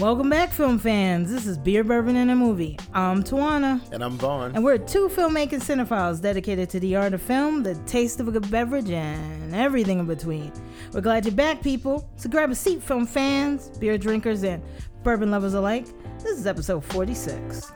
Welcome 0.00 0.30
back, 0.30 0.50
film 0.50 0.78
fans. 0.78 1.30
This 1.30 1.44
is 1.44 1.58
Beer 1.58 1.84
Bourbon 1.84 2.16
in 2.16 2.30
a 2.30 2.34
Movie. 2.34 2.78
I'm 2.94 3.22
Tawana. 3.22 3.82
And 3.92 4.02
I'm 4.02 4.16
Vaughn. 4.16 4.52
And 4.54 4.64
we're 4.64 4.78
two 4.78 5.08
filmmaking 5.08 5.60
cinephiles 5.60 6.22
dedicated 6.22 6.70
to 6.70 6.80
the 6.80 6.96
art 6.96 7.12
of 7.12 7.20
film, 7.20 7.62
the 7.62 7.74
taste 7.84 8.18
of 8.18 8.28
a 8.28 8.30
good 8.30 8.50
beverage, 8.50 8.88
and 8.88 9.54
everything 9.54 9.98
in 9.98 10.06
between. 10.06 10.50
We're 10.94 11.02
glad 11.02 11.26
you're 11.26 11.34
back, 11.34 11.62
people. 11.62 12.10
So 12.16 12.30
grab 12.30 12.50
a 12.50 12.54
seat, 12.54 12.82
film 12.82 13.06
fans, 13.06 13.68
beer 13.76 13.98
drinkers, 13.98 14.42
and 14.42 14.62
bourbon 15.02 15.30
lovers 15.30 15.52
alike. 15.52 15.86
This 16.20 16.38
is 16.38 16.46
episode 16.46 16.82
46. 16.86 17.72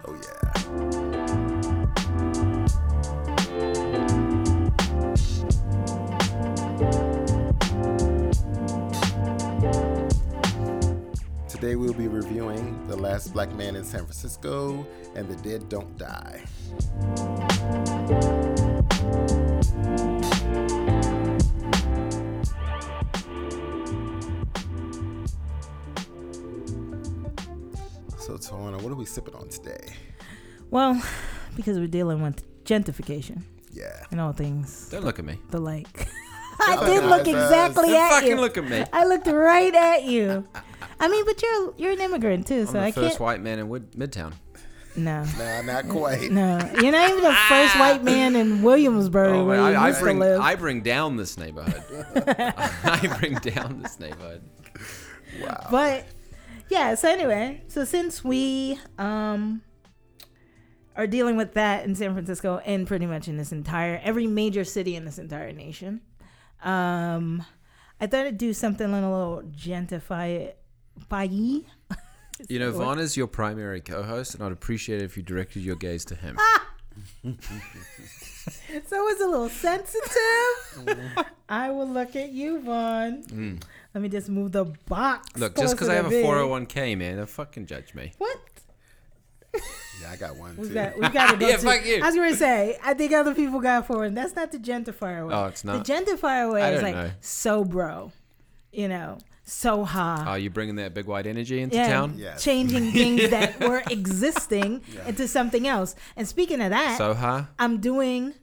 Today 11.64 11.77
we'll 11.77 11.95
be 11.95 12.09
reviewing 12.09 12.86
The 12.88 12.96
Last 12.96 13.32
Black 13.32 13.50
Man 13.54 13.74
in 13.74 13.84
San 13.84 14.00
Francisco 14.00 14.86
and 15.14 15.27
The 15.27 15.36
Dead 15.36 15.66
Don't 15.70 15.96
Die. 15.96 16.45
So, 28.19 28.34
Tawana, 28.38 28.80
what 28.83 28.91
are 28.92 28.94
we 28.94 29.05
sipping 29.05 29.34
on 29.34 29.48
today? 29.48 29.94
Well, 30.70 31.00
because 31.56 31.78
we're 31.78 31.86
dealing 31.86 32.22
with 32.22 32.42
gentrification 32.64 33.42
Yeah. 33.72 34.05
and 34.10 34.20
all 34.20 34.33
things 34.33 34.88
Don't 34.91 35.05
look 35.05 35.19
at 35.19 35.24
me. 35.24 35.38
the 35.50 35.60
like. 35.60 36.08
I 36.60 36.77
Oh, 36.80 36.86
did 36.86 37.05
look 37.05 37.27
exactly 37.27 37.88
Don't 37.91 38.00
at 38.00 38.10
fucking 38.10 38.28
you. 38.30 38.36
look 38.41 38.56
at 38.56 38.69
me. 38.69 38.84
I 38.92 39.05
looked 39.05 39.27
right 39.27 39.74
at 39.74 40.05
you. 40.05 40.46
I 41.00 41.08
mean, 41.08 41.24
but 41.24 41.40
you're 41.42 41.74
you're 41.77 41.92
an 41.92 42.00
immigrant 42.00 42.46
too, 42.46 42.60
I'm 42.60 42.66
so 42.66 42.72
the 42.72 42.80
I 42.82 42.92
first 42.92 43.08
can't. 43.12 43.20
white 43.20 43.40
man 43.42 43.58
in 43.58 43.68
Wood- 43.68 43.92
Midtown. 43.92 44.32
No, 44.96 45.24
Nah, 45.38 45.62
not 45.62 45.88
quite. 45.88 46.30
no, 46.30 46.58
you're 46.80 46.92
not 46.92 47.10
even 47.10 47.24
the 47.24 47.36
first 47.48 47.77
white 47.80 48.04
man 48.12 48.36
in 48.36 48.62
Williamsburg 48.62 49.34
Oh, 49.34 49.44
where 49.44 49.60
man, 49.60 49.72
you 49.72 49.78
I, 49.78 49.84
I 49.86 49.88
used 49.88 50.00
bring 50.00 50.16
to 50.20 50.24
live. 50.24 50.40
I 50.40 50.55
bring 50.55 50.82
down 50.82 51.16
this 51.16 51.36
neighborhood. 51.36 51.82
I 52.84 53.16
bring 53.18 53.34
down 53.34 53.82
this 53.82 53.98
neighborhood. 53.98 54.42
Wow. 55.42 55.66
but 55.70 56.06
yeah, 56.68 56.94
so 56.94 57.08
anyway, 57.08 57.62
so 57.66 57.84
since 57.84 58.22
we 58.22 58.78
um 58.98 59.62
are 60.96 61.08
dealing 61.08 61.36
with 61.36 61.55
that 61.55 61.84
in 61.84 61.96
San 61.96 62.12
Francisco 62.12 62.58
and 62.64 62.86
pretty 62.86 63.06
much 63.06 63.27
in 63.27 63.36
this 63.36 63.50
entire 63.50 64.00
every 64.05 64.28
major 64.28 64.62
city 64.62 64.94
in 64.94 65.05
this 65.05 65.18
entire 65.18 65.50
nation, 65.52 66.02
um, 66.62 67.44
I 68.00 68.06
thought 68.06 68.27
I'd 68.27 68.38
do 68.38 68.52
something 68.52 68.86
a 68.86 68.92
little 69.10 69.42
gentrify, 69.50 70.52
y. 71.11 71.62
You 72.48 72.59
know, 72.59 72.73
Vaughn 72.73 72.98
is 72.98 73.17
your 73.17 73.28
primary 73.28 73.81
co-host, 73.81 74.34
and 74.34 74.42
I'd 74.42 74.50
appreciate 74.50 75.01
it 75.01 75.05
if 75.05 75.17
you 75.17 75.23
directed 75.23 75.62
your 75.62 75.77
gaze 75.77 76.05
to 76.06 76.17
him. 76.17 76.36
So 78.89 79.09
it's 79.09 79.20
a 79.23 79.27
little 79.27 79.48
sensitive. 79.48 81.25
I 81.48 81.70
will 81.70 81.89
look 81.89 82.14
at 82.14 82.31
you, 82.33 82.61
Vaughn. 82.61 83.61
Let 83.95 84.03
me 84.03 84.09
just 84.11 84.28
move 84.28 84.53
the 84.53 84.64
box. 84.86 85.31
Mm. 85.33 85.41
Look, 85.41 85.56
just 85.56 85.75
because 85.75 85.89
I 85.89 85.95
have 85.95 86.06
a 86.06 86.11
401k, 86.11 86.98
man, 86.98 87.17
don't 87.17 87.29
fucking 87.29 87.64
judge 87.67 87.95
me. 87.95 88.12
What? 88.19 88.39
Yeah, 90.03 90.11
I 90.11 90.17
got 90.17 90.36
one 90.36 90.56
We've 90.56 90.69
too. 90.69 90.75
got, 90.75 90.98
we've 90.98 91.12
got 91.12 91.31
to 91.31 91.36
go 91.39 91.48
Yeah, 91.48 91.56
to. 91.56 91.62
fuck 91.62 91.86
you. 91.86 92.03
I 92.03 92.06
was 92.06 92.14
going 92.17 92.33
to 92.33 92.36
say, 92.39 92.77
I 92.84 92.92
think 92.95 93.12
other 93.12 93.34
people 93.34 93.61
got 93.61 93.86
four, 93.86 94.05
And 94.05 94.17
that's 94.17 94.34
not 94.34 94.51
the 94.53 94.58
gentrifier 94.58 95.27
way. 95.29 95.34
Oh, 95.34 95.47
it's 95.47 95.64
not? 95.64 95.84
The 95.86 95.92
gentrifier 95.92 96.53
way 96.53 96.62
I 96.62 96.70
is 96.73 96.81
don't 96.83 96.92
like 96.92 96.95
know. 96.97 97.11
so 97.20 97.64
bro, 97.64 98.12
you 98.73 98.89
know, 98.89 99.19
so 99.45 99.84
ha. 99.84 100.25
Are 100.27 100.39
you 100.39 100.50
bringing 100.50 100.77
that 100.77 100.95
big 100.95 101.06
white 101.06 101.27
energy 101.27 101.61
into 101.61 101.77
yeah, 101.77 101.89
town? 101.89 102.14
Yes. 102.17 102.42
changing 102.42 102.92
things 102.92 103.30
that 103.36 103.61
were 103.61 103.83
existing 103.91 104.83
into 105.07 105.29
something 105.29 105.68
else. 105.68 105.95
And 106.17 106.27
speaking 106.27 106.61
of 106.63 106.70
that, 106.70 106.96
So, 106.98 107.14
huh? 107.14 107.45
I'm 107.58 107.80
doing 107.80 108.35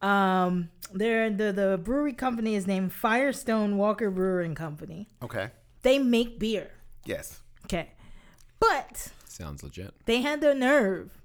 um 0.00 0.70
there 0.92 1.30
the 1.30 1.52
the 1.52 1.78
brewery 1.82 2.12
company 2.12 2.54
is 2.54 2.66
named 2.66 2.92
Firestone 2.92 3.76
Walker 3.78 4.10
Brewing 4.10 4.54
Company. 4.54 5.08
Okay. 5.22 5.50
They 5.82 5.98
make 5.98 6.38
beer. 6.38 6.70
Yes. 7.04 7.40
Okay. 7.66 7.90
But 8.58 9.10
Sounds 9.26 9.62
legit. 9.62 9.94
they 10.06 10.20
had 10.22 10.40
the 10.40 10.54
nerve. 10.54 11.18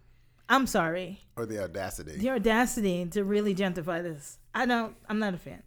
I'm 0.50 0.66
sorry. 0.66 1.22
Or 1.36 1.46
the 1.46 1.62
audacity. 1.64 2.18
The 2.18 2.30
audacity 2.32 3.06
to 3.08 3.24
really 3.24 3.54
gentrify 3.54 4.02
this. 4.02 4.38
I 4.56 4.66
don't 4.66 4.96
I'm 5.10 5.20
not 5.20 5.34
a 5.34 5.38
fan. 5.38 5.64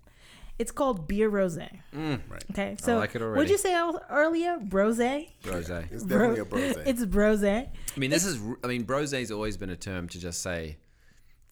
It's 0.60 0.70
called 0.80 1.08
beer 1.08 1.30
rosé. 1.30 1.68
Right. 1.94 2.44
Okay. 2.50 2.76
So 2.78 2.98
like 2.98 3.14
it 3.14 3.22
what'd 3.22 3.48
you 3.50 3.56
say 3.58 3.74
earlier? 4.10 4.58
Brosé? 4.58 5.30
Brose. 5.42 5.70
It's 5.90 6.04
definitely 6.04 6.40
a 6.40 6.44
brose. 6.44 6.76
It's 6.90 7.04
brosé. 7.06 7.68
I 7.96 7.98
mean, 7.98 8.10
this 8.10 8.24
is. 8.24 8.36
I 8.62 8.66
mean, 8.66 8.84
brosé's 8.84 9.30
always 9.30 9.56
been 9.56 9.70
a 9.70 9.76
term 9.76 10.08
to 10.08 10.18
just 10.20 10.42
say 10.42 10.76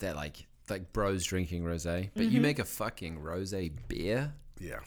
that, 0.01 0.15
like, 0.15 0.37
like 0.69 0.93
bros 0.93 1.25
drinking 1.25 1.63
rosé, 1.65 2.11
but 2.15 2.25
Mm-hmm. 2.25 2.35
you 2.35 2.41
make 2.43 2.59
a 2.59 2.65
fucking 2.67 3.19
rosé 3.19 3.73
beer. 3.89 4.35
yeah. 4.61 4.81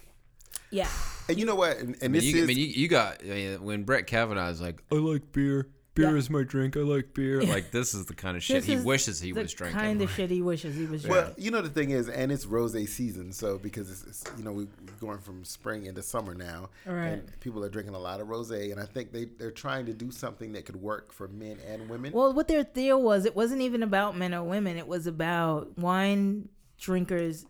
Yeah. 0.69 0.87
And 1.27 1.37
you 1.39 1.45
know 1.45 1.55
what? 1.55 1.77
And, 1.77 1.95
and 1.95 2.03
I 2.03 2.07
mean, 2.07 2.13
this 2.21 2.25
you, 2.25 2.37
is 2.37 2.43
I 2.43 2.47
mean, 2.47 2.57
you, 2.57 2.65
you 2.67 2.87
got. 2.87 3.21
I 3.23 3.27
mean, 3.27 3.63
when 3.63 3.83
Brett 3.83 4.05
Kavanaugh 4.07 4.49
is 4.49 4.61
like, 4.61 4.81
I 4.91 4.95
like 4.95 5.31
beer. 5.33 5.67
Beer 5.93 6.11
Yeah. 6.11 6.15
is 6.15 6.29
my 6.29 6.43
drink. 6.43 6.77
I 6.77 6.81
like 6.81 7.13
beer. 7.13 7.41
Like, 7.43 7.71
this 7.71 7.93
is 7.93 8.05
the 8.05 8.13
kind 8.13 8.37
of 8.37 8.43
shit 8.49 8.63
he 8.63 8.77
wishes 8.77 9.19
he 9.19 9.33
was 9.33 9.51
drinking. 9.53 9.77
kind 9.79 10.01
of 10.01 10.09
shit 10.09 10.29
he 10.31 10.41
wishes 10.41 10.75
he 10.75 10.85
was 10.85 11.01
drinking. 11.03 11.09
Well, 11.25 11.33
you 11.37 11.51
know 11.51 11.61
the 11.61 11.69
thing 11.69 11.89
is, 11.89 12.07
and 12.07 12.31
it's 12.31 12.45
rose 12.45 12.71
season, 12.89 13.33
so 13.33 13.57
because 13.57 13.91
it's, 13.91 14.03
it's 14.23 14.23
you 14.37 14.43
know 14.45 14.53
we, 14.53 14.63
we're 14.65 14.93
going 15.01 15.17
from 15.19 15.43
spring 15.43 15.87
into 15.87 16.01
summer 16.01 16.33
now, 16.33 16.69
Right. 16.85 17.07
and 17.07 17.39
people 17.41 17.61
are 17.65 17.69
drinking 17.69 17.93
a 17.95 17.99
lot 17.99 18.21
of 18.21 18.29
rose, 18.29 18.51
and 18.51 18.79
I 18.79 18.85
think 18.85 19.11
they 19.11 19.25
they're 19.25 19.51
trying 19.51 19.85
to 19.87 19.93
do 19.93 20.11
something 20.11 20.53
that 20.53 20.65
could 20.65 20.77
work 20.77 21.11
for 21.11 21.27
men 21.27 21.57
and 21.67 21.89
women. 21.89 22.13
Well, 22.13 22.31
what 22.31 22.47
their 22.47 22.63
deal 22.63 23.01
was, 23.01 23.25
it 23.25 23.35
wasn't 23.35 23.61
even 23.61 23.83
about 23.83 24.15
men 24.15 24.33
or 24.33 24.43
women. 24.43 24.77
It 24.77 24.87
was 24.87 25.07
about 25.07 25.77
wine 25.77 26.47
drinkers 26.79 27.45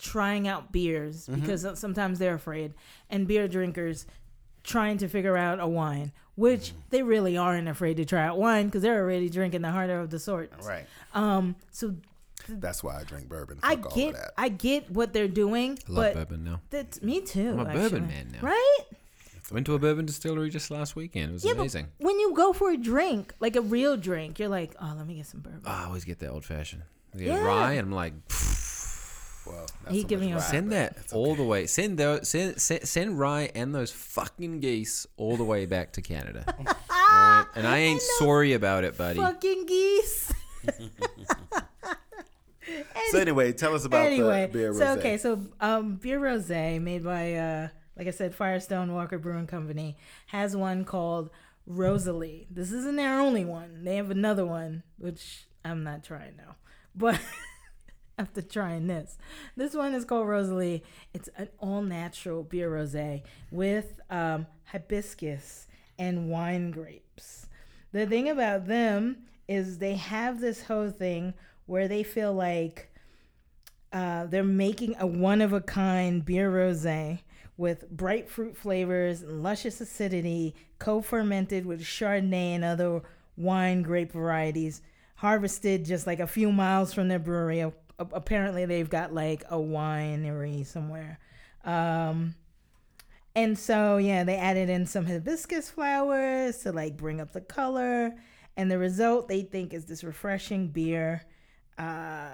trying 0.00 0.48
out 0.48 0.72
beers 0.72 1.28
Mm-hmm. 1.28 1.40
because 1.42 1.78
sometimes 1.78 2.18
they're 2.18 2.34
afraid, 2.34 2.74
and 3.08 3.28
beer 3.28 3.46
drinkers 3.46 4.04
trying 4.64 4.98
to 4.98 5.08
figure 5.08 5.36
out 5.36 5.60
a 5.60 5.66
wine, 5.68 6.10
which 6.36 6.68
Mm-hmm. 6.70 6.78
they 6.90 7.02
really 7.02 7.36
aren't 7.36 7.68
afraid 7.68 7.96
to 7.98 8.04
try 8.04 8.22
out 8.24 8.38
wine 8.38 8.66
because 8.66 8.82
they're 8.82 9.00
already 9.02 9.28
drinking 9.28 9.62
the 9.62 9.70
harder 9.70 10.00
of 10.00 10.10
the 10.10 10.18
sorts. 10.18 10.66
right. 10.66 10.86
Um. 11.14 11.56
So 11.70 11.94
That's 12.48 12.82
why 12.84 12.98
I 13.00 13.04
drink 13.04 13.28
bourbon. 13.28 13.58
I 13.62 13.76
Fuck 13.76 13.86
all 13.86 13.96
get, 13.96 14.14
that. 14.14 14.32
I 14.36 14.48
get 14.48 14.90
what 14.90 15.12
they're 15.12 15.28
doing, 15.28 15.78
I 15.88 15.92
love 15.92 16.04
but 16.04 16.14
bourbon 16.14 16.44
now. 16.44 16.60
that's 16.70 17.00
me 17.02 17.20
too. 17.20 17.50
I'm 17.50 17.60
a 17.60 17.64
actually. 17.64 17.80
bourbon 17.82 18.06
man 18.08 18.28
now. 18.32 18.46
right? 18.48 18.78
Went 19.52 19.66
to 19.66 19.74
a 19.74 19.78
bourbon 19.78 20.06
distillery 20.06 20.48
just 20.50 20.70
last 20.70 20.96
weekend. 20.96 21.30
It 21.30 21.32
was 21.34 21.44
Yeah, 21.44 21.52
amazing. 21.52 21.88
but 21.98 22.06
when 22.06 22.18
you 22.18 22.32
go 22.34 22.52
for 22.54 22.70
a 22.70 22.76
drink, 22.78 23.34
like 23.40 23.56
a 23.56 23.60
real 23.60 23.96
drink, 23.96 24.38
you're 24.38 24.48
like, 24.48 24.74
oh, 24.80 24.94
let 24.96 25.06
me 25.06 25.14
get 25.16 25.26
some 25.26 25.40
bourbon. 25.40 25.60
Oh, 25.66 25.70
I 25.70 25.84
always 25.84 26.04
get 26.04 26.18
that 26.20 26.30
old 26.30 26.44
fashioned. 26.46 26.82
Yeah. 27.14 27.44
rye, 27.44 27.72
and 27.74 27.80
I'm 27.88 27.92
like, 27.92 28.14
well, 29.46 29.66
He 29.88 30.02
so 30.02 30.08
giving 30.08 30.30
much 30.32 30.42
you 30.42 30.46
a- 30.46 30.50
send 30.50 30.72
that 30.72 30.96
it's 30.98 31.12
all 31.12 31.32
okay. 31.32 31.36
the 31.36 31.44
way. 31.44 31.66
Send 31.66 31.98
those, 31.98 32.28
send, 32.28 32.60
send 32.60 32.86
send 32.88 33.18
rye 33.18 33.50
and 33.54 33.74
those 33.74 33.90
fucking 33.90 34.60
geese 34.60 35.06
all 35.16 35.36
the 35.36 35.44
way 35.44 35.66
back 35.66 35.92
to 35.92 36.02
Canada. 36.02 36.44
all 36.58 36.64
right, 36.90 37.46
and 37.54 37.66
I 37.66 37.78
ain't 37.78 38.02
sorry 38.18 38.52
about 38.54 38.84
it, 38.84 38.96
buddy. 38.96 39.18
Fucking 39.18 39.66
geese. 39.66 40.32
So 43.10 43.18
anyway, 43.18 43.52
tell 43.52 43.74
us 43.74 43.84
about 43.84 44.06
anyway, 44.06 44.46
the 44.46 44.52
beer 44.52 44.68
rose. 44.68 44.78
so 44.78 44.86
okay, 44.98 45.18
so 45.18 45.38
um, 45.60 45.96
beer 45.96 46.18
rosé 46.18 46.80
made 46.80 47.04
by 47.04 47.34
uh, 47.34 47.68
like 47.96 48.06
I 48.08 48.10
said, 48.10 48.34
Firestone 48.34 48.92
Walker 48.94 49.18
Brewing 49.18 49.46
Company 49.46 49.96
has 50.28 50.56
one 50.56 50.84
called 50.84 51.28
Rosalie. 51.66 52.46
This 52.50 52.72
isn't 52.72 52.96
their 52.96 53.20
only 53.20 53.44
one. 53.44 53.84
They 53.84 53.96
have 53.96 54.10
another 54.10 54.46
one 54.46 54.82
which 54.98 55.44
I'm 55.64 55.84
not 55.84 56.02
trying 56.02 56.36
now, 56.36 56.56
but 56.96 57.20
after 58.18 58.42
trying 58.42 58.86
this, 58.86 59.18
this 59.56 59.74
one 59.74 59.94
is 59.94 60.04
called 60.04 60.28
Rosalie. 60.28 60.84
It's 61.12 61.28
an 61.36 61.48
all 61.58 61.82
natural 61.82 62.42
beer 62.42 62.70
rosé 62.70 63.22
with 63.50 64.00
um, 64.10 64.46
hibiscus 64.66 65.66
and 65.98 66.28
wine 66.28 66.70
grapes. 66.70 67.48
The 67.92 68.06
thing 68.06 68.28
about 68.28 68.66
them 68.66 69.18
is 69.48 69.78
they 69.78 69.94
have 69.94 70.40
this 70.40 70.64
whole 70.64 70.90
thing 70.90 71.34
where 71.66 71.88
they 71.88 72.02
feel 72.02 72.32
like 72.32 72.90
uh, 73.92 74.26
they're 74.26 74.42
making 74.42 74.96
a 74.98 75.06
one 75.06 75.40
of 75.40 75.52
a 75.52 75.60
kind 75.60 76.24
beer 76.24 76.50
rosé 76.50 77.20
with 77.56 77.88
bright 77.90 78.28
fruit 78.28 78.56
flavors 78.56 79.22
and 79.22 79.42
luscious 79.42 79.80
acidity, 79.80 80.54
co-fermented 80.78 81.64
with 81.64 81.80
Chardonnay 81.80 82.54
and 82.54 82.64
other 82.64 83.02
wine 83.36 83.82
grape 83.82 84.12
varieties, 84.12 84.82
harvested 85.16 85.84
just 85.84 86.06
like 86.06 86.18
a 86.18 86.26
few 86.26 86.50
miles 86.50 86.92
from 86.92 87.08
their 87.08 87.20
brewery. 87.20 87.64
Apparently, 87.98 88.64
they've 88.64 88.90
got 88.90 89.14
like 89.14 89.44
a 89.48 89.56
winery 89.56 90.66
somewhere. 90.66 91.18
Um, 91.64 92.34
and 93.36 93.58
so, 93.58 93.96
yeah, 93.96 94.24
they 94.24 94.36
added 94.36 94.68
in 94.68 94.86
some 94.86 95.06
hibiscus 95.06 95.70
flowers 95.70 96.58
to 96.58 96.72
like 96.72 96.96
bring 96.96 97.20
up 97.20 97.32
the 97.32 97.40
color. 97.40 98.14
And 98.56 98.70
the 98.70 98.78
result 98.78 99.28
they 99.28 99.42
think 99.42 99.74
is 99.74 99.86
this 99.86 100.04
refreshing 100.04 100.68
beer. 100.68 101.22
Uh, 101.76 102.28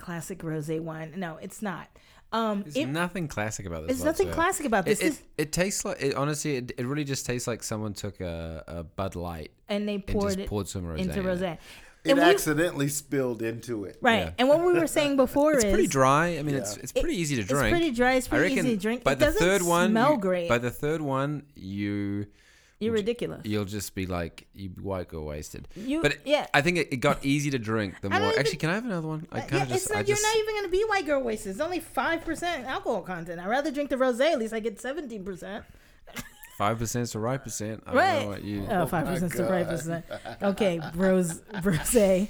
classic 0.00 0.38
rosé 0.38 0.80
wine. 0.80 1.12
No, 1.16 1.36
it's 1.36 1.60
not. 1.62 1.88
Um, 2.32 2.62
There's 2.62 2.76
it, 2.76 2.86
nothing 2.86 3.26
classic 3.26 3.66
about 3.66 3.88
this. 3.88 3.98
there's 3.98 4.04
nothing 4.04 4.30
classic 4.30 4.64
about 4.64 4.84
this. 4.84 5.00
It, 5.00 5.14
it, 5.14 5.22
it 5.36 5.52
tastes 5.52 5.84
like 5.84 6.00
it, 6.00 6.14
honestly. 6.14 6.56
It, 6.56 6.72
it 6.78 6.86
really 6.86 7.02
just 7.02 7.26
tastes 7.26 7.48
like 7.48 7.62
someone 7.62 7.92
took 7.92 8.20
a, 8.20 8.62
a 8.68 8.84
Bud 8.84 9.16
Light 9.16 9.50
and 9.68 9.88
they 9.88 9.94
and 9.94 10.06
poured 10.06 10.28
just 10.28 10.38
it 10.38 10.48
poured 10.48 10.68
some 10.68 10.84
rosé 10.84 11.00
into 11.00 11.18
in 11.18 11.26
rosé. 11.26 11.58
It 12.04 12.14
we- 12.14 12.20
accidentally 12.22 12.88
spilled 12.88 13.42
into 13.42 13.84
it. 13.84 13.98
Right. 14.00 14.18
Yeah. 14.26 14.30
And 14.38 14.48
what 14.48 14.64
we 14.64 14.72
were 14.72 14.86
saying 14.86 15.16
before 15.24 15.52
It's 15.54 15.64
is 15.64 15.70
pretty 15.72 15.86
dry. 15.88 16.38
I 16.38 16.42
mean, 16.42 16.54
it's 16.54 16.76
Yeah. 16.76 16.82
it's 16.84 16.92
pretty 16.92 17.16
easy 17.20 17.36
to 17.36 17.44
drink. 17.44 17.64
It's 17.66 17.70
pretty 17.78 17.90
dry. 17.94 18.14
It's 18.14 18.26
I 18.26 18.30
pretty 18.30 18.54
reckon 18.54 18.66
easy 18.66 18.76
to 18.76 18.80
drink. 18.82 19.04
by 19.04 19.12
it 19.12 19.18
the 19.18 19.26
doesn't 19.26 19.38
third 19.40 19.62
one, 19.62 19.90
smell 19.90 20.12
you- 20.12 20.18
great. 20.18 20.48
By 20.48 20.58
the 20.58 20.70
third 20.70 21.02
one, 21.02 21.42
you 21.54 22.26
You're 22.78 22.94
ridiculous. 22.94 23.42
you'll 23.44 23.66
just 23.66 23.94
be 23.94 24.06
like 24.06 24.46
you 24.54 24.70
white 24.80 25.08
go 25.08 25.20
wasted. 25.24 25.68
You, 25.76 26.00
But 26.00 26.12
it- 26.12 26.20
yeah. 26.24 26.46
I 26.54 26.62
think 26.62 26.78
it, 26.78 26.88
it 26.90 26.96
got 26.96 27.22
easy 27.22 27.50
to 27.50 27.58
drink 27.58 28.00
the 28.00 28.08
more. 28.08 28.18
even- 28.28 28.38
Actually, 28.38 28.56
can 28.56 28.70
I 28.70 28.74
have 28.76 28.86
another 28.86 29.06
one? 29.08 29.26
I 29.30 29.40
kind 29.40 29.52
yeah, 29.52 29.62
of 29.64 29.68
just. 29.68 29.82
it's 29.84 29.90
not, 29.90 29.96
I 29.96 30.00
you're 30.00 30.16
just 30.16 30.22
not 30.22 30.36
even 30.36 30.54
going 30.54 30.64
to 30.64 30.70
be 30.70 30.82
white 30.88 31.04
girl 31.04 31.20
wasted. 31.22 31.50
It's 31.52 31.60
only 31.60 31.80
5% 31.80 32.64
alcohol 32.64 33.02
content. 33.02 33.38
I'd 33.40 33.48
rather 33.48 33.70
drink 33.70 33.90
the 33.90 33.96
rosé. 33.96 34.32
At 34.32 34.38
least 34.38 34.54
I 34.54 34.60
get 34.60 34.78
17%. 34.80 35.64
Five 36.60 36.78
percent 36.78 37.04
is 37.04 37.12
the 37.12 37.18
right 37.18 37.42
percent. 37.42 37.82
I 37.86 37.90
don't 37.90 37.96
Right. 37.96 38.22
know 38.22 38.28
what 38.28 38.44
you. 38.44 38.66
Oh, 38.68 38.86
5% 38.86 39.22
is 39.22 39.32
the 39.32 39.44
right 39.44 39.66
percent. 39.66 40.04
Okay, 40.42 40.78
bros, 40.94 41.40
rosé. 41.64 42.28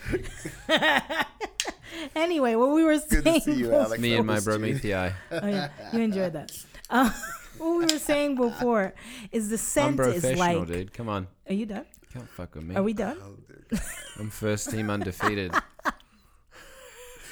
anyway, 2.14 2.54
what 2.54 2.70
we 2.70 2.84
were 2.84 2.98
Good 2.98 3.24
saying. 3.24 3.40
to 3.40 3.40
see 3.40 3.52
you, 3.54 3.64
before- 3.66 3.80
Alex. 3.80 4.00
Me 4.00 4.14
and 4.14 4.26
my 4.26 4.34
Always 4.34 4.44
bro 4.44 4.58
cheers. 4.58 4.72
meet 4.74 4.82
the 4.82 4.94
eye. 4.94 5.12
Oh, 5.32 5.46
yeah, 5.48 5.68
you 5.92 6.00
enjoyed 6.00 6.32
that. 6.34 6.52
Uh, 6.88 7.10
what 7.58 7.70
we 7.78 7.82
were 7.92 7.98
saying 7.98 8.36
before 8.36 8.94
is 9.32 9.48
the 9.50 9.58
scent 9.58 9.98
I'm 10.00 10.06
is 10.12 10.20
professional, 10.22 10.58
like. 10.60 10.68
dude. 10.68 10.92
Come 10.94 11.08
on, 11.08 11.26
Are 11.48 11.54
you 11.54 11.66
done? 11.66 11.86
can't 12.12 12.28
fuck 12.28 12.54
with 12.54 12.64
me. 12.64 12.76
Are 12.76 12.82
we 12.84 12.92
done? 12.92 13.18
Oh. 13.22 13.78
I'm 14.20 14.30
first 14.30 14.70
team 14.70 14.90
undefeated. 14.90 15.52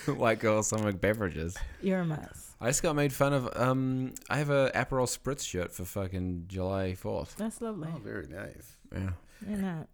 White 0.07 0.39
girl 0.41 0.63
summer 0.65 0.91
beverages. 0.93 1.57
You're 1.83 2.01
a 2.01 2.05
mess. 2.07 2.48
I 2.61 2.67
just 2.69 2.83
got 2.83 2.97
made 2.97 3.13
fun 3.13 3.33
of. 3.33 3.49
Um, 3.57 4.15
I 4.29 4.39
have 4.39 4.51
a 4.51 4.71
Aperol 4.75 5.07
Spritz 5.07 5.47
shirt 5.47 5.73
for 5.73 5.85
fucking 5.85 6.45
July 6.49 6.95
fourth. 6.95 7.37
That's 7.37 7.61
lovely. 7.61 7.89
Oh, 7.95 7.99
very 7.99 8.27
nice. 8.27 8.77
Yeah. 8.93 9.11
You're 9.49 9.59
not. 9.59 9.87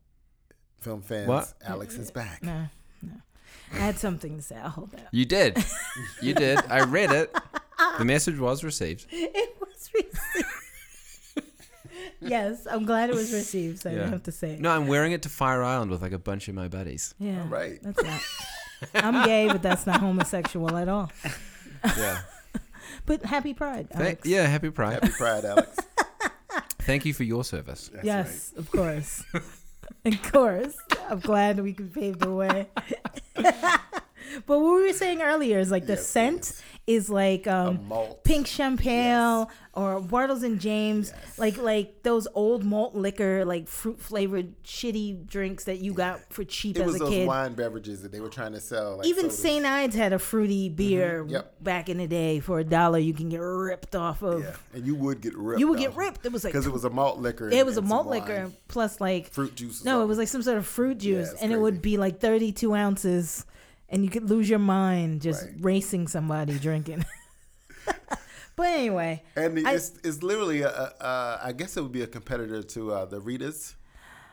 Film 0.81 1.03
fans, 1.03 1.29
What? 1.29 1.53
Alex 1.67 1.97
is 1.97 2.11
back. 2.11 2.43
No, 2.43 2.67
no. 3.03 3.13
I 3.73 3.77
had 3.77 3.99
something 3.99 4.37
to 4.37 4.43
say. 4.43 4.57
I'll 4.57 4.71
hold 4.71 4.93
that. 4.93 5.09
You 5.13 5.25
did. 5.25 5.63
You 6.23 6.35
did. 6.35 6.59
I 6.71 6.85
read 6.85 7.11
it. 7.11 7.35
The 7.99 8.05
message 8.05 8.39
was 8.39 8.63
received. 8.65 9.07
It 9.13 9.57
was 9.61 9.91
received. 9.95 10.47
yes, 12.21 12.67
I'm 12.71 12.85
glad 12.87 13.11
it 13.11 13.15
was 13.17 13.33
received, 13.33 13.81
so 13.81 13.91
I 13.91 13.93
Yeah. 13.95 13.99
don't 14.01 14.13
have 14.13 14.23
to 14.25 14.33
say 14.33 14.53
it. 14.55 14.61
No, 14.61 14.71
I'm 14.71 14.87
wearing 14.87 15.13
it 15.13 15.23
to 15.23 15.29
Fire 15.29 15.63
Island 15.63 15.91
with 15.91 16.03
like 16.03 16.13
a 16.13 16.19
bunch 16.19 16.49
of 16.49 16.55
my 16.55 16.69
buddies. 16.69 17.15
Yeah. 17.19 17.43
All 17.43 17.49
right. 17.49 17.79
That's 17.83 18.03
not. 18.03 18.21
I'm 19.05 19.25
gay, 19.27 19.49
but 19.49 19.63
that's 19.63 19.87
not 19.87 20.01
homosexual 20.01 20.77
at 20.77 20.89
all. 20.89 21.11
Yeah. 21.85 22.21
But 23.07 23.25
happy 23.25 23.55
Pride. 23.55 23.89
Thank- 23.91 24.01
Alex. 24.01 24.27
yeah. 24.29 24.47
Happy 24.47 24.71
Pride. 24.71 24.95
Happy 24.95 25.11
Pride, 25.17 25.45
Alex. 25.45 25.77
Thank 26.81 27.05
you 27.05 27.15
for 27.15 27.25
your 27.25 27.45
service. 27.45 27.91
That's 27.93 28.05
yes, 28.05 28.53
of 28.57 28.71
course. 28.71 29.25
of 30.05 30.23
course. 30.33 30.75
I'm 31.09 31.21
glad 31.21 31.61
we 31.61 31.73
could 31.73 31.93
pave 31.93 32.19
the 32.19 32.31
way. 32.31 32.69
but 33.35 33.51
what 34.47 34.59
we 34.61 34.83
were 34.87 34.93
saying 34.93 35.23
earlier 35.23 35.59
is 35.59 35.71
like 35.71 35.87
the 35.87 35.95
Yes, 35.95 36.07
scent 36.07 36.37
yes. 36.39 36.63
Is 36.87 37.09
like 37.09 37.47
um, 37.47 37.91
pink 38.25 38.47
champagne 38.47 39.47
or 39.73 40.01
Bartles 40.01 40.43
and 40.43 40.61
James, 40.61 41.13
Yes. 41.15 41.39
like 41.39 41.57
like 41.57 42.03
those 42.03 42.29
old 42.35 42.63
malt 42.63 42.95
liquor, 42.95 43.45
like 43.45 43.69
fruit 43.69 44.01
flavored 44.01 44.63
shitty 44.63 45.27
drinks 45.27 45.65
that 45.65 45.79
you 45.79 45.93
got 45.95 46.21
for 46.33 46.45
cheap 46.45 46.77
It 46.77 46.81
as 46.83 46.87
was 46.87 46.97
a 46.97 46.99
those 47.01 47.09
kid. 47.11 47.27
wine 47.27 47.55
beverages 47.55 48.03
that 48.03 48.13
they 48.13 48.21
were 48.21 48.29
trying 48.29 48.53
to 48.53 48.61
sell. 48.61 48.99
Like 48.99 49.07
Even. 49.07 49.31
St. 49.31 49.65
Ides 49.65 49.97
had 49.97 50.13
a 50.13 50.19
fruity 50.19 50.69
beer 50.69 51.23
Mm-hmm. 51.25 51.33
Yep. 51.33 51.55
back 51.65 51.89
in 51.89 51.97
the 51.99 52.07
day 52.07 52.41
for 52.41 52.59
a 52.61 52.65
dollar. 52.65 52.99
You 52.99 53.15
can 53.15 53.29
get 53.31 53.39
ripped 53.41 53.97
off 53.97 54.23
of. 54.23 54.43
Yeah, 54.43 54.55
and 54.75 54.87
you 54.87 54.95
would 54.95 55.21
get 55.23 55.35
ripped. 55.37 55.61
You 55.61 55.69
would 55.69 55.79
get 55.79 55.97
ripped. 55.97 56.25
It 56.27 56.33
was 56.33 56.45
like 56.45 56.53
because 56.53 56.67
it 56.67 56.73
was 56.73 56.85
a 56.85 56.91
malt 56.91 57.19
liquor. 57.19 57.49
it 57.51 57.65
was 57.65 57.77
a 57.79 57.83
malt 57.83 58.07
liquor 58.07 58.51
plus 58.69 59.01
like 59.01 59.31
fruit 59.31 59.55
juice. 59.57 59.85
no, 59.85 60.03
it 60.03 60.07
was 60.07 60.19
like 60.19 60.29
some 60.29 60.43
sort 60.43 60.59
of 60.59 60.67
fruit 60.67 60.99
juice, 60.99 61.33
it's 61.33 61.43
and 61.43 61.51
it 61.53 61.59
would 61.59 61.81
be 61.83 61.97
like 61.97 62.21
thirty 62.21 62.53
two 62.53 62.75
ounces, 62.75 63.47
and 63.95 64.05
you 64.05 64.11
could 64.11 64.29
lose 64.29 64.49
your 64.51 64.59
mind 64.59 65.23
just 65.23 65.43
Right. 65.45 65.55
racing 65.61 66.09
somebody 66.09 66.59
drinking. 66.59 67.05
but 68.57 68.67
anyway, 68.67 69.23
And 69.37 69.67
I- 69.67 69.75
it's, 69.75 69.93
it's 70.05 70.23
literally, 70.23 70.63
a, 70.63 70.69
a, 70.69 70.93
a, 71.01 71.41
I 71.45 71.53
guess 71.53 71.77
it 71.77 71.83
would 71.83 71.93
be 71.93 72.03
a 72.03 72.07
competitor 72.07 72.63
to 72.63 72.93
uh, 72.93 73.05
the 73.07 73.21
Ritas 73.21 73.75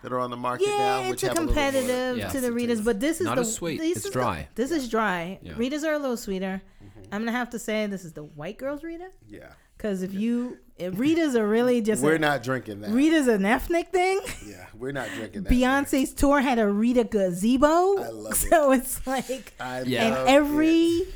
that 0.04 0.12
are 0.12 0.20
on 0.20 0.32
the 0.32 0.38
market 0.38 0.68
yeah, 0.68 0.78
now. 0.78 1.00
it's 1.02 1.10
which 1.12 1.24
a 1.24 1.28
have 1.28 1.38
a 1.38 1.42
little 1.42 1.54
more 1.56 1.64
competitive 1.64 2.18
Yeah. 2.18 2.30
to 2.30 2.42
the 2.42 2.50
Ritas, 2.50 2.84
but 2.84 3.00
this 3.00 3.22
is 3.22 3.26
Not 3.28 3.36
the 3.36 3.42
as 3.42 3.54
sweet. 3.54 3.80
this 3.80 3.98
It's 3.98 4.06
is 4.06 4.12
the- 4.12 4.20
dry. 4.20 4.48
this 4.56 4.72
is 4.72 4.90
dry. 4.90 5.40
Yeah. 5.42 5.54
Ritas 5.54 5.84
are 5.84 5.94
a 5.94 6.00
little 6.00 6.18
sweeter. 6.18 6.62
Mm-hmm. 6.84 7.14
I'm 7.14 7.22
gonna 7.22 7.32
have 7.38 7.50
to 7.52 7.60
say 7.60 7.86
this 7.88 8.04
is 8.04 8.14
the 8.14 8.24
white 8.24 8.58
girl's 8.58 8.84
Rita, 8.84 9.10
Yeah, 9.28 9.52
because 9.82 10.04
if 10.04 10.14
you 10.14 10.58
if 10.78 10.94
Ritas 10.94 11.34
are 11.36 11.48
really 11.48 11.82
just 11.82 12.04
we're 12.04 12.16
a, 12.16 12.20
not 12.20 12.44
drinking 12.44 12.82
that. 12.82 12.92
Rita's 12.92 13.28
an 13.28 13.46
ethnic 13.46 13.90
thing. 13.90 14.20
yeah, 14.46 14.68
we're 14.78 14.92
not 14.92 15.08
drinking 15.16 15.44
that. 15.44 15.52
Beyonce's 15.52 16.14
tour 16.14 16.40
had 16.40 16.60
a 16.60 16.68
Rita 16.68 17.04
gazebo, 17.04 17.66
I 17.98 18.10
love 18.10 18.32
it. 18.34 18.36
so 18.36 18.72
it's 18.72 19.06
like 19.08 19.54
I 19.60 19.82
Yeah. 19.82 20.20
and 20.20 20.30
every 20.30 20.76
it. 20.88 21.08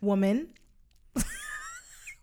woman 0.00 0.48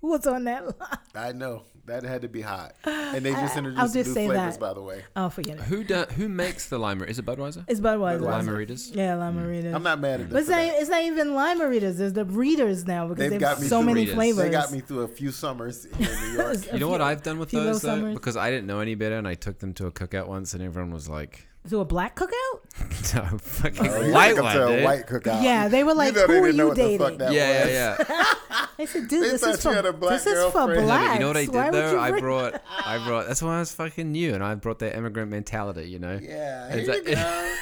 who 0.02 0.08
was 0.10 0.28
on 0.28 0.44
that 0.46 0.66
line. 0.66 0.98
I 1.16 1.32
know 1.32 1.64
that 1.88 2.04
had 2.04 2.22
to 2.22 2.28
be 2.28 2.42
hot, 2.42 2.76
and 2.86 3.26
they 3.26 3.32
just 3.32 3.58
introduced 3.58 3.82
I'll 3.82 3.88
some 3.88 3.94
just 3.94 4.08
new 4.10 4.14
say 4.14 4.28
flavors, 4.28 4.54
that. 4.56 4.60
by 4.60 4.74
the 4.74 4.82
way. 4.82 5.04
Oh, 5.16 5.30
forget 5.30 5.58
it. 5.58 5.64
Who 5.64 5.84
do, 5.84 6.04
Who 6.16 6.30
makes 6.30 6.70
the 6.70 6.78
lime? 6.78 7.02
Is 7.04 7.18
it 7.20 7.26
Budweiser? 7.26 7.64
It's 7.68 7.80
Budweiser. 7.80 8.20
Budweiser. 8.20 8.22
Lime 8.22 8.48
Ritas? 8.48 8.96
Yeah, 8.96 9.16
Lima 9.16 9.42
hmm. 9.42 9.48
Ritas. 9.48 9.74
I'm 9.74 9.84
not 9.84 10.00
mad 10.00 10.14
at 10.14 10.20
them. 10.20 10.30
But 10.30 10.38
it's 10.40 10.48
for 10.48 10.52
not, 10.56 10.62
that. 10.62 10.82
it's 10.82 10.90
not 10.90 11.04
even 11.04 11.34
lima 11.34 11.64
Ritas. 11.66 11.98
There's 11.98 12.14
the 12.14 12.26
readers 12.26 12.86
now 12.86 13.08
because 13.08 13.20
They've 13.20 13.32
they 13.32 13.38
got 13.38 13.50
have 13.56 13.62
me 13.62 13.68
so 13.68 13.80
through 13.80 13.86
many 13.94 14.06
Ritas. 14.06 14.14
flavors. 14.14 14.44
They 14.44 14.50
got 14.52 14.72
me 14.72 14.80
through 14.82 15.02
a 15.02 15.08
few 15.08 15.32
summers 15.32 15.86
in 15.86 16.00
New 16.00 16.06
York. 16.38 16.74
You 16.74 16.80
know 16.80 16.90
what 16.90 17.02
I've 17.02 17.24
done 17.24 17.40
with 17.40 17.50
few 17.50 17.60
little 17.60 17.74
those 17.74 17.82
though? 17.82 17.96
summers. 17.96 18.14
Because 18.14 18.38
I 18.38 18.50
didn't 18.52 18.68
know 18.68 18.80
any 18.80 18.96
better, 18.96 19.18
and 19.18 19.28
I 19.28 19.34
took 19.36 19.60
them 19.60 19.74
to 19.76 19.88
a 19.88 19.92
cookout 19.92 20.28
once, 20.28 20.54
and 20.54 20.62
everyone 20.62 20.92
was 20.92 21.08
like, 21.10 21.48
To 21.70 21.82
a 21.82 21.86
black 21.86 22.16
cookout? 22.16 22.34
"No, 23.14 23.38
fucking 23.40 23.88
Oh, 23.90 24.12
white 24.14 24.30
took 24.30 24.38
'em 24.40 24.44
one, 24.46 24.56
to 24.56 24.68
a 24.68 24.84
white 24.86 25.06
cookout. 25.06 25.44
Yeah, 25.44 25.68
they 25.68 25.84
were 25.84 25.94
like, 25.94 26.14
you 26.16 26.22
know, 26.22 26.28
"Who 26.28 26.44
are 26.44 26.50
you 26.50 26.68
what 26.68 26.78
the 26.78 26.98
fuck 26.98 27.08
dating?" 27.10 27.18
that 27.18 27.34
yeah, 27.34 27.68
yeah, 27.68 27.96
yeah. 28.10 28.66
I 28.80 28.86
said, 28.86 29.10
dude, 29.10 29.24
They 29.26 29.30
this 29.32 29.44
is 29.44 29.62
for 29.64 29.74
had 29.74 29.86
a 29.86 29.92
black 29.92 30.12
this 30.24 30.28
is 30.28 30.34
for 30.46 30.52
girlfriend. 30.60 30.86
blacks. 30.86 31.14
You 31.16 31.20
know 31.20 31.28
what 31.28 31.36
I 31.38 31.46
did 31.46 31.54
Why 31.54 31.70
though? 31.72 32.00
I 32.00 32.20
brought, 32.22 32.62
I 32.86 33.06
brought. 33.06 33.28
That's 33.28 33.42
why 33.42 33.58
I 33.58 33.60
was 33.60 33.74
fucking 33.74 34.10
new, 34.10 34.34
and 34.34 34.42
I 34.42 34.56
brought 34.56 34.80
that 34.80 34.96
immigrant 34.96 35.30
mentality, 35.30 35.90
you 35.90 36.00
know. 36.00 36.18
Yeah, 36.22 36.70
It's 36.70 36.88
here 36.88 36.96
you 37.04 37.16
like- 37.16 37.16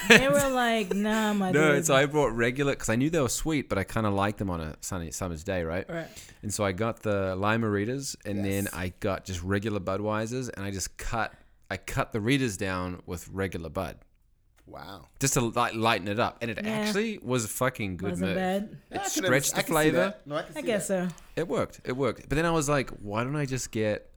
go. 0.10 0.18
They 0.18 0.28
were 0.30 0.50
like, 0.54 0.94
nah, 0.94 1.34
my 1.34 1.52
dude. 1.52 1.62
No, 1.62 1.74
dude. 1.74 1.86
so 1.88 1.96
I 1.96 2.06
brought 2.06 2.36
regular 2.36 2.74
because 2.74 2.90
I 2.90 2.96
knew 2.98 3.10
they 3.10 3.20
were 3.22 3.28
sweet, 3.28 3.70
but 3.70 3.80
I 3.80 3.84
kind 3.86 4.06
of 4.06 4.14
liked 4.14 4.38
them 4.38 4.52
on 4.52 4.62
a 4.62 4.76
sunny 4.82 5.10
summer's 5.10 5.44
day, 5.44 5.64
right? 5.64 5.90
Right. 5.90 6.08
And 6.44 6.54
so 6.54 6.64
I 6.64 6.74
got 6.74 7.00
the 7.02 7.36
lima 7.36 7.66
Ritas, 7.66 8.16
and 8.24 8.46
then 8.46 8.68
I 8.72 8.94
got 9.00 9.26
just 9.26 9.42
regular 9.42 9.80
Budweisers, 9.80 10.52
and 10.56 10.64
I 10.64 10.70
just 10.70 10.96
cut, 10.98 11.34
I 11.70 11.78
cut 11.78 12.12
the 12.14 12.20
readers 12.22 12.58
down 12.58 13.02
with 13.06 13.28
regular 13.30 13.70
Bud, 13.70 13.98
Wow. 14.68 15.08
just 15.20 15.34
to 15.36 15.42
like 15.42 15.74
lighten 15.74 16.08
it 16.08 16.20
up, 16.20 16.38
and 16.42 16.52
it 16.52 16.60
Yeah. 16.64 16.70
actually 16.70 17.18
was 17.20 17.46
a 17.46 17.48
fucking 17.48 17.98
good 17.98 18.12
Wasn't 18.12 18.28
move. 18.30 18.36
bad. 18.36 18.78
It 18.92 18.96
I 18.96 18.98
can 19.00 19.10
stretched 19.10 19.54
I 19.54 19.58
the 19.58 19.64
can 19.64 19.68
see 19.68 19.72
flavor. 19.74 19.98
that. 19.98 20.28
No, 20.28 20.36
I, 20.38 20.42
can 20.44 20.58
I 20.58 20.62
guess 20.62 20.88
that. 20.90 21.10
so. 21.12 21.16
It 21.36 21.48
worked. 21.48 21.82
It 21.84 21.94
worked. 21.98 22.30
But 22.30 22.36
then 22.36 22.46
I 22.46 22.52
was 22.52 22.70
like, 22.70 22.90
why 22.92 23.24
don't 23.24 23.36
I 23.36 23.46
just 23.46 23.72
get 23.72 24.12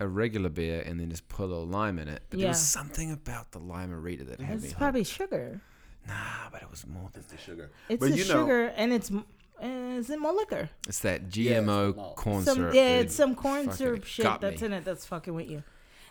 a 0.00 0.08
regular 0.08 0.48
beer 0.48 0.82
and 0.84 0.98
then 0.98 1.08
just 1.10 1.28
put 1.28 1.44
a 1.44 1.46
little 1.46 1.66
lime 1.66 1.98
in 1.98 2.08
it? 2.08 2.22
But 2.30 2.40
there 2.40 2.48
was 2.48 2.60
something 2.60 3.12
about 3.12 3.52
the 3.52 3.58
lima 3.60 3.96
Rita 3.98 4.24
that 4.24 4.40
had 4.40 4.48
me. 4.48 4.54
It's 4.56 4.64
hooked. 4.66 4.78
probably 4.78 5.04
sugar. 5.04 5.60
Nah, 6.06 6.50
but 6.52 6.60
it 6.62 6.70
was 6.70 6.86
more 6.86 7.08
than 7.12 7.22
The 7.28 7.38
sugar. 7.38 7.70
It's 7.88 8.00
But 8.00 8.10
the 8.10 8.16
you 8.18 8.24
know- 8.24 8.42
sugar, 8.42 8.66
and 8.76 8.92
it's 8.92 9.10
uh, 9.10 9.66
is 9.66 10.10
it 10.10 10.18
more 10.18 10.32
liquor? 10.34 10.68
It's 10.88 10.98
that 10.98 11.34
Yeah, 11.36 11.58
it's 11.60 11.66
GMO 11.66 11.94
the 11.94 12.02
corn 12.20 12.44
Some 12.44 12.56
syrup. 12.56 12.74
yeah, 12.74 12.98
it's 12.98 13.14
some 13.14 13.34
corn 13.36 13.70
syrup 13.72 14.04
shit 14.04 14.26
that's 14.40 14.60
me. 14.60 14.66
in 14.66 14.72
it 14.74 14.84
that's 14.84 15.06
fucking 15.06 15.32
with 15.32 15.48
you. 15.48 15.62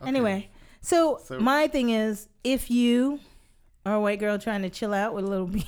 Anyway, 0.06 0.50
so, 0.82 1.20
So- 1.24 1.40
my 1.40 1.68
thing 1.68 1.90
is, 1.90 2.28
if 2.44 2.70
you 2.72 3.20
are 3.86 3.96
a 3.96 4.00
white 4.00 4.20
girl 4.20 4.38
trying 4.40 4.62
to 4.64 4.70
chill 4.70 4.94
out 4.94 5.14
with 5.14 5.26
a 5.26 5.28
little 5.28 5.48
beer, 5.56 5.64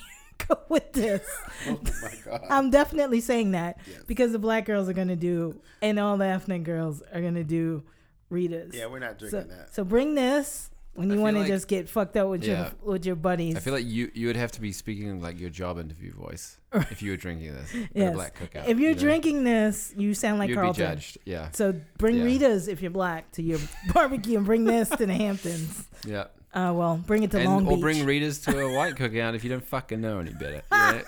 go 0.47 0.59
with 0.69 0.91
this. 0.93 1.25
Oh 1.67 1.79
my 2.01 2.13
god. 2.23 2.41
I'm 2.49 2.69
definitely 2.69 3.21
saying 3.21 3.51
that 3.51 3.77
Yes. 3.87 4.03
because 4.07 4.31
the 4.31 4.39
black 4.39 4.65
girls 4.65 4.87
are 4.89 4.93
gonna 4.93 5.15
do, 5.15 5.59
and 5.81 5.97
all 5.99 6.17
the 6.17 6.25
ethnic 6.25 6.63
girls 6.63 7.01
are 7.13 7.21
gonna 7.21 7.43
do 7.43 7.83
Ritas. 8.31 8.73
yeah, 8.73 8.85
we're 8.87 8.99
not 8.99 9.19
so, 9.19 9.29
drinking 9.29 9.49
that. 9.57 9.73
so 9.73 9.83
bring 9.83 10.15
this 10.15 10.69
when 10.95 11.09
you 11.11 11.19
want 11.19 11.35
to 11.35 11.41
like- 11.41 11.47
just 11.47 11.67
get 11.67 11.87
fucked 11.89 12.17
up 12.17 12.29
with 12.29 12.43
Yeah. 12.43 12.71
your 12.83 12.93
with 12.93 13.05
your 13.05 13.15
buddies. 13.15 13.55
I 13.55 13.59
feel 13.59 13.73
like 13.73 13.85
you 13.85 14.09
you 14.13 14.27
would 14.27 14.35
have 14.35 14.51
to 14.53 14.61
be 14.61 14.71
speaking 14.71 15.21
like 15.21 15.39
your 15.39 15.49
job 15.49 15.77
interview 15.77 16.11
voice 16.13 16.57
if 16.73 17.01
you 17.01 17.11
were 17.11 17.17
drinking 17.17 17.53
this 17.53 17.73
Yes. 17.93 18.13
black 18.13 18.37
cookout. 18.39 18.67
if 18.67 18.79
you're 18.79 18.89
you 18.89 18.95
know? 18.95 19.01
drinking 19.01 19.43
this, 19.43 19.93
you 19.97 20.13
sound 20.13 20.39
like 20.39 20.49
you'd 20.49 20.55
Carlton. 20.57 20.83
be 20.85 20.89
judged. 20.95 21.17
Yeah, 21.25 21.49
So 21.53 21.73
bring 21.97 22.17
Yeah. 22.17 22.23
Ritas 22.25 22.67
if 22.67 22.81
you're 22.81 22.91
black 22.91 23.31
to 23.33 23.43
your 23.43 23.59
barbecue 23.93 24.37
and 24.37 24.45
bring 24.45 24.63
this 24.65 24.89
to 24.89 25.05
the 25.05 25.13
Hamptons. 25.13 25.87
yeah. 26.05 26.25
Uh, 26.53 26.71
well, 26.73 26.95
bring 27.05 27.21
it 27.23 27.31
to 27.31 27.37
And, 27.37 27.49
Long 27.49 27.67
or 27.67 27.77
bring 27.77 28.05
Ritas 28.05 28.41
to 28.45 28.57
a 28.57 28.73
white 28.73 28.95
cookout 28.95 29.35
if 29.35 29.43
you 29.43 29.49
don't 29.49 29.65
fucking 29.67 29.99
know 29.99 30.19
any 30.19 30.31
better. 30.31 30.61
you 30.71 30.77
know? 30.77 31.01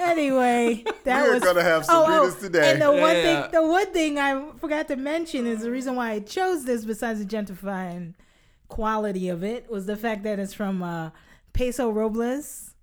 anyway, 0.00 0.84
that 1.04 1.22
We're 1.24 1.34
was 1.34 1.44
gonna 1.44 1.62
have 1.62 1.84
some 1.84 1.96
oh, 1.96 2.06
oh, 2.08 2.26
Ritas 2.28 2.40
today. 2.40 2.72
And 2.72 2.82
the 2.82 2.90
one 2.90 3.14
Yeah. 3.16 3.42
thing, 3.42 3.52
the 3.52 3.62
one 3.68 3.92
thing 3.92 4.18
I 4.18 4.50
forgot 4.58 4.88
to 4.88 4.96
mention 4.96 5.46
is 5.46 5.62
the 5.62 5.70
reason 5.70 5.94
why 5.94 6.10
I 6.10 6.18
chose 6.20 6.64
this, 6.64 6.84
besides 6.84 7.24
the 7.24 7.24
gentrifying 7.24 8.14
quality 8.70 9.28
of 9.28 9.42
it, 9.44 9.70
was 9.70 9.84
the 9.86 9.96
fact 9.96 10.22
that 10.24 10.38
it's 10.38 10.54
from 10.54 10.82
uh, 10.82 11.10
Peso 11.52 11.90
Robles 11.90 12.74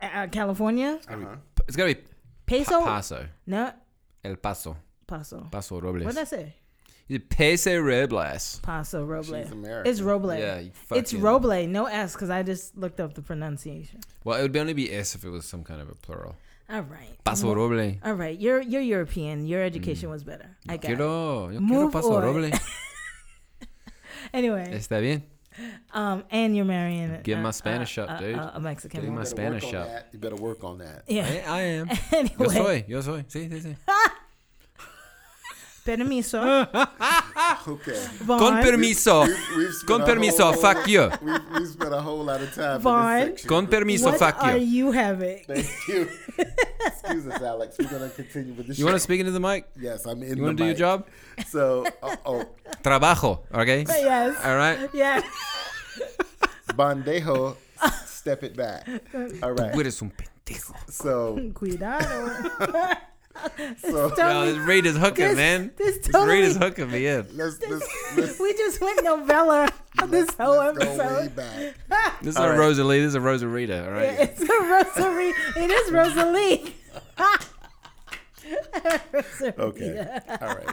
Uh, 0.00 0.26
California 0.30 0.98
Uh-huh. 1.08 1.36
It's 1.68 1.76
gotta 1.76 1.94
be 1.94 2.00
peso. 2.46 2.80
Pa- 2.80 2.96
Paso. 3.00 3.26
no 3.46 3.72
El 4.24 4.36
Paso. 4.36 4.76
paso. 5.06 5.46
Paso 5.50 5.74
Robles. 5.80 6.04
What 6.04 6.14
Robles. 6.16 6.30
did 6.30 6.38
I 6.38 6.42
say? 6.42 6.54
Peso 7.28 7.78
Robles. 7.80 8.60
Paso 8.62 9.04
Robles. 9.04 9.44
She's 9.44 9.52
American. 9.52 9.90
It's 9.92 10.00
Robles. 10.00 10.38
Yeah, 10.38 10.58
you 10.60 10.70
It's 10.92 11.12
Robles. 11.14 11.66
No 11.68 11.84
S, 11.86 12.12
because 12.14 12.30
I 12.30 12.42
just 12.42 12.76
looked 12.76 12.98
up 13.00 13.12
the 13.14 13.22
pronunciation. 13.22 14.00
Well, 14.24 14.38
it 14.38 14.42
would 14.42 14.52
be 14.52 14.60
only 14.60 14.72
be 14.72 14.90
S 14.92 15.14
if 15.14 15.24
it 15.24 15.30
was 15.30 15.44
some 15.44 15.62
kind 15.64 15.80
of 15.82 15.88
a 15.90 15.94
plural. 15.94 16.34
All 16.70 16.80
right. 16.96 17.16
Paso 17.24 17.46
Mo- 17.46 17.54
Roble. 17.60 17.98
All 18.04 18.14
right. 18.14 18.38
You're 18.40 18.62
you're 18.62 18.80
European. 18.96 19.46
Your 19.46 19.62
education 19.62 20.08
was 20.08 20.24
better. 20.24 20.48
I 20.68 20.76
got 20.78 20.84
it. 20.84 20.96
Quiero, 20.96 21.50
yo 21.50 21.60
quiero 21.60 21.90
Paso 21.90 22.14
on. 22.16 22.22
Roble. 22.24 22.50
Anyway, 24.32 24.70
Está 24.72 25.00
bien. 25.00 25.22
um, 25.92 26.24
and 26.30 26.56
you're 26.56 26.64
marrying. 26.64 27.20
Get 27.22 27.38
uh, 27.38 27.42
my 27.42 27.50
Spanish 27.52 27.96
uh, 27.98 28.02
up, 28.02 28.10
uh, 28.10 28.18
dude. 28.18 28.38
uh, 28.38 28.50
a 28.54 28.60
Mexican. 28.60 29.00
Get 29.00 29.08
my 29.10 29.14
woman. 29.16 29.28
You 29.28 29.34
better 29.36 29.60
Spanish 29.60 29.74
up. 29.74 29.86
that. 29.86 30.08
You 30.12 30.18
better 30.18 30.36
work 30.36 30.64
on 30.64 30.78
that. 30.78 31.04
Yeah. 31.06 31.26
I, 31.46 31.58
I 31.58 31.60
am. 31.62 31.88
Yo 32.12 32.18
anyway, 32.18 32.48
soy, 32.48 32.84
yo 32.88 33.00
soy. 33.02 33.24
Sí, 33.28 33.48
sí, 33.48 33.60
sí. 33.60 33.76
permiso. 35.84 36.40
Okay. 37.66 37.98
Con 38.26 38.38
Vaughn. 38.38 38.62
permiso. 38.62 39.22
We've, 39.24 39.36
we've 39.56 39.72
spent 39.72 39.86
Con 39.86 40.04
permiso, 40.04 40.44
whole- 40.44 40.52
fuck 40.60 40.86
you. 40.86 41.10
We've, 41.22 41.40
we've 41.52 41.68
spent 41.68 41.92
a 41.94 42.00
whole 42.00 42.22
lot 42.24 42.40
of 42.42 42.54
time 42.54 42.80
Vaughn. 42.80 43.10
in 43.10 43.18
this 43.32 43.40
section. 43.42 43.48
Con 43.48 43.66
permiso, 43.66 44.04
What 44.10 44.18
fuck 44.18 44.42
are 44.42 44.56
you. 44.56 44.86
you 44.88 44.92
having? 44.92 45.44
Thank 45.46 45.66
you. 45.88 46.08
Excuse 46.86 47.26
us, 47.26 47.40
Alex. 47.42 47.76
We're 47.78 47.88
gonna 47.88 48.10
continue 48.10 48.52
with 48.54 48.66
the 48.68 48.74
You 48.74 48.80
show. 48.80 48.84
want 48.84 48.96
to 48.96 49.00
speak 49.00 49.20
into 49.20 49.32
the 49.32 49.40
mic? 49.40 49.66
Yes, 49.80 50.04
I'm 50.06 50.22
in. 50.22 50.36
You 50.36 50.42
want 50.42 50.58
to 50.58 50.62
do 50.62 50.66
your 50.66 50.74
job? 50.76 51.06
So, 51.48 51.84
oh, 52.02 52.14
oh 52.26 52.44
Trabajo, 52.82 53.40
okay? 53.54 53.84
Yes. 53.88 54.36
All 54.44 54.56
right. 54.56 54.88
Yeah. 54.92 55.22
bandejo, 56.76 57.56
step 58.06 58.42
it 58.42 58.56
back. 58.56 58.86
All 59.42 59.52
right. 59.52 59.72
Tú 59.72 59.78
right. 59.78 59.78
eres 59.80 60.02
un 60.02 60.10
pendejo. 60.10 60.74
So, 60.90 61.38
Cuidado. 61.54 62.38
so 63.80 63.88
Yo, 63.88 64.08
Totally- 64.10 64.52
this 64.52 64.58
Rita's 64.66 64.96
hooking, 64.96 65.24
this- 65.28 65.36
man. 65.36 65.70
this 65.76 65.96
This 65.98 66.08
totally- 66.08 66.36
Rita's 66.40 66.56
hooking 66.56 66.90
me 66.90 67.06
in. 67.06 67.26
let's 67.36 67.60
let's 67.68 67.86
let's, 68.16 68.38
we 68.40 68.52
just 68.54 68.80
went 68.80 69.02
novella 69.04 69.68
on 70.00 70.10
this 70.12 70.30
whole 70.38 70.56
let's 70.58 70.78
go 70.78 70.84
way 70.84 70.94
episode. 71.26 71.36
back. 71.36 71.74
This 72.22 72.34
is 72.34 72.36
All 72.36 72.46
a 72.46 72.50
right. 72.50 72.58
Rosalie. 72.58 73.00
This 73.00 73.08
is 73.08 73.14
a 73.16 73.20
Rosarita, 73.20 73.84
all 73.86 73.92
right? 73.92 74.04
Yeah, 74.04 74.22
it's 74.22 74.40
a 74.40 74.46
Rosalie. 74.46 75.32
It 75.56 75.70
is 75.70 75.92
Rosalie. 75.98 76.74
Rosalie. 79.12 79.52
Okay. 79.58 80.20
All 80.40 80.48
right. 80.48 80.66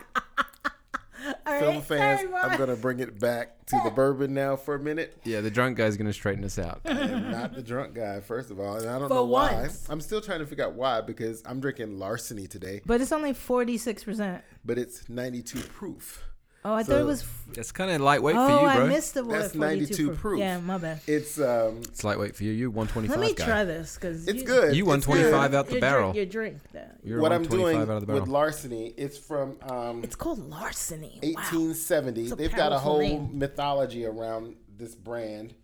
All 1.45 1.59
Film 1.59 1.75
right, 1.75 1.83
fans, 1.83 2.21
sorry, 2.21 2.33
I'm 2.35 2.57
gonna 2.57 2.75
bring 2.75 2.99
it 2.99 3.19
back 3.19 3.65
to 3.67 3.79
the 3.83 3.91
bourbon 3.91 4.33
now 4.33 4.55
for 4.55 4.75
a 4.75 4.79
minute. 4.79 5.17
Yeah, 5.23 5.41
the 5.41 5.51
drunk 5.51 5.77
guy's 5.77 5.97
gonna 5.97 6.13
straighten 6.13 6.43
us 6.43 6.57
out. 6.57 6.81
I 6.85 6.91
am 6.91 7.31
not 7.31 7.53
the 7.53 7.61
drunk 7.61 7.93
guy, 7.93 8.19
first 8.21 8.49
of 8.51 8.59
all, 8.59 8.75
and 8.77 8.89
I 8.89 8.97
don't 8.99 9.07
For 9.09 9.15
know 9.15 9.25
why. 9.25 9.53
once. 9.53 9.87
I'm 9.89 10.01
still 10.01 10.21
trying 10.21 10.39
to 10.39 10.45
figure 10.45 10.65
out 10.65 10.73
why 10.73 11.01
because 11.01 11.43
I'm 11.45 11.59
drinking 11.59 11.99
larceny 11.99 12.47
today, 12.47 12.81
But 12.85 13.01
it's 13.01 13.11
only 13.11 13.33
46%. 13.33 14.41
but 14.65 14.77
it's 14.77 15.07
92 15.09 15.59
proof. 15.59 16.23
Oh, 16.63 16.73
I 16.73 16.83
So- 16.83 16.91
thought 16.93 17.01
it 17.01 17.05
was. 17.05 17.25
That's 17.53 17.71
kind 17.71 17.89
of 17.91 17.99
lightweight 18.01 18.35
oh, 18.37 18.45
for 18.47 18.61
you, 18.61 18.67
I 18.67 18.75
bro. 18.77 18.87
missed 18.87 19.13
the 19.15 19.25
word 19.25 19.41
That's 19.41 19.55
42 19.55 19.79
92 19.81 20.07
proof. 20.07 20.19
proof. 20.19 20.39
Yeah, 20.39 20.59
my 20.59 20.77
bad. 20.77 21.01
It's 21.07 21.39
um, 21.39 21.79
It's 21.79 22.03
lightweight 22.03 22.35
for 22.35 22.43
you. 22.43 22.51
You 22.51 22.69
125 22.71 23.17
Let 23.19 23.27
me 23.27 23.33
guy. 23.33 23.45
try 23.45 23.63
this 23.65 23.95
because 23.95 24.27
it's 24.27 24.43
good. 24.43 24.75
You 24.75 24.83
It's 24.83 25.05
125 25.07 25.51
good. 25.51 25.57
out 25.57 25.65
the 25.65 25.71
your 25.73 25.81
barrel. 25.81 26.13
Drink, 26.13 26.15
your 26.17 26.25
drink. 26.27 26.57
That. 26.73 26.97
You're 27.03 27.19
What 27.19 27.31
I'm 27.33 27.41
125 27.43 27.49
doing 27.59 27.77
out 27.77 28.01
of 28.01 28.07
the 28.07 28.13
with 28.13 28.23
barrel. 28.23 28.31
larceny, 28.31 28.93
it's 28.95 29.17
from 29.17 29.57
um, 29.63 30.03
It's 30.03 30.15
called 30.15 30.39
larceny. 30.49 31.19
Wow. 31.23 31.29
1870. 31.33 32.21
It's 32.23 32.31
a 32.31 32.35
They've 32.35 32.55
got 32.55 32.71
a 32.71 32.77
whole 32.79 32.99
name. 32.99 33.37
mythology 33.37 34.05
around 34.05 34.55
this 34.77 34.93
brand. 34.95 35.55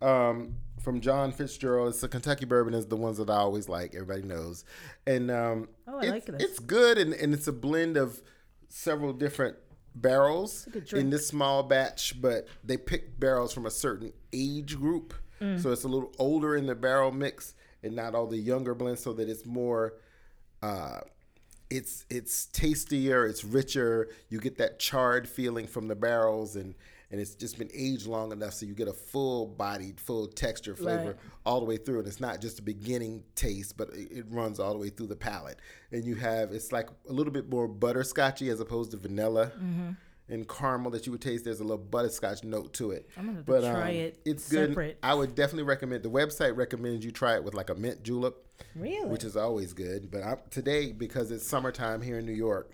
Um, 0.00 0.56
from 0.80 1.00
John 1.00 1.32
Fitzgerald, 1.32 1.88
it's 1.94 2.02
a 2.02 2.08
Kentucky 2.08 2.44
bourbon. 2.44 2.74
Is 2.74 2.86
the 2.86 2.96
ones 2.96 3.16
that 3.18 3.28
I 3.30 3.36
always 3.36 3.68
like. 3.68 3.94
Everybody 3.94 4.22
knows, 4.22 4.64
and 5.06 5.30
um, 5.30 5.68
Oh, 5.88 5.96
I 5.98 6.02
it's, 6.02 6.10
like 6.10 6.24
this. 6.26 6.42
It's 6.42 6.58
good, 6.58 6.98
and, 6.98 7.12
and 7.14 7.32
it's 7.32 7.46
a 7.48 7.52
blend 7.52 7.96
of 7.96 8.22
several 8.68 9.12
different 9.12 9.56
barrels 9.94 10.66
in 10.92 11.10
this 11.10 11.26
small 11.26 11.62
batch. 11.62 12.20
But 12.20 12.46
they 12.62 12.76
pick 12.76 13.18
barrels 13.18 13.52
from 13.52 13.66
a 13.66 13.70
certain 13.70 14.12
age 14.32 14.76
group, 14.76 15.14
Mm. 15.40 15.60
so 15.60 15.72
it's 15.72 15.82
a 15.84 15.88
little 15.88 16.12
older 16.18 16.54
in 16.54 16.66
the 16.66 16.76
barrel 16.76 17.10
mix, 17.10 17.54
and 17.82 17.94
not 17.96 18.14
all 18.14 18.26
the 18.28 18.36
younger 18.38 18.72
blends, 18.74 19.02
so 19.02 19.12
that 19.14 19.28
it's 19.28 19.44
more 19.44 19.94
uh, 20.62 21.00
it's 21.70 22.06
it's 22.08 22.46
tastier, 22.46 23.26
it's 23.26 23.44
richer. 23.44 24.08
You 24.28 24.38
get 24.40 24.58
that 24.58 24.78
charred 24.78 25.28
feeling 25.28 25.66
from 25.66 25.88
the 25.88 25.96
barrels, 25.96 26.54
and 26.56 26.74
and 27.10 27.20
it's 27.20 27.34
just 27.34 27.58
been 27.58 27.70
aged 27.74 28.06
long 28.06 28.32
enough 28.32 28.54
so 28.54 28.66
you 28.66 28.74
get 28.74 28.88
a 28.88 28.92
full 28.92 29.46
bodied, 29.46 30.00
full 30.00 30.26
texture 30.26 30.74
flavor 30.74 31.04
Right. 31.08 31.16
all 31.46 31.60
the 31.60 31.66
way 31.66 31.76
through. 31.76 32.00
And 32.00 32.08
it's 32.08 32.20
not 32.20 32.40
just 32.40 32.58
a 32.58 32.62
beginning 32.62 33.22
taste, 33.34 33.76
but 33.76 33.90
it, 33.90 34.10
it 34.10 34.24
runs 34.30 34.58
all 34.58 34.72
the 34.72 34.78
way 34.78 34.88
through 34.88 35.08
the 35.08 35.16
palate. 35.16 35.58
And 35.92 36.04
you 36.04 36.14
have 36.16 36.52
it's 36.52 36.72
like 36.72 36.88
a 37.08 37.12
little 37.12 37.32
bit 37.32 37.48
more 37.50 37.68
butterscotchy 37.68 38.50
as 38.50 38.58
opposed 38.60 38.90
to 38.92 38.96
vanilla. 38.96 39.52
And 40.26 40.48
caramel 40.48 40.90
that 40.92 41.04
you 41.04 41.12
would 41.12 41.20
taste, 41.20 41.44
there's 41.44 41.60
a 41.60 41.64
little 41.64 41.76
butterscotch 41.76 42.44
note 42.44 42.72
to 42.74 42.92
it. 42.92 43.10
I'm 43.18 43.26
gonna 43.26 43.42
but 43.42 43.60
try 43.60 43.90
um, 43.90 43.94
it 43.94 44.20
it's 44.24 44.44
separate. 44.44 44.74
good. 44.74 44.96
I 45.02 45.12
would 45.12 45.34
definitely 45.34 45.64
recommend. 45.64 46.02
The 46.02 46.08
website 46.10 46.56
recommends 46.56 47.04
you 47.04 47.10
try 47.12 47.34
it 47.34 47.44
with 47.44 47.52
like 47.52 47.68
a 47.68 47.74
mint 47.74 48.02
julep 48.02 48.34
Really? 48.74 49.06
which 49.06 49.22
is 49.22 49.36
always 49.36 49.74
good. 49.74 50.10
But 50.10 50.22
I, 50.22 50.36
today, 50.48 50.92
because 50.92 51.30
it's 51.30 51.46
summertime 51.46 52.00
here 52.00 52.18
in 52.20 52.24
New 52.24 52.32
York, 52.32 52.72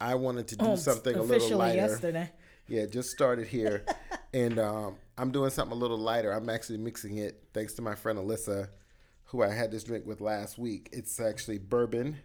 I 0.00 0.14
wanted 0.14 0.48
to 0.48 0.56
do 0.56 0.64
Oh, 0.64 0.76
something 0.76 1.14
a 1.14 1.22
little 1.22 1.58
lighter. 1.58 1.76
yesterday. 1.76 2.30
Yeah, 2.68 2.84
just 2.86 3.08
started 3.10 3.46
here, 3.46 3.84
and 4.34 4.58
um, 4.58 4.96
I'm 5.16 5.30
doing 5.32 5.50
something 5.50 5.76
a 5.76 5.80
little 5.80 5.96
lighter. 5.98 6.30
I'm 6.32 6.50
actually 6.50 6.78
mixing 6.78 7.16
it 7.18 7.42
thanks 7.54 7.72
to 7.74 7.82
my 7.82 7.94
friend 7.94 8.18
Alyssa, 8.18 8.68
who 9.24 9.42
I 9.42 9.48
had 9.48 9.70
this 9.70 9.84
drink 9.84 10.06
with 10.06 10.20
last 10.20 10.58
week. 10.58 10.90
It's 10.92 11.18
actually 11.18 11.58
bourbon, 11.58 12.18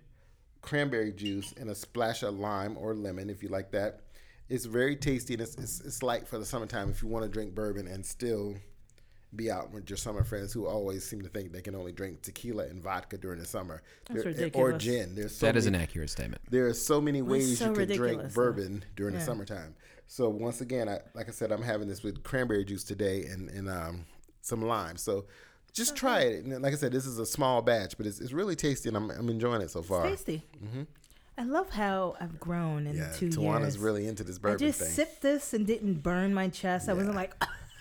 cranberry 0.62 1.14
juice, 1.14 1.54
and 1.58 1.70
a 1.70 1.76
splash 1.76 2.24
of 2.24 2.38
lime 2.38 2.78
or 2.78 2.94
lemon 2.94 3.30
if 3.30 3.42
you 3.42 3.50
like 3.50 3.72
that. 3.72 4.02
It's 4.50 4.66
very 4.66 4.98
tasty 4.98 5.34
and 5.34 5.42
it's, 5.42 5.56
it's, 5.56 5.80
it's 5.80 6.04
light 6.04 6.28
for 6.28 6.38
the 6.38 6.46
summertime 6.46 6.90
if 6.90 7.02
you 7.02 7.08
want 7.08 7.24
to 7.24 7.30
drink 7.32 7.56
bourbon 7.56 7.88
and 7.88 8.06
still 8.06 8.56
be 9.36 9.50
out 9.50 9.72
with 9.72 9.90
your 9.90 9.98
summer 9.98 10.24
friends 10.24 10.54
who 10.54 10.68
always 10.68 11.04
seem 11.08 11.22
to 11.22 11.30
think 11.30 11.52
they 11.54 11.62
can 11.62 11.74
only 11.74 11.92
drink 11.92 12.22
tequila 12.22 12.66
and 12.66 12.84
vodka 12.84 13.18
during 13.18 13.40
the 13.40 13.46
summer 13.46 13.82
That's 14.08 14.24
There- 14.38 14.52
or 14.54 14.74
gin. 14.74 15.16
There's 15.16 15.36
so 15.36 15.46
That 15.48 15.56
is 15.56 15.66
many, 15.66 15.78
an 15.78 15.84
accurate 15.84 16.10
statement. 16.12 16.42
there 16.52 16.68
are 16.68 16.74
so 16.74 17.02
many 17.02 17.22
ways 17.24 17.58
so 17.58 17.66
you 17.66 17.72
can 17.72 17.80
ridiculous, 17.80 17.98
drink 17.98 18.22
though. 18.22 18.36
bourbon 18.36 18.86
during 18.96 19.16
the 19.16 19.22
summertime. 19.22 19.74
So 20.08 20.30
once 20.30 20.62
again, 20.62 20.90
I, 20.90 21.00
like 21.14 21.28
I 21.28 21.32
said, 21.32 21.52
I'm 21.52 21.62
having 21.64 21.88
this 21.88 22.04
with 22.04 22.24
cranberry 22.24 22.66
juice 22.66 22.84
today 22.84 23.26
and, 23.26 23.50
and 23.50 23.70
um, 23.70 24.06
some 24.42 24.62
lime. 24.62 24.98
So 24.98 25.26
just 25.74 25.92
uh-huh. 25.92 26.00
try 26.00 26.20
it. 26.22 26.46
And 26.46 26.62
like 26.62 26.74
I 26.74 26.76
said, 26.76 26.92
this 26.92 27.06
is 27.06 27.20
a 27.20 27.26
small 27.26 27.62
batch, 27.62 27.98
but 27.98 28.06
it's, 28.06 28.20
it's 28.20 28.32
really 28.32 28.56
tasty, 28.56 28.90
and 28.90 28.98
I'm, 28.98 29.10
I'm 29.12 29.30
enjoying 29.30 29.62
it 29.62 29.72
so 29.72 29.82
far. 29.82 30.04
Tasty. 30.04 30.44
Mm-hmm. 30.64 30.84
I 31.38 31.44
love 31.46 31.70
how 31.72 32.16
I've 32.22 32.40
grown 32.40 32.86
in 32.86 32.96
Yeah, 32.96 33.12
two 33.12 33.30
Tawana's 33.30 33.76
years. 33.76 33.80
really 33.80 34.08
into 34.08 34.24
this 34.24 34.38
bourbon 34.38 34.64
I 34.64 34.70
just 34.70 34.80
thing. 34.80 34.90
sipped 34.90 35.22
this 35.22 35.54
and 35.54 35.66
didn't 35.66 36.04
burn 36.04 36.34
my 36.34 36.48
chest. 36.48 36.90
I 36.90 36.94
wasn't 36.94 37.16
like, 37.16 37.34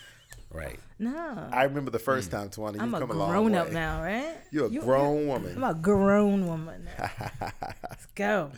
right. 0.50 0.80
no. 0.98 1.48
I 1.52 1.64
remember 1.64 1.90
the 1.90 1.98
first 1.98 2.30
mm. 2.30 2.32
time, 2.32 2.48
Tawana, 2.48 2.74
you've 2.74 2.82
I'm 2.82 2.94
a 2.94 3.00
come 3.00 3.10
a 3.10 3.14
long 3.14 3.30
grown 3.30 3.54
up 3.54 3.68
way. 3.68 3.74
now, 3.74 4.02
right? 4.02 4.36
You're 4.50 4.66
a 4.66 4.70
You- 4.70 4.80
grown 4.80 5.26
woman. 5.26 5.54
I'm 5.54 5.64
a 5.64 5.74
grown 5.74 6.46
woman. 6.46 6.88
Let's 6.98 8.06
go. 8.14 8.52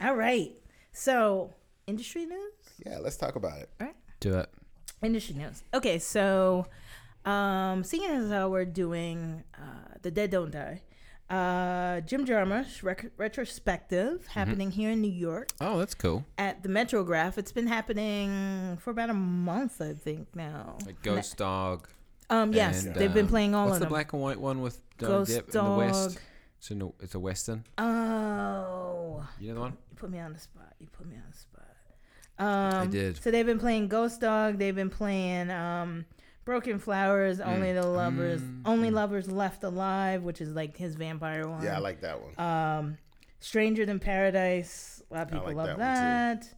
All 0.00 0.14
right. 0.14 0.52
So, 0.92 1.52
industry 1.86 2.24
news? 2.24 2.52
Yeah, 2.84 2.98
let's 2.98 3.16
talk 3.16 3.36
about 3.36 3.58
it. 3.60 3.68
Right? 3.80 3.94
Do 4.20 4.34
it. 4.38 4.48
Industry 5.02 5.34
news. 5.36 5.62
Okay, 5.74 5.98
so 5.98 6.66
um 7.24 7.84
seeing 7.84 8.04
as 8.10 8.30
how 8.30 8.48
we're 8.48 8.64
doing 8.64 9.44
uh 9.54 9.94
The 10.02 10.10
Dead 10.10 10.30
Don't 10.30 10.50
Die, 10.50 10.82
uh 11.30 12.00
Jim 12.02 12.24
Jarmusch 12.26 12.82
rec- 12.82 13.10
retrospective 13.16 14.22
Mm-hmm. 14.22 14.38
happening 14.38 14.70
here 14.70 14.90
in 14.90 15.00
New 15.00 15.10
York 15.12 15.48
Oh, 15.60 15.78
that's 15.78 15.94
cool. 15.94 16.24
at 16.38 16.62
the 16.62 16.68
Metrograph. 16.68 17.38
It's 17.38 17.52
been 17.52 17.66
happening 17.68 18.78
for 18.80 18.90
about 18.90 19.10
a 19.10 19.14
month, 19.14 19.80
I 19.80 19.94
think 19.94 20.34
now. 20.34 20.78
Like 20.86 21.00
Ghost 21.02 21.36
Dog. 21.36 21.88
Um 22.30 22.52
yes, 22.52 22.84
and, 22.84 22.94
they've 22.94 23.12
been 23.14 23.26
um, 23.26 23.30
playing 23.30 23.54
all 23.54 23.66
What's 23.66 23.76
of 23.76 23.80
the 23.80 23.84
them. 23.86 23.90
black 23.92 24.12
and 24.12 24.22
white 24.22 24.40
one 24.40 24.60
with 24.62 24.80
Johnny 24.98 25.12
Ghost 25.12 25.30
Depp 25.30 25.46
in 25.54 25.64
the 25.64 25.76
West? 25.76 26.08
Dog. 26.14 26.22
It's, 26.58 26.70
in 26.72 26.78
the, 26.80 26.88
it's 27.00 27.14
a 27.14 27.20
Western. 27.20 27.62
Oh, 27.78 29.24
You 29.38 29.48
know 29.48 29.54
the 29.54 29.60
one? 29.60 29.72
you 29.90 29.96
put 29.96 30.10
me 30.10 30.18
on 30.18 30.32
the 30.32 30.38
spot. 30.40 30.72
You 30.80 30.88
put 30.88 31.06
me 31.06 31.14
on 31.16 31.22
the 31.30 31.36
spot. 31.38 31.64
Um, 32.38 32.90
did. 32.90 33.22
So 33.22 33.30
they've 33.30 33.46
been 33.46 33.58
playing 33.58 33.88
Ghost 33.88 34.20
Dog. 34.20 34.58
They've 34.58 34.74
been 34.74 34.90
playing 34.90 35.50
um, 35.50 36.04
Broken 36.44 36.78
Flowers. 36.78 37.40
Only 37.40 37.72
the 37.72 37.86
lovers, 37.86 38.40
Mm. 38.40 38.62
only 38.64 38.90
lovers 38.90 39.30
left 39.30 39.64
alive, 39.64 40.22
which 40.22 40.40
is 40.40 40.50
like 40.50 40.76
his 40.76 40.94
vampire 40.94 41.48
one. 41.48 41.62
Yeah, 41.64 41.76
I 41.76 41.78
like 41.80 42.00
that 42.02 42.20
one. 42.22 42.38
Um, 42.38 42.98
Stranger 43.40 43.84
Than 43.86 43.98
Paradise. 43.98 45.02
A 45.10 45.14
lot 45.14 45.22
of 45.22 45.28
I 45.28 45.30
people 45.38 45.46
like 45.48 45.56
love 45.56 45.78
that 45.78 46.48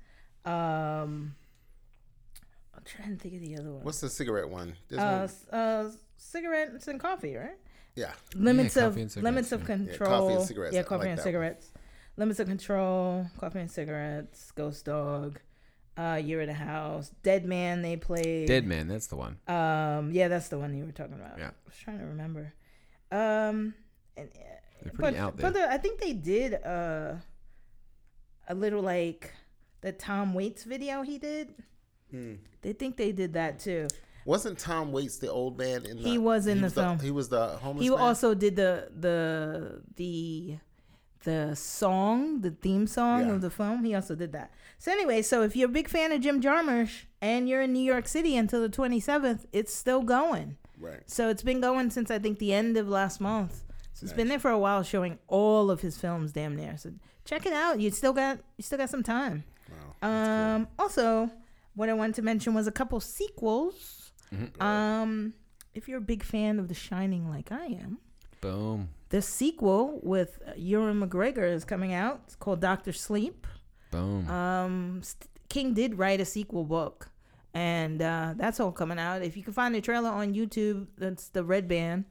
that. 0.44 0.50
Um, 0.50 1.34
I'm 2.74 2.82
trying 2.84 3.16
to 3.16 3.22
think 3.22 3.34
of 3.34 3.40
the 3.40 3.56
other 3.58 3.72
one. 3.72 3.84
What's 3.84 4.00
the 4.00 4.08
cigarette 4.08 4.48
one? 4.48 4.74
There's 4.88 5.00
uh, 5.00 5.28
one. 5.50 5.60
uh, 5.60 5.90
cigarettes 6.16 6.88
and 6.88 6.98
coffee, 7.00 7.36
right? 7.36 7.56
Yeah. 7.94 8.12
Limits 8.34 8.76
Yeah, 8.76 8.84
of 8.84 8.92
coffee 8.92 9.02
and 9.02 9.10
cigarettes, 9.12 9.24
limits 9.24 9.52
of 9.52 9.60
yeah. 9.60 9.66
Yeah, 9.68 9.76
control. 9.88 10.08
coffee 10.20 10.34
and 10.34 10.44
cigarettes. 10.46 10.74
Yeah, 10.74 10.82
coffee 10.82 10.98
like 10.98 11.08
and 11.08 11.18
that 11.18 11.22
one. 11.22 11.24
cigarettes. 11.24 11.72
Limits 12.16 12.40
of 12.40 12.48
control. 12.48 13.26
Coffee 13.38 13.60
and 13.60 13.70
cigarettes. 13.70 14.52
Ghost 14.52 14.84
dog. 14.84 15.40
Uh, 16.00 16.16
Year 16.16 16.40
of 16.40 16.46
the 16.46 16.54
Horse. 16.54 17.10
Dead 17.22 17.44
Man. 17.44 17.82
They 17.82 17.96
played. 17.96 18.46
Dead 18.48 18.64
Man, 18.64 18.88
that's 18.88 19.08
the 19.08 19.16
one. 19.16 19.36
Um, 19.46 20.12
yeah, 20.12 20.28
that's 20.28 20.48
the 20.48 20.58
one 20.58 20.74
you 20.74 20.84
were 20.86 20.92
talking 20.92 21.14
about. 21.14 21.38
Yeah. 21.38 21.48
I 21.48 21.66
was 21.66 21.76
trying 21.76 21.98
to 21.98 22.06
remember. 22.06 22.52
Um, 23.12 23.74
and, 24.16 24.30
uh, 24.34 24.38
They're 24.82 24.92
pretty 24.92 25.16
but, 25.16 25.20
out 25.22 25.36
But 25.36 25.52
there. 25.52 25.66
the, 25.66 25.72
I 25.72 25.76
think 25.78 26.00
they 26.00 26.14
did 26.14 26.54
uh, 26.54 27.14
a 28.48 28.54
little 28.54 28.80
like 28.82 29.32
the 29.82 29.92
Tom 29.92 30.32
Waits 30.32 30.64
video 30.64 31.02
he 31.02 31.18
did. 31.18 31.52
Hmm. 32.10 32.34
They 32.62 32.72
think 32.72 32.96
they 32.96 33.12
did 33.12 33.34
that 33.34 33.58
too. 33.58 33.88
Wasn't 34.24 34.58
Tom 34.58 34.92
Waits 34.92 35.18
the 35.18 35.30
old 35.30 35.58
man 35.58 35.84
in 35.84 35.96
the? 35.96 36.08
He 36.08 36.18
was 36.18 36.46
in 36.46 36.60
the 36.60 36.70
film. 36.70 36.98
he 36.98 37.10
was 37.10 37.28
the 37.28 37.48
homeless. 37.56 37.84
He 37.84 37.90
man? 37.90 37.98
also 37.98 38.34
did 38.34 38.56
the 38.56 38.88
the 38.94 39.82
the 39.96 40.58
the 41.24 41.54
song, 41.54 42.40
the 42.40 42.50
theme 42.50 42.86
song 42.86 43.26
Yeah. 43.26 43.32
of 43.34 43.40
the 43.40 43.50
film. 43.50 43.84
He 43.84 43.94
also 43.94 44.14
did 44.14 44.32
that. 44.32 44.50
So 44.78 44.90
anyway, 44.92 45.22
so 45.22 45.42
if 45.42 45.54
you're 45.54 45.68
a 45.68 45.72
big 45.72 45.88
fan 45.88 46.12
of 46.12 46.20
Jim 46.20 46.40
Jarmusch 46.40 47.04
and 47.20 47.48
you're 47.48 47.60
in 47.62 47.72
New 47.72 47.82
York 47.84 48.08
City 48.08 48.36
until 48.36 48.62
the 48.62 48.68
27th, 48.70 49.44
it's 49.52 49.74
still 49.74 50.02
going. 50.02 50.56
right. 50.78 51.02
So 51.06 51.28
it's 51.28 51.42
been 51.42 51.60
going 51.60 51.90
since 51.90 52.10
I 52.10 52.18
think 52.18 52.38
the 52.38 52.54
end 52.54 52.76
of 52.78 52.88
last 52.88 53.20
month. 53.20 53.64
So 53.92 54.04
it's 54.04 54.14
been 54.14 54.28
there 54.28 54.38
for 54.38 54.50
a 54.50 54.58
while, 54.58 54.82
showing 54.82 55.18
all 55.28 55.70
of 55.70 55.82
his 55.82 55.98
films, 55.98 56.32
damn 56.32 56.56
near. 56.56 56.78
So 56.78 56.92
check 57.26 57.44
it 57.44 57.52
out. 57.52 57.80
You 57.80 57.90
still 57.90 58.14
got 58.14 58.38
you 58.56 58.62
still 58.62 58.78
got 58.78 58.88
some 58.88 59.02
time. 59.02 59.44
Wow. 60.02 60.08
Um, 60.08 60.68
also, 60.78 61.30
what 61.74 61.90
I 61.90 61.92
wanted 61.92 62.14
to 62.14 62.22
mention 62.22 62.54
was 62.54 62.66
a 62.66 62.72
couple 62.72 62.98
sequels. 63.00 64.10
Mm-hmm. 64.34 64.62
Um, 64.62 65.34
if 65.74 65.86
you're 65.86 65.98
a 65.98 66.00
big 66.00 66.22
fan 66.22 66.58
of 66.58 66.68
The 66.68 66.74
Shining, 66.74 67.28
like 67.28 67.52
I 67.52 67.66
am, 67.66 67.98
Boom. 68.40 68.88
The 69.10 69.20
sequel 69.22 70.00
with 70.02 70.40
Ewan 70.56 71.00
McGregor 71.00 71.48
is 71.52 71.64
coming 71.64 71.92
out. 71.92 72.22
It's 72.26 72.36
called 72.36 72.60
Doctor 72.60 72.92
Sleep. 72.92 73.46
Boom. 73.90 74.28
Um, 74.28 75.00
St- 75.02 75.28
King 75.48 75.74
did 75.74 75.98
write 75.98 76.20
a 76.20 76.24
sequel 76.24 76.64
book, 76.64 77.10
and 77.52 78.00
uh, 78.00 78.34
that's 78.36 78.60
all 78.60 78.70
coming 78.72 78.98
out. 78.98 79.22
If 79.22 79.36
you 79.36 79.42
can 79.42 79.52
find 79.52 79.74
the 79.74 79.80
trailer 79.80 80.10
on 80.10 80.32
YouTube, 80.32 80.86
that's 80.96 81.28
the 81.28 81.42
Red 81.44 81.66
Band 81.68 82.04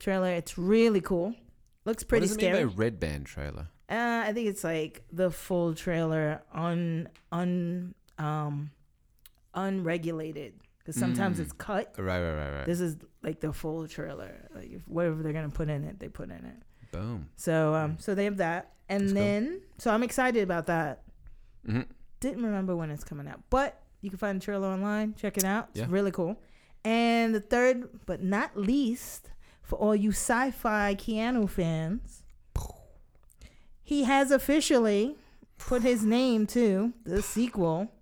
trailer. 0.00 0.30
It's 0.32 0.58
really 0.58 1.00
cool. 1.00 1.34
Looks 1.84 2.02
pretty 2.04 2.24
what 2.24 2.28
does 2.28 2.34
scary. 2.34 2.58
it 2.58 2.66
mean 2.66 2.68
by 2.68 2.74
red 2.74 3.00
band 3.00 3.26
trailer? 3.26 3.68
Uh, 3.88 4.24
I 4.26 4.32
think 4.32 4.48
it's 4.48 4.64
like 4.64 5.02
the 5.12 5.30
full 5.30 5.74
trailer 5.74 6.42
on 6.52 7.08
un 7.30 7.94
un 8.18 8.24
um 8.24 8.70
unregulated 9.54 10.54
because 10.82 10.96
sometimes 10.96 11.38
Mm. 11.38 11.42
it's 11.42 11.52
cut. 11.52 11.94
Right, 11.98 12.20
right, 12.22 12.34
right, 12.34 12.50
right. 12.58 12.66
This 12.66 12.80
is 12.80 12.96
like 13.22 13.40
the 13.40 13.52
full 13.52 13.86
trailer. 13.88 14.48
Like 14.54 14.70
if 14.72 14.86
whatever 14.88 15.22
they're 15.22 15.32
gonna 15.32 15.48
put 15.50 15.68
in 15.68 15.84
it, 15.84 15.98
they 16.00 16.08
put 16.08 16.30
in 16.30 16.44
it. 16.44 16.62
Boom. 16.92 17.28
So 17.36 17.74
um, 17.74 17.96
so 17.98 18.14
they 18.14 18.24
have 18.24 18.36
that, 18.38 18.72
and 18.88 19.06
cool. 19.06 19.14
then 19.14 19.60
so 19.78 19.90
I'm 19.92 20.02
excited 20.02 20.42
about 20.42 20.66
that. 20.66 21.02
hmm 21.64 21.82
Didn't 22.20 22.42
remember 22.44 22.76
when 22.76 22.90
it's 22.90 23.04
coming 23.04 23.26
out, 23.28 23.40
but 23.50 23.80
you 24.00 24.10
can 24.10 24.18
find 24.18 24.40
the 24.40 24.44
trailer 24.44 24.68
online. 24.68 25.14
Check 25.14 25.38
it 25.38 25.44
out. 25.44 25.68
It's 25.70 25.80
Yeah. 25.80 25.86
really 25.88 26.10
cool. 26.10 26.36
And 26.84 27.32
the 27.34 27.40
third, 27.40 27.88
but 28.06 28.22
not 28.22 28.56
least, 28.56 29.30
for 29.62 29.76
all 29.78 29.94
you 29.94 30.10
sci-fi 30.10 30.96
Keanu 30.96 31.48
fans, 31.48 32.24
he 33.82 34.04
has 34.04 34.30
officially 34.30 35.16
put 35.58 35.82
his 35.82 36.04
name 36.04 36.46
to 36.48 36.92
the 37.04 37.22
sequel 37.22 37.92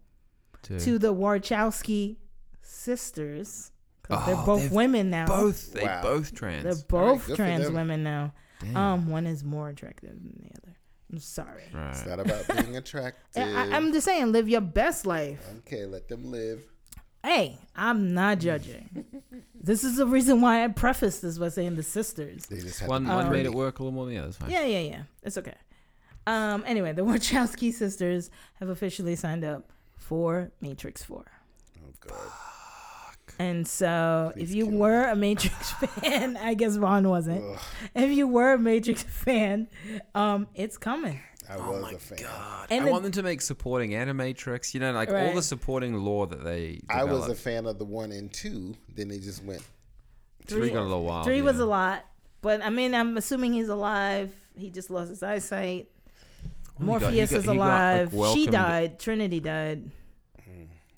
to 0.62 0.98
the 0.98 1.12
Wachowski 1.14 2.16
sisters. 2.70 3.72
'Cause 4.02 4.18
Oh, 4.22 4.26
they're 4.26 4.46
both 4.46 4.70
women 4.72 5.10
now. 5.10 5.26
Both. 5.26 5.72
They 5.72 5.84
Wow. 5.84 6.02
both 6.02 6.34
trans. 6.34 6.64
They're 6.64 6.84
both 6.88 7.26
good 7.26 7.32
for 7.32 7.36
trans 7.36 7.70
women 7.70 8.02
now. 8.02 8.32
Damn. 8.60 8.76
Um, 8.76 9.06
one 9.08 9.26
is 9.26 9.44
more 9.44 9.68
attractive 9.68 10.10
than 10.10 10.36
the 10.42 10.50
other. 10.60 10.76
I'm 11.12 11.18
sorry. 11.18 11.64
It's 11.90 12.06
not 12.06 12.20
about 12.20 12.46
being 12.48 12.76
attractive. 12.82 13.42
I, 13.42 13.66
I- 13.68 13.76
I'm 13.76 13.92
just 13.92 14.04
saying, 14.06 14.32
live 14.32 14.48
your 14.48 14.60
best 14.60 15.06
life. 15.06 15.44
okay, 15.58 15.84
let 15.86 16.08
them 16.08 16.30
live. 16.30 16.62
Hey, 17.22 17.58
I'm 17.76 18.14
not 18.14 18.38
judging. 18.38 19.04
this 19.54 19.84
is 19.84 19.96
the 19.98 20.06
reason 20.06 20.40
why 20.40 20.64
I 20.64 20.68
prefaced 20.68 21.20
this 21.22 21.36
by 21.38 21.48
saying 21.50 21.76
the 21.76 21.82
sisters. 21.82 22.46
They 22.46 22.60
One, 22.86 23.04
to 23.04 23.10
one 23.14 23.30
made 23.30 23.44
it 23.46 23.52
work 23.54 23.78
a 23.78 23.82
little 23.82 23.92
more 23.94 24.06
than 24.06 24.14
the 24.14 24.22
other. 24.22 24.36
Yeah, 24.48 24.64
yeah, 24.64 24.78
yeah. 24.80 25.02
It's 25.22 25.36
okay. 25.36 25.54
Um, 26.26 26.64
anyway, 26.66 26.92
the 26.92 27.02
Wachowski 27.04 27.72
sisters 27.72 28.30
have 28.54 28.68
officially 28.70 29.16
signed 29.16 29.44
up 29.44 29.70
for 29.96 30.50
Matrix 30.60 31.02
4. 31.02 31.24
Oh 31.78 31.92
god. 32.00 32.16
And 33.40 33.66
so, 33.66 34.32
Please 34.34 34.50
if 34.50 34.54
you 34.54 34.64
kill 34.64 34.72
me. 34.72 34.78
were 34.78 35.04
a 35.08 35.16
Matrix 35.16 35.70
fan, 36.02 36.36
I 36.36 36.52
guess 36.54 36.76
Vaughn 36.76 37.08
wasn't. 37.08 37.42
Ugh, 37.42 37.58
If 37.94 38.10
you 38.10 38.28
were 38.28 38.52
a 38.52 38.58
Matrix 38.58 39.02
fan, 39.24 39.68
um, 40.14 40.46
it's 40.54 40.76
coming. 40.76 41.20
I 41.48 41.56
was 41.56 41.92
a 41.94 41.98
fan. 41.98 42.18
God. 42.20 42.66
And 42.70 42.82
I 42.82 42.84
the- 42.86 42.92
want 42.92 43.02
them 43.04 43.12
to 43.12 43.22
make 43.22 43.40
supporting 43.40 43.92
Animatrix. 43.92 44.74
You 44.74 44.80
know, 44.80 44.92
like 44.92 45.08
all 45.10 45.34
the 45.34 45.42
supporting 45.42 45.94
lore 45.94 46.26
that 46.26 46.44
they. 46.44 46.80
I 46.90 47.04
was 47.04 47.28
a 47.28 47.34
fan 47.34 47.66
of 47.66 47.78
the 47.78 47.84
one 47.86 48.12
and 48.12 48.30
two. 48.32 48.74
Then 48.94 49.08
they 49.08 49.18
just 49.18 49.42
went. 49.42 49.62
Three 50.46 50.68
got 50.70 50.82
a 50.82 50.82
little 50.82 51.04
wild. 51.04 51.24
Three 51.24 51.40
was 51.42 51.58
a 51.60 51.66
lot, 51.66 52.04
but 52.42 52.62
I 52.62 52.68
mean, 52.70 52.94
I'm 52.94 53.16
assuming 53.16 53.52
he's 53.54 53.68
alive. 53.68 54.32
He 54.56 54.68
just 54.70 54.90
lost 54.90 55.08
his 55.10 55.22
eyesight. 55.22 55.88
Well, 56.78 56.98
he 56.98 57.00
got- 57.00 57.10
Morpheus 57.10 57.30
got- 57.30 57.36
is 57.38 57.44
he 57.44 57.56
got, 57.56 57.56
like, 57.56 58.12
alive. 58.12 58.34
she 58.34 58.46
died. 58.46 58.98
Trinity 59.00 59.40
died. 59.40 59.90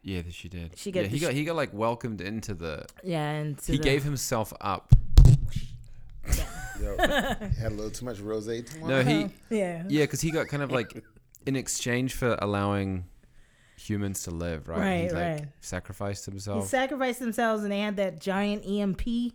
Yeah, 0.02 0.22
she 0.30 0.48
did. 0.48 0.76
She 0.76 0.90
yeah, 0.90 1.02
got 1.02 1.10
he 1.10 1.18
got 1.18 1.32
sh- 1.32 1.34
he 1.34 1.44
got 1.44 1.56
like 1.56 1.72
welcomed 1.72 2.20
into 2.20 2.54
the. 2.54 2.86
Yeah, 3.04 3.30
and 3.30 3.60
He 3.60 3.76
the- 3.76 3.82
gave 3.82 4.02
himself 4.02 4.52
up. 4.60 4.92
Yo, 6.80 6.96
had 6.96 7.66
a 7.66 7.68
little 7.70 7.90
too 7.90 8.04
much 8.04 8.18
rose 8.18 8.46
tomorrow. 8.46 8.88
No, 8.88 9.02
he 9.02 9.24
uh-huh. 9.24 9.28
Yeah. 9.50 9.84
yeah, 9.88 10.02
because 10.02 10.20
he 10.20 10.30
got 10.30 10.48
kind 10.48 10.62
of 10.62 10.72
like 10.72 11.04
in 11.46 11.54
exchange 11.54 12.14
for 12.14 12.36
allowing 12.40 13.04
humans 13.76 14.24
to 14.24 14.30
live, 14.32 14.68
right? 14.68 14.78
Right, 14.78 14.96
he 15.04 15.10
like 15.10 15.14
right. 15.40 15.46
sacrificed 15.60 16.24
He 16.26 16.32
himself. 16.32 16.66
sacrificed 16.68 17.20
themselves, 17.20 17.62
and 17.62 17.70
they 17.70 17.80
had 17.80 17.96
that 17.96 18.20
giant 18.20 18.64
EMP 18.66 19.32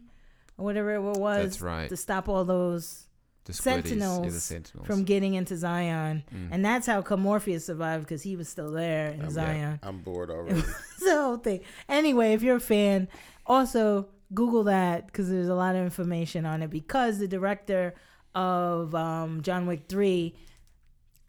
or 0.57 0.65
whatever 0.65 0.95
it 0.95 1.01
was. 1.01 1.43
That's 1.43 1.61
right. 1.61 1.89
To 1.89 1.95
stop 1.97 2.27
all 2.27 2.43
those 2.43 3.06
the 3.47 3.53
squiddies, 3.53 3.65
yeah, 3.65 3.81
the 3.81 3.89
sentinels 3.89 4.43
sentinels. 4.43 4.87
from 4.87 5.03
getting 5.03 5.33
into 5.33 5.57
Zion, 5.57 6.23
Mm. 6.33 6.49
and 6.51 6.63
that's 6.65 6.85
how 6.85 7.01
Morpheus 7.17 7.65
survived 7.65 8.03
because 8.03 8.21
he 8.21 8.35
was 8.35 8.47
still 8.47 8.71
there 8.71 9.09
in 9.11 9.21
I'm, 9.23 9.29
Zion. 9.31 9.79
I'm 9.81 9.99
bored 10.01 10.29
already. 10.35 10.61
The 10.99 11.21
whole 11.21 11.37
thing. 11.37 11.61
Anyway, 11.89 12.33
if 12.33 12.43
you're 12.43 12.57
a 12.57 12.59
fan, 12.59 13.07
also 13.45 14.07
Google 14.33 14.65
that 14.65 15.07
because 15.07 15.29
there's 15.29 15.47
a 15.47 15.55
lot 15.55 15.75
of 15.75 15.81
information 15.83 16.45
on 16.45 16.61
it. 16.61 16.69
Because 16.69 17.17
the 17.19 17.27
director 17.27 17.95
of 18.35 18.93
um, 18.93 19.41
John 19.41 19.65
Wick 19.67 19.83
Three 19.89 20.35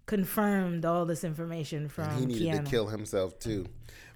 confirmed 0.08 0.84
all 0.84 1.04
this 1.06 1.22
information 1.22 1.88
from 1.88 2.08
and 2.08 2.18
he 2.20 2.26
needed 2.26 2.48
Keanu. 2.48 2.64
to 2.64 2.70
kill 2.70 2.86
himself 2.88 3.38
too. 3.38 3.66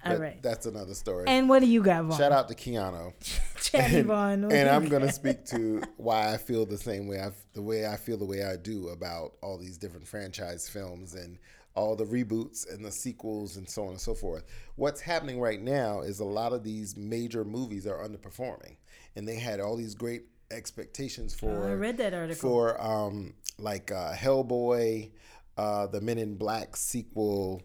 All 0.05 0.11
But 0.13 0.19
right. 0.19 0.43
that's 0.43 0.65
another 0.65 0.93
story. 0.95 1.25
And 1.27 1.47
what 1.47 1.59
do 1.61 1.67
you 1.67 1.81
got, 1.81 2.03
Vaughn? 2.03 2.17
Shout 2.17 2.33
out 2.33 2.49
to 2.49 2.55
Keanu. 2.55 3.13
Chatty 3.63 3.99
and, 3.99 4.07
Vaughn. 4.07 4.51
and 4.51 4.69
I'm 4.69 4.89
gonna 4.89 5.11
speak 5.11 5.45
to 5.45 5.81
why 5.97 6.33
I 6.33 6.37
feel 6.37 6.65
the 6.65 6.77
same 6.77 7.07
way 7.07 7.21
I 7.21 7.31
the 7.53 7.61
way 7.61 7.87
I 7.87 7.95
feel 7.95 8.17
the 8.17 8.25
way 8.25 8.43
I 8.43 8.57
do 8.57 8.89
about 8.89 9.33
all 9.41 9.57
these 9.57 9.77
different 9.77 10.05
franchise 10.07 10.67
films 10.67 11.13
and 11.13 11.37
all 11.75 11.95
the 11.95 12.03
reboots 12.05 12.71
and 12.71 12.83
the 12.83 12.91
sequels 12.91 13.55
and 13.57 13.67
so 13.69 13.83
on 13.85 13.91
and 13.91 14.01
so 14.01 14.13
forth. 14.13 14.43
What's 14.75 14.99
happening 15.01 15.39
right 15.39 15.61
now 15.61 16.01
is 16.01 16.19
a 16.19 16.25
lot 16.25 16.51
of 16.53 16.63
these 16.63 16.97
major 16.97 17.45
movies 17.45 17.87
are 17.87 17.97
underperforming, 18.05 18.75
and 19.15 19.25
they 19.27 19.37
had 19.37 19.59
all 19.61 19.75
these 19.77 19.95
great 19.95 20.23
expectations 20.51 21.33
for 21.33 21.49
Oh, 21.49 21.69
I 21.71 21.73
read 21.73 21.97
that 21.97 22.13
article. 22.13 22.49
for 22.49 22.81
um, 22.81 23.33
like 23.57 23.91
uh, 23.91 24.13
Hellboy, 24.13 25.11
uh, 25.57 25.87
the 25.87 26.01
Men 26.01 26.17
in 26.17 26.35
Black 26.35 26.75
sequel. 26.75 27.61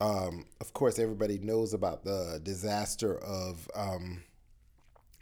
Um, 0.00 0.44
of 0.60 0.72
course, 0.72 0.98
everybody 0.98 1.38
knows 1.38 1.72
about 1.72 2.04
the 2.04 2.40
disaster 2.42 3.18
of 3.18 3.68
um, 3.74 4.22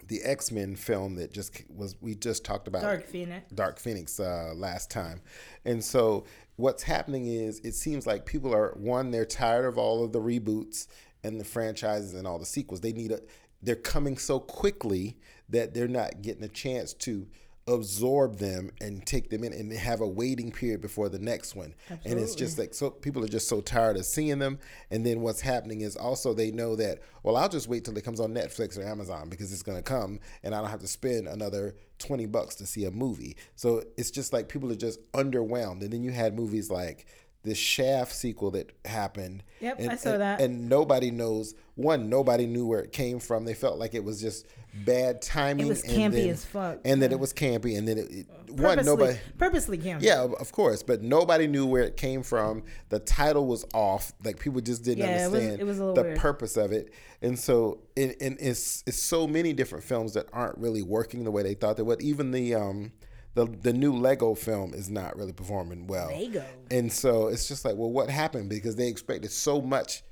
the 0.09 0.23
X 0.23 0.51
Men 0.51 0.77
film 0.77 1.17
that 1.17 1.33
just 1.33 1.63
was. 1.69 1.97
We 2.01 2.15
just 2.15 2.45
talked 2.45 2.69
about 2.69 2.83
Dark 2.83 3.07
Phoenix. 3.07 3.51
Dark 3.53 3.79
Phoenix 3.79 4.19
uh, 4.19 4.53
last 4.55 4.91
time. 4.91 5.21
And 5.65 5.83
so 5.83 6.25
what's 6.57 6.83
happening 6.83 7.27
is 7.27 7.61
it 7.61 7.75
seems 7.75 8.07
like 8.07 8.27
people 8.27 8.55
are 8.55 8.75
one, 8.77 9.11
they're 9.11 9.25
tired 9.25 9.65
of 9.65 9.79
all 9.79 10.05
of 10.05 10.13
the 10.13 10.21
reboots 10.21 10.87
and 11.23 11.41
the 11.41 11.45
franchises 11.45 12.15
and 12.15 12.27
all 12.27 12.39
the 12.39 12.47
sequels. 12.47 12.81
They 12.81 12.93
need 12.93 13.13
a 13.13 13.21
they're 13.63 13.77
coming 13.77 14.19
so 14.19 14.39
quickly 14.39 15.17
that 15.49 15.75
they're 15.75 15.89
not 15.89 16.23
getting 16.23 16.45
a 16.45 16.49
chance 16.49 16.93
to 16.93 17.27
absorb 17.67 18.37
them 18.37 18.71
and 18.81 19.07
take 19.07 19.31
them 19.31 19.43
in 19.43 19.53
and 19.53 19.73
have 19.73 20.01
a 20.01 20.07
waiting 20.07 20.53
period 20.53 20.83
before 20.83 21.09
the 21.09 21.19
next 21.19 21.57
one. 21.57 21.75
Absolutely. 21.91 22.11
And 22.11 22.21
it's 22.21 22.35
just 22.35 22.59
like 22.59 22.75
so 22.75 22.91
people 22.91 23.25
are 23.25 23.29
just 23.29 23.49
so 23.49 23.61
tired 23.61 23.97
of 23.97 24.05
seeing 24.05 24.39
them. 24.39 24.59
And 24.91 25.05
then 25.05 25.21
what's 25.21 25.41
happening 25.41 25.81
is 25.81 25.97
also 25.97 26.35
they 26.35 26.51
know 26.51 26.77
that, 26.77 27.01
well, 27.23 27.37
I'll 27.37 27.49
just 27.49 27.69
wait 27.69 27.85
till 27.85 27.97
it 27.97 28.05
comes 28.05 28.21
on 28.21 28.35
Netflix 28.35 28.79
or 28.79 28.83
Amazon 28.83 29.29
because 29.31 29.53
it's 29.53 29.63
gonna 29.63 29.83
come 29.83 30.21
and 30.43 30.55
I 30.55 30.61
don't 30.61 30.71
have 30.71 30.81
to 30.81 30.87
spend 30.87 31.27
another 31.27 31.75
20 32.01 32.27
bucks 32.27 32.55
to 32.57 32.67
see 32.67 32.85
a 32.85 32.91
movie. 32.91 33.37
So 33.57 33.83
it's 33.97 34.11
just 34.11 34.33
like 34.33 34.49
people 34.49 34.71
are 34.71 34.77
just 34.77 35.01
underwhelmed. 35.13 35.83
And 35.83 35.93
then 35.93 36.03
you 36.03 36.11
had 36.11 36.37
movies 36.37 36.71
like 36.71 37.07
the 37.45 37.55
Shaft 37.55 38.13
sequel 38.15 38.51
that 38.53 38.73
happened. 38.85 39.43
Yep, 39.61 39.77
and, 39.79 39.91
I 39.91 39.97
saw 39.97 40.13
and- 40.13 40.21
that. 40.23 40.41
And 40.41 40.69
nobody 40.69 41.11
knows. 41.11 41.55
One, 41.77 42.09
nobody 42.09 42.47
knew 42.47 42.67
where 42.67 42.81
it 42.81 42.93
came 42.93 43.19
from. 43.19 43.45
They 43.45 43.55
felt 43.55 43.79
like 43.79 43.95
it 43.95 44.05
was 44.05 44.21
just 44.21 44.47
bad 44.85 45.21
timing. 45.23 45.67
It 45.67 45.69
was 45.69 45.83
and 45.83 45.93
campy 45.93 46.23
then- 46.23 46.31
as 46.31 46.45
fuck. 46.45 46.79
And 46.85 47.03
then 47.03 47.13
it 47.13 47.19
was 47.19 47.33
campy. 47.33 47.77
And 47.77 47.87
then 47.87 47.99
it, 47.99 48.11
it 48.11 48.27
one 48.51 48.77
Purposely, 48.77 48.85
nobody. 48.85 49.19
purposely 49.39 49.79
campy. 49.79 50.03
Yeah, 50.03 50.23
of 50.23 50.53
course, 50.53 50.83
but 50.83 51.03
nobody 51.03 51.47
knew 51.47 51.67
where 51.67 51.83
it 51.83 51.97
came 51.97 52.23
from. 52.23 52.63
The 52.91 52.99
title 53.01 53.47
was 53.47 53.65
off; 53.75 54.13
like 54.25 54.39
people 54.39 54.61
just 54.61 54.85
didn't 54.85 54.99
Yeah, 55.05 55.27
it 55.27 55.31
was- 55.31 55.35
understand 55.41 55.61
it 55.61 55.65
was 55.65 55.79
the 55.79 55.93
weird. 55.93 56.19
purpose 56.19 56.57
of 56.57 56.71
it. 56.73 56.93
And 57.23 57.39
so, 57.39 57.81
it, 57.97 58.17
and 58.21 58.37
it's 58.41 58.85
it's 58.87 58.99
so 59.01 59.27
many 59.27 59.53
different 59.53 59.85
films 59.85 60.15
that 60.15 60.27
aren't 60.33 60.57
really 60.59 60.83
working 60.83 61.25
the 61.25 61.31
way 61.31 61.43
they 61.43 61.55
thought 61.55 61.77
they 61.77 61.83
would. 61.83 62.01
Even 62.03 62.31
the 62.31 62.55
um, 62.55 62.93
the 63.35 63.47
the 63.47 63.73
new 63.73 63.93
Lego 63.93 64.35
film 64.35 64.75
is 64.75 64.89
not 64.89 65.17
really 65.17 65.33
performing 65.33 65.87
well. 65.87 66.09
Lego. 66.09 66.45
And 66.71 66.93
so 66.93 67.29
it's 67.29 67.47
just 67.49 67.65
like, 67.65 67.77
well, 67.77 67.91
what 67.91 68.09
happened? 68.09 68.49
Because 68.49 68.77
they 68.77 68.89
expected 68.89 69.31
so 69.31 69.61
much 69.61 70.03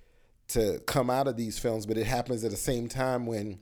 to 0.48 0.80
come 0.86 1.08
out 1.08 1.28
of 1.28 1.36
these 1.36 1.58
films, 1.58 1.86
but 1.86 1.96
it 1.96 2.06
happens 2.06 2.44
at 2.44 2.50
the 2.50 2.56
same 2.56 2.88
time 2.88 3.26
when 3.26 3.58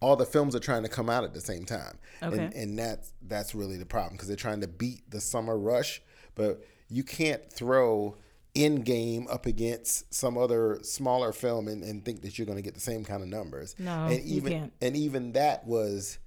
all 0.00 0.16
the 0.16 0.26
films 0.26 0.54
are 0.54 0.60
trying 0.60 0.82
to 0.82 0.88
come 0.88 1.08
out 1.08 1.24
at 1.24 1.32
the 1.32 1.40
same 1.40 1.64
time. 1.64 1.98
Okay. 2.22 2.44
And 2.44 2.54
and 2.54 2.78
that's 2.78 3.12
that's 3.22 3.54
really 3.54 3.76
the 3.76 3.86
problem 3.86 4.14
because 4.14 4.28
they're 4.28 4.36
trying 4.36 4.60
to 4.60 4.68
beat 4.68 5.10
the 5.10 5.20
summer 5.20 5.56
rush, 5.58 6.02
but 6.34 6.64
you 6.88 7.02
can't 7.02 7.50
throw 7.50 8.16
Endgame 8.54 9.30
up 9.30 9.44
against 9.44 10.12
some 10.14 10.38
other 10.38 10.78
smaller 10.82 11.32
film 11.32 11.68
and, 11.68 11.82
and 11.82 12.04
think 12.04 12.22
that 12.22 12.38
you're 12.38 12.46
going 12.46 12.56
to 12.56 12.62
get 12.62 12.74
the 12.74 12.80
same 12.80 13.04
kind 13.04 13.22
of 13.22 13.28
numbers. 13.28 13.74
No, 13.78 14.06
and 14.06 14.24
you 14.24 14.42
can't. 14.42 14.72
and 14.80 14.96
even 14.96 15.32
that 15.32 15.66
was 15.66 16.18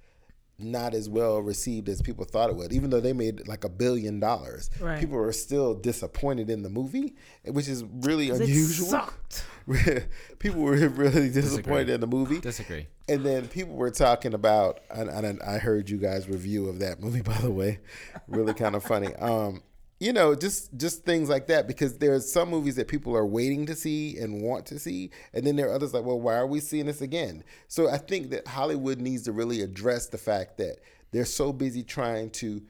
not 0.62 0.94
as 0.94 1.08
well 1.08 1.38
received 1.40 1.88
as 1.88 2.00
people 2.02 2.24
thought 2.24 2.50
it 2.50 2.56
would. 2.56 2.72
Even 2.72 2.90
though 2.90 3.00
they 3.00 3.12
made 3.12 3.46
like 3.48 3.64
a 3.64 3.68
billion 3.68 4.20
dollars, 4.20 4.70
Right. 4.80 4.98
people 5.00 5.16
were 5.16 5.32
still 5.32 5.74
disappointed 5.74 6.50
in 6.50 6.62
the 6.62 6.68
movie, 6.70 7.14
which 7.44 7.68
is 7.68 7.84
really 8.00 8.30
unusual. 8.30 8.88
sucked. 8.88 9.44
people 10.38 10.60
were 10.62 10.76
really 10.88 11.30
disappointed 11.30 11.90
in 11.90 12.00
the 12.00 12.06
movie. 12.06 12.40
Disagree. 12.40 12.86
And 13.08 13.24
then 13.24 13.48
people 13.48 13.74
were 13.74 13.90
talking 13.90 14.34
about, 14.34 14.80
and, 14.90 15.08
and 15.08 15.40
I 15.42 15.58
heard 15.58 15.90
you 15.90 15.98
guys' 15.98 16.28
review 16.28 16.68
of 16.68 16.78
that 16.80 17.00
movie, 17.00 17.22
by 17.32 17.38
the 17.38 17.50
way, 17.50 17.80
really 18.28 18.54
kind 18.54 18.74
of 18.74 18.82
funny. 18.84 19.14
Um, 19.16 19.62
you 20.00 20.12
know, 20.14 20.34
just 20.34 20.76
just 20.76 21.04
things 21.04 21.28
like 21.28 21.46
that 21.48 21.68
because 21.68 21.98
there's 21.98 22.32
some 22.32 22.48
movies 22.48 22.74
that 22.76 22.88
people 22.88 23.14
are 23.16 23.26
waiting 23.26 23.66
to 23.66 23.74
see 23.76 24.16
and 24.18 24.40
want 24.42 24.64
to 24.66 24.78
see, 24.78 25.10
and 25.34 25.46
then 25.46 25.54
there 25.56 25.68
are 25.68 25.74
others 25.74 25.92
like, 25.94 26.04
well, 26.04 26.18
why 26.20 26.34
are 26.36 26.46
we 26.46 26.58
seeing 26.58 26.86
this 26.86 27.02
again? 27.02 27.44
So 27.68 27.88
I 27.88 27.98
think 27.98 28.30
that 28.30 28.48
Hollywood 28.48 28.98
needs 28.98 29.22
to 29.24 29.32
really 29.32 29.60
address 29.60 30.06
the 30.06 30.18
fact 30.18 30.56
that 30.58 30.78
they're 31.12 31.24
so 31.26 31.52
busy 31.52 31.82
trying 31.82 32.30
to 32.30 32.62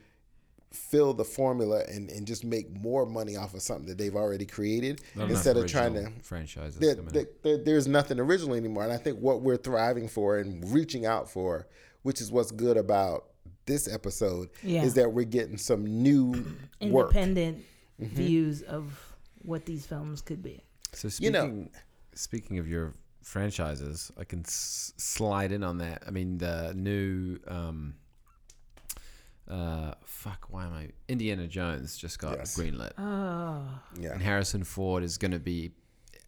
fill 0.72 1.12
the 1.14 1.24
formula 1.24 1.82
and, 1.88 2.10
and 2.10 2.26
just 2.26 2.44
make 2.44 2.70
more 2.80 3.04
money 3.04 3.36
off 3.36 3.54
of 3.54 3.62
something 3.62 3.86
that 3.86 3.98
they've 3.98 4.14
already 4.14 4.46
created 4.46 5.00
Not 5.16 5.28
instead 5.30 5.56
of 5.56 5.66
trying 5.66 5.94
to 5.94 6.10
franchise 6.22 6.76
there, 6.76 6.94
coming 6.94 7.12
there, 7.12 7.22
out. 7.22 7.42
there- 7.42 7.58
there's 7.58 7.88
nothing 7.88 8.20
original 8.20 8.54
anymore. 8.54 8.84
And 8.84 8.92
I 8.92 8.96
think 8.96 9.18
what 9.18 9.42
we're 9.42 9.56
thriving 9.56 10.06
for 10.08 10.38
and 10.38 10.72
reaching 10.72 11.04
out 11.06 11.28
for, 11.28 11.66
which 12.02 12.20
is 12.20 12.30
what's 12.30 12.52
good 12.52 12.76
about 12.76 13.29
this 13.70 13.86
episode, 13.88 14.50
Yeah. 14.64 14.82
is 14.82 14.94
that 14.94 15.12
we're 15.12 15.24
getting 15.24 15.56
some 15.56 15.84
new 16.02 16.32
work. 16.82 17.14
Independent 17.14 17.64
Mm-hmm. 18.02 18.14
views 18.16 18.62
of 18.62 18.84
what 19.42 19.66
these 19.66 19.84
films 19.86 20.22
could 20.22 20.42
be. 20.42 20.62
So 20.94 21.06
You 21.06 21.10
speaking, 21.10 21.32
know- 21.32 21.68
speaking 22.14 22.58
of 22.58 22.66
your 22.66 22.94
franchises, 23.22 24.10
I 24.18 24.24
can 24.24 24.40
s- 24.40 24.94
slide 24.96 25.52
in 25.52 25.62
on 25.62 25.76
that. 25.78 26.04
I 26.06 26.10
mean, 26.10 26.38
the 26.38 26.72
new, 26.74 27.38
um, 27.46 27.92
uh, 29.48 29.92
fuck, 30.02 30.46
why 30.48 30.64
am 30.64 30.72
I? 30.72 30.88
Indiana 31.08 31.46
Jones 31.46 31.96
just 31.98 32.18
got 32.18 32.38
Yes. 32.38 32.56
greenlit, 32.56 32.92
Oh, 32.98 33.62
Yeah. 34.00 34.12
and 34.14 34.22
Harrison 34.22 34.64
Ford 34.64 35.02
is 35.02 35.18
going 35.18 35.32
to 35.32 35.38
be. 35.40 35.72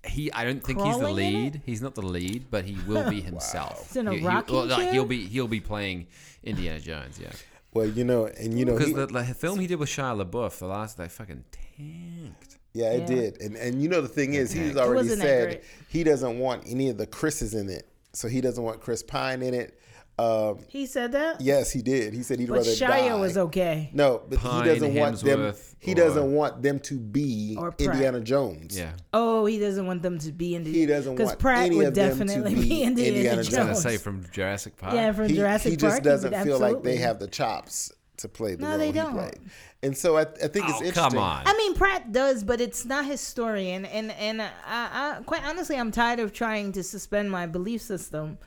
He, 0.06 0.32
I 0.32 0.44
don't 0.44 0.62
think 0.64 0.80
he's 0.80 0.94
the 0.94 1.00
Crawling 1.00 1.26
in 1.34 1.42
lead. 1.44 1.62
He's 1.64 1.80
not 1.80 1.94
the 1.94 2.02
lead, 2.02 2.46
but 2.50 2.64
he 2.64 2.76
will 2.88 3.08
be 3.08 3.20
himself. 3.30 3.86
He's 3.88 3.96
in 3.96 4.08
a 4.08 4.12
He- 4.14 4.18
he- 4.20 4.26
rocking 4.26 4.56
well, 4.56 4.66
like, 4.66 4.78
chair? 4.80 4.92
he'll 4.92 5.04
be 5.04 5.26
he'll 5.26 5.46
be 5.48 5.60
playing 5.60 6.08
Indiana 6.42 6.80
Jones. 6.80 7.20
Yeah, 7.20 7.30
Well, 7.72 7.86
you 7.86 8.04
know, 8.04 8.26
and 8.26 8.58
you 8.58 8.64
know, 8.64 8.72
because 8.72 8.88
he- 8.88 8.94
the, 8.94 9.06
the 9.06 9.24
film 9.24 9.60
he 9.60 9.66
did 9.68 9.78
with 9.78 9.88
Shia 9.88 10.20
LaBeouf, 10.24 10.58
the 10.58 10.66
last 10.66 10.96
they 10.98 11.08
fucking 11.08 11.44
tanked. 11.52 12.58
yeah, 12.72 12.90
it 12.92 13.00
Yeah. 13.02 13.06
did. 13.06 13.40
And 13.40 13.56
and 13.56 13.80
you 13.82 13.88
know, 13.88 14.00
the 14.00 14.08
thing 14.08 14.34
is, 14.34 14.50
he's 14.52 14.76
already 14.76 14.94
wasn't 15.08 15.20
that 15.20 15.26
said 15.26 15.48
great. 15.48 15.64
he 15.88 16.02
doesn't 16.04 16.38
want 16.38 16.64
any 16.66 16.88
of 16.88 16.98
the 16.98 17.06
Chris's 17.06 17.54
in 17.54 17.68
it. 17.70 17.88
So 18.12 18.28
he 18.28 18.40
doesn't 18.40 18.62
want 18.62 18.80
Chris 18.80 19.02
Pine 19.02 19.40
in 19.42 19.54
it. 19.54 19.78
Um, 20.18 20.58
he 20.68 20.86
said 20.86 21.12
that. 21.12 21.40
yes, 21.40 21.72
he 21.72 21.80
did. 21.82 22.12
He 22.12 22.22
said 22.22 22.38
he'd 22.38 22.48
but 22.48 22.58
rather 22.58 22.70
Shia 22.70 22.86
die. 23.08 23.14
was 23.14 23.36
okay. 23.38 23.90
No, 23.94 24.22
but 24.28 24.38
Pine, 24.38 24.62
he 24.62 24.68
doesn't 24.74 24.94
want 24.94 25.20
them. 25.20 25.54
He 25.78 25.92
or- 25.92 25.94
doesn't 25.94 26.32
want 26.32 26.62
them 26.62 26.78
to 26.80 26.98
be 26.98 27.58
Indiana 27.78 28.20
Jones. 28.20 28.78
Yeah, 28.78 28.92
Oh, 29.14 29.46
he 29.46 29.58
doesn't 29.58 29.86
want 29.86 30.02
them 30.02 30.18
to 30.20 30.30
be 30.30 30.54
Indiana. 30.54 30.74
the. 30.74 30.80
He 30.80 30.86
doesn't 30.86 31.14
because 31.14 31.28
want 31.28 31.38
Pratt 31.40 31.66
any 31.66 31.76
would 31.76 31.86
of 31.88 31.94
them 31.94 32.10
to 32.18 32.24
definitely 32.26 32.54
be 32.54 32.60
be 32.68 32.82
Indiana, 32.82 33.16
Indiana 33.16 33.34
I 33.34 33.38
was 33.38 33.48
gonna 33.48 33.64
Jones. 33.72 33.82
say 33.82 33.96
from 33.96 34.24
Jurassic 34.30 34.76
Park. 34.76 34.94
yeah, 34.94 35.12
from 35.12 35.28
he, 35.28 35.34
Jurassic 35.36 35.70
he 35.72 35.76
Park. 35.76 35.92
He 35.92 35.96
just 35.96 36.02
doesn't 36.04 36.30
would 36.32 36.42
feel 36.44 36.58
like 36.60 36.82
they 36.82 36.96
have 36.96 37.18
the 37.18 37.26
chops 37.26 37.90
to 38.18 38.28
play 38.28 38.54
the 38.54 38.62
No, 38.62 38.68
role 38.70 38.78
they 38.78 38.86
he 38.86 38.92
don't. 38.92 39.14
played. 39.14 39.38
And 39.82 39.96
so 39.96 40.16
I, 40.18 40.20
I 40.20 40.24
think 40.24 40.68
it's 40.68 40.74
Oh, 40.80 40.84
interesting. 40.84 40.92
come 40.92 41.18
on. 41.18 41.42
I 41.46 41.56
mean, 41.56 41.74
Pratt 41.74 42.12
does, 42.12 42.44
but 42.44 42.60
it's 42.60 42.84
not 42.84 43.04
his 43.06 43.20
story, 43.20 43.70
and 43.70 43.86
and 43.86 44.12
and 44.12 44.42
I, 44.42 44.48
I 44.66 45.18
quite 45.24 45.42
honestly, 45.44 45.76
I'm 45.76 45.90
tired 45.90 46.20
of 46.20 46.32
trying 46.32 46.70
to 46.72 46.82
suspend 46.84 47.30
my 47.32 47.46
belief 47.46 47.80
system 47.80 48.38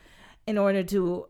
in 0.46 0.56
order 0.56 0.82
to 0.84 1.26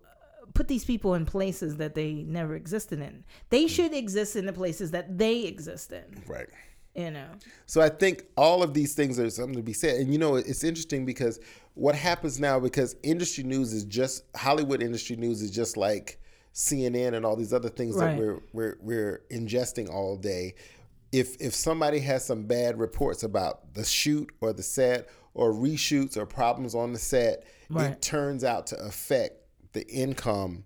put 0.56 0.68
these 0.68 0.84
people 0.84 1.14
in 1.14 1.26
places 1.26 1.76
that 1.76 1.94
they 1.94 2.24
never 2.26 2.54
existed 2.54 3.00
in. 3.00 3.24
They 3.50 3.66
mm. 3.66 3.68
should 3.68 3.92
exist 3.92 4.36
in 4.36 4.46
the 4.46 4.52
places 4.52 4.90
that 4.92 5.18
they 5.18 5.42
exist 5.42 5.92
in. 5.92 6.22
Right. 6.26 6.48
You 6.94 7.10
know, 7.10 7.28
So 7.66 7.82
I 7.82 7.90
think 7.90 8.24
all 8.38 8.62
of 8.62 8.72
these 8.72 8.94
things 8.94 9.20
are 9.20 9.28
something 9.28 9.56
to 9.56 9.62
be 9.62 9.74
said. 9.74 10.00
And 10.00 10.10
you 10.10 10.18
know, 10.18 10.36
it's 10.36 10.64
interesting 10.64 11.04
because 11.04 11.38
what 11.74 11.94
happens 11.94 12.40
now 12.40 12.58
because 12.58 12.96
industry 13.02 13.44
news 13.44 13.74
is 13.74 13.84
just 13.84 14.24
Hollywood 14.34 14.82
industry 14.82 15.14
news 15.16 15.42
is 15.42 15.50
just 15.50 15.76
like 15.76 16.18
CNN 16.54 17.12
and 17.12 17.26
all 17.26 17.36
these 17.36 17.52
other 17.52 17.68
things 17.68 17.96
Right. 17.96 18.16
that 18.16 18.18
we're 18.18 18.40
we're 18.54 18.78
we're 18.80 19.22
ingesting 19.30 19.90
all 19.90 20.16
day. 20.16 20.54
If 21.12 21.36
if 21.38 21.54
somebody 21.54 21.98
has 22.00 22.24
some 22.24 22.46
bad 22.46 22.78
reports 22.78 23.22
about 23.22 23.74
the 23.74 23.84
shoot 23.84 24.30
or 24.40 24.54
the 24.54 24.62
set 24.62 25.10
or 25.34 25.52
reshoots 25.52 26.16
or 26.16 26.24
problems 26.24 26.74
on 26.74 26.94
the 26.94 26.98
set, 26.98 27.44
Right. 27.68 27.90
it 27.90 28.00
turns 28.00 28.42
out 28.42 28.68
to 28.68 28.78
affect 28.78 29.45
the 29.76 29.86
income 29.88 30.64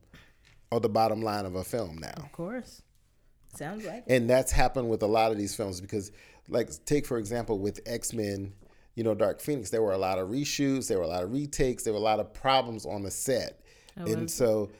or 0.70 0.80
the 0.80 0.88
bottom 0.88 1.20
line 1.22 1.44
of 1.46 1.54
a 1.56 1.64
film 1.64 1.98
now. 1.98 2.12
Of 2.16 2.32
course, 2.32 2.82
sounds 3.56 3.84
like 3.84 4.04
it. 4.06 4.12
and 4.14 4.30
that's 4.30 4.52
happened 4.52 4.88
with 4.88 5.02
a 5.02 5.06
lot 5.06 5.32
of 5.32 5.36
these 5.38 5.54
films 5.54 5.80
because 5.80 6.12
like 6.48 6.70
take 6.86 7.06
for 7.06 7.18
example 7.18 7.58
with 7.58 7.80
x-men 7.86 8.52
you 8.94 9.04
know 9.04 9.14
dark 9.14 9.40
phoenix 9.40 9.70
there 9.70 9.82
were 9.82 9.92
a 9.92 9.98
lot 9.98 10.18
of 10.18 10.28
reshoots 10.28 10.88
there 10.88 10.98
were 10.98 11.04
a 11.04 11.08
lot 11.08 11.22
of 11.22 11.30
retakes 11.32 11.82
there 11.84 11.92
were 11.92 11.98
a 11.98 12.02
lot 12.02 12.18
of 12.20 12.32
problems 12.32 12.86
on 12.86 13.02
the 13.02 13.10
set. 13.10 13.60
And 13.96 14.30
so 14.30 14.70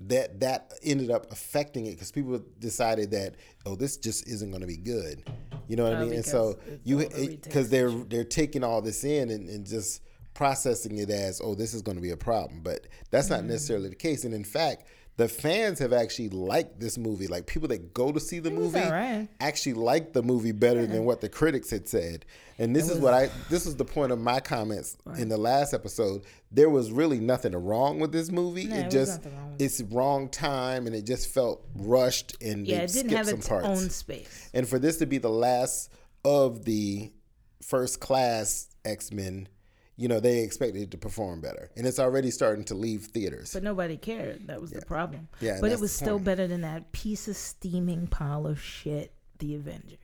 that 0.00 0.40
that 0.40 0.72
ended 0.82 1.10
up 1.10 1.30
affecting 1.32 1.86
it 1.86 1.92
because 1.92 2.10
people 2.12 2.40
decided 2.58 3.10
that 3.10 3.34
oh 3.66 3.74
this 3.76 3.96
just 3.98 4.26
isn't 4.28 4.50
going 4.50 4.60
to 4.62 4.66
be 4.66 4.76
good. 4.78 5.22
You 5.68 5.76
know 5.76 5.84
what 5.84 5.94
i 5.94 5.96
Oh, 6.00 6.04
mean? 6.04 6.14
And 6.14 6.24
so 6.24 6.58
you 6.84 6.96
all 7.00 7.08
the 7.08 7.08
retakes. 7.08 7.46
because 7.46 7.68
they're 7.70 7.90
they're 7.90 8.24
taking 8.24 8.62
all 8.64 8.80
this 8.80 9.04
in 9.04 9.30
and, 9.30 9.48
and 9.48 9.66
just 9.66 10.02
processing 10.36 10.98
it 10.98 11.10
as 11.10 11.40
oh 11.42 11.54
this 11.54 11.72
is 11.74 11.80
going 11.82 11.96
to 11.96 12.02
be 12.02 12.10
a 12.10 12.16
problem 12.16 12.60
but 12.62 12.86
that's 13.10 13.30
not 13.30 13.40
Mm. 13.40 13.46
necessarily 13.46 13.88
the 13.88 13.94
case. 13.96 14.24
And 14.24 14.34
in 14.34 14.44
fact 14.44 14.86
the 15.16 15.28
fans 15.28 15.78
have 15.78 15.94
actually 15.94 16.28
liked 16.28 16.78
this 16.78 16.98
movie. 16.98 17.26
Like 17.26 17.46
people 17.46 17.68
that 17.68 17.94
go 17.94 18.12
to 18.12 18.20
see 18.20 18.38
the 18.38 18.50
movie 18.50 18.78
alright. 18.80 19.28
actually 19.40 19.72
liked 19.72 20.12
the 20.12 20.22
movie 20.22 20.52
better 20.52 20.84
than 20.86 21.06
what 21.06 21.22
the 21.22 21.30
critics 21.30 21.70
had 21.70 21.88
said. 21.88 22.26
And 22.58 22.76
this 22.76 22.90
is 22.90 22.98
what 22.98 23.14
i 23.14 23.30
this 23.48 23.64
is 23.64 23.76
the 23.76 23.84
point 23.86 24.12
of 24.12 24.18
my 24.20 24.40
comments 24.40 24.98
in 25.16 25.30
the 25.30 25.38
last 25.38 25.72
episode. 25.72 26.24
There 26.52 26.68
was 26.68 26.92
really 26.92 27.18
nothing 27.18 27.52
wrong 27.52 27.98
with 27.98 28.12
this 28.12 28.30
movie. 28.30 28.66
No, 28.66 28.76
it 28.76 28.86
it 28.86 28.90
just 28.90 29.24
wrong 29.24 29.56
it's 29.58 29.80
wrong 29.84 30.28
time 30.28 30.86
and 30.86 30.94
it 30.94 31.06
just 31.06 31.28
felt 31.32 31.64
rushed 31.76 32.36
and 32.42 32.66
Yeah, 32.66 32.82
it 32.82 32.92
didn't 32.92 33.08
skipped 33.08 33.12
have 33.16 33.26
some 33.26 33.38
its 33.38 33.48
parts. 33.48 33.66
own 33.66 33.88
space. 33.88 34.50
and 34.52 34.68
for 34.68 34.78
this 34.78 34.98
to 34.98 35.06
be 35.06 35.16
the 35.16 35.30
last 35.30 35.90
of 36.26 36.66
the 36.66 37.10
first 37.62 38.00
class 38.00 38.68
x-men 38.84 39.48
you 39.96 40.08
know 40.08 40.20
they 40.20 40.40
expected 40.40 40.82
it 40.82 40.90
to 40.90 40.98
perform 40.98 41.40
better 41.40 41.70
and 41.76 41.86
it's 41.86 41.98
already 41.98 42.30
starting 42.30 42.64
to 42.64 42.74
leave 42.74 43.04
theaters 43.04 43.52
But 43.52 43.62
nobody 43.62 43.96
cared. 43.96 44.46
That 44.48 44.60
was 44.60 44.70
the 44.70 44.82
problem. 44.82 45.28
Yeah, 45.40 45.58
but 45.60 45.72
it 45.72 45.80
was 45.80 45.92
still 45.92 46.16
point. 46.16 46.24
better 46.24 46.46
than 46.46 46.60
that 46.62 46.92
piece 46.92 47.28
of 47.28 47.36
steaming 47.36 48.06
pile 48.06 48.46
of 48.46 48.60
shit, 48.60 49.12
The 49.38 49.54
Avengers. 49.54 49.98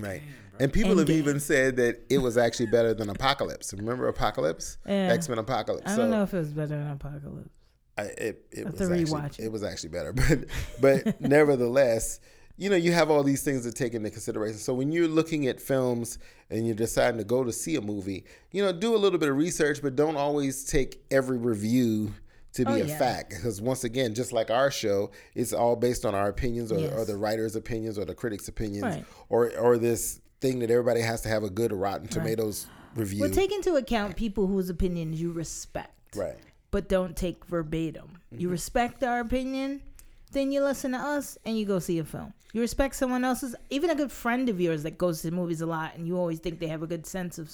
Right. 0.00 0.22
And 0.60 0.72
people 0.72 0.98
have 0.98 1.10
even 1.10 1.40
said 1.40 1.76
that 1.76 2.04
it 2.10 2.18
was 2.18 2.36
actually 2.36 2.66
better 2.66 2.94
than 2.94 3.10
Apocalypse. 3.10 3.72
Remember 3.74 4.08
Apocalypse? 4.08 4.78
Yeah. 4.86 5.12
X 5.12 5.28
Men 5.28 5.38
Apocalypse. 5.38 5.90
I 5.90 5.96
don't 5.96 6.10
know 6.10 6.22
if 6.22 6.34
it 6.34 6.38
was 6.38 6.52
better 6.52 6.76
than 6.76 6.90
Apocalypse. 6.90 7.50
I, 7.96 8.02
it, 8.02 8.46
it 8.52 8.70
was 8.70 8.80
actually, 8.80 9.44
it. 9.44 9.46
it 9.46 9.52
was 9.52 9.64
actually 9.64 9.90
better. 9.90 10.12
But 10.80 11.04
but 11.04 11.20
nevertheless, 11.20 12.20
you 12.58 12.68
know, 12.68 12.76
you 12.76 12.92
have 12.92 13.08
all 13.10 13.22
these 13.22 13.42
things 13.42 13.62
to 13.62 13.72
take 13.72 13.94
into 13.94 14.10
consideration. 14.10 14.58
So 14.58 14.74
when 14.74 14.92
you're 14.92 15.08
looking 15.08 15.46
at 15.46 15.60
films 15.60 16.18
and 16.50 16.66
you're 16.66 16.74
deciding 16.76 17.18
to 17.18 17.24
go 17.24 17.44
to 17.44 17.52
see 17.52 17.76
a 17.76 17.80
movie, 17.80 18.24
you 18.50 18.62
know, 18.62 18.72
do 18.72 18.94
a 18.94 18.98
little 18.98 19.18
bit 19.18 19.28
of 19.30 19.36
research, 19.36 19.80
but 19.80 19.94
don't 19.96 20.16
always 20.16 20.64
take 20.64 21.00
every 21.10 21.38
review 21.38 22.12
to 22.54 22.64
be 22.64 22.72
Oh, 22.72 22.74
a 22.74 22.84
yeah. 22.84 22.98
fact. 22.98 23.30
Because 23.30 23.60
once 23.62 23.84
again, 23.84 24.12
just 24.14 24.32
like 24.32 24.50
our 24.50 24.70
show, 24.70 25.10
it's 25.34 25.52
all 25.52 25.76
based 25.76 26.04
on 26.04 26.14
our 26.14 26.28
opinions 26.28 26.72
or, 26.72 26.78
or 26.98 27.04
the 27.04 27.16
writer's 27.16 27.54
opinions 27.54 27.96
or 27.98 28.04
the 28.04 28.14
critic's 28.14 28.48
opinions 28.48 28.82
Right. 28.82 29.04
or 29.28 29.56
or 29.56 29.78
this 29.78 30.20
thing 30.40 30.58
that 30.60 30.70
everybody 30.70 31.00
has 31.00 31.20
to 31.22 31.28
have 31.28 31.42
a 31.44 31.50
good 31.50 31.72
Rotten 31.72 32.08
Tomatoes 32.08 32.66
review. 32.96 33.20
Well, 33.22 33.30
take 33.30 33.52
into 33.52 33.76
account 33.76 34.16
people 34.16 34.46
whose 34.48 34.68
opinions 34.70 35.20
you 35.20 35.30
respect. 35.32 36.16
right. 36.16 36.36
But 36.70 36.88
don't 36.88 37.16
take 37.16 37.44
verbatim. 37.46 38.18
Mm-hmm. 38.32 38.40
You 38.42 38.48
respect 38.50 39.02
our 39.02 39.20
opinion, 39.20 39.80
then 40.28 40.52
you 40.52 40.62
listen 40.62 40.92
to 40.92 40.98
us 40.98 41.38
and 41.44 41.58
you 41.58 41.64
go 41.64 41.78
see 41.78 41.98
a 41.98 42.04
film. 42.04 42.32
You 42.52 42.60
respect 42.60 42.94
someone 42.96 43.24
else's, 43.24 43.54
even 43.70 43.90
a 43.90 43.94
good 43.94 44.12
friend 44.12 44.48
of 44.48 44.60
yours 44.60 44.82
that 44.82 44.98
goes 44.98 45.22
to 45.22 45.30
movies 45.30 45.60
a 45.60 45.66
lot, 45.66 45.94
and 45.94 46.06
you 46.06 46.16
always 46.16 46.38
think 46.38 46.58
they 46.58 46.66
have 46.68 46.82
a 46.82 46.86
good 46.86 47.06
sense 47.06 47.38
of 47.38 47.50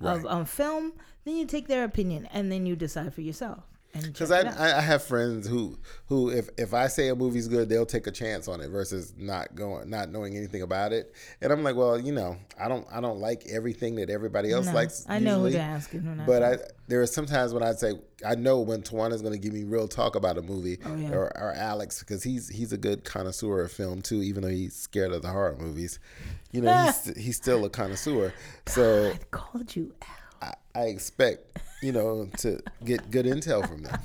of 0.00 0.24
um, 0.26 0.44
film. 0.44 0.92
Then 1.24 1.36
you 1.36 1.46
take 1.46 1.66
their 1.66 1.84
opinion 1.84 2.28
and 2.32 2.50
then 2.52 2.66
you 2.66 2.76
decide 2.76 3.12
for 3.12 3.20
yourself. 3.20 3.64
Because 4.00 4.30
I. 4.30 4.42
I 4.42 4.78
I 4.78 4.80
have 4.80 5.02
friends 5.02 5.48
who 5.48 5.78
who 6.06 6.30
if 6.30 6.48
if 6.58 6.74
I 6.74 6.86
say 6.88 7.08
a 7.08 7.14
movie's 7.16 7.48
good, 7.48 7.68
they'll 7.68 7.86
take 7.86 8.06
a 8.06 8.10
chance 8.12 8.46
on 8.46 8.60
it 8.60 8.68
versus 8.68 9.14
not 9.16 9.54
going 9.54 9.88
not 9.90 10.10
knowing 10.10 10.36
anything 10.36 10.62
about 10.62 10.92
it. 10.92 11.14
And 11.40 11.50
I'm 11.52 11.62
like, 11.64 11.74
well, 11.74 11.98
you 11.98 12.12
know, 12.12 12.36
I 12.60 12.68
don't 12.68 12.86
I 12.92 13.00
don't 13.00 13.18
like 13.18 13.46
everything 13.48 13.96
that 13.96 14.10
everybody 14.10 14.52
else 14.52 14.66
No, 14.66 14.72
likes. 14.74 15.04
I 15.08 15.18
know 15.18 15.38
who 15.40 15.46
usually. 15.46 15.52
to 15.52 15.60
ask 15.62 15.90
But 16.26 16.38
to. 16.40 16.46
I 16.46 16.56
there 16.86 17.00
are 17.02 17.06
sometimes 17.06 17.52
when 17.54 17.62
I'd 17.62 17.78
say 17.78 17.94
I 18.24 18.34
know 18.34 18.60
when 18.60 18.82
Tawana's 18.82 19.22
going 19.22 19.32
to 19.34 19.38
give 19.38 19.52
me 19.54 19.64
real 19.64 19.88
talk 19.88 20.14
about 20.16 20.36
a 20.38 20.42
movie, 20.42 20.78
Oh, 20.84 20.94
yeah. 20.94 21.10
or, 21.12 21.24
or 21.36 21.52
Alex 21.54 22.00
because 22.00 22.22
he's 22.22 22.48
he's 22.48 22.72
a 22.72 22.78
good 22.78 23.04
connoisseur 23.04 23.62
of 23.62 23.72
film 23.72 24.02
too, 24.02 24.22
even 24.22 24.42
though 24.42 24.48
he's 24.50 24.76
scared 24.76 25.12
of 25.12 25.22
the 25.22 25.28
horror 25.28 25.56
movies. 25.58 25.98
You 26.52 26.60
know, 26.60 26.84
he's 26.84 27.16
he's 27.24 27.36
still 27.36 27.64
a 27.64 27.70
connoisseur. 27.70 28.32
So 28.66 29.12
I 29.14 29.18
called 29.30 29.74
you 29.74 29.92
out. 30.42 30.54
I, 30.74 30.80
I 30.80 30.84
expect 30.84 31.58
you 31.82 31.92
know 31.92 32.28
to 32.38 32.60
get 32.84 33.10
good 33.10 33.26
intel 33.26 33.66
from 33.68 33.82
them. 33.82 33.98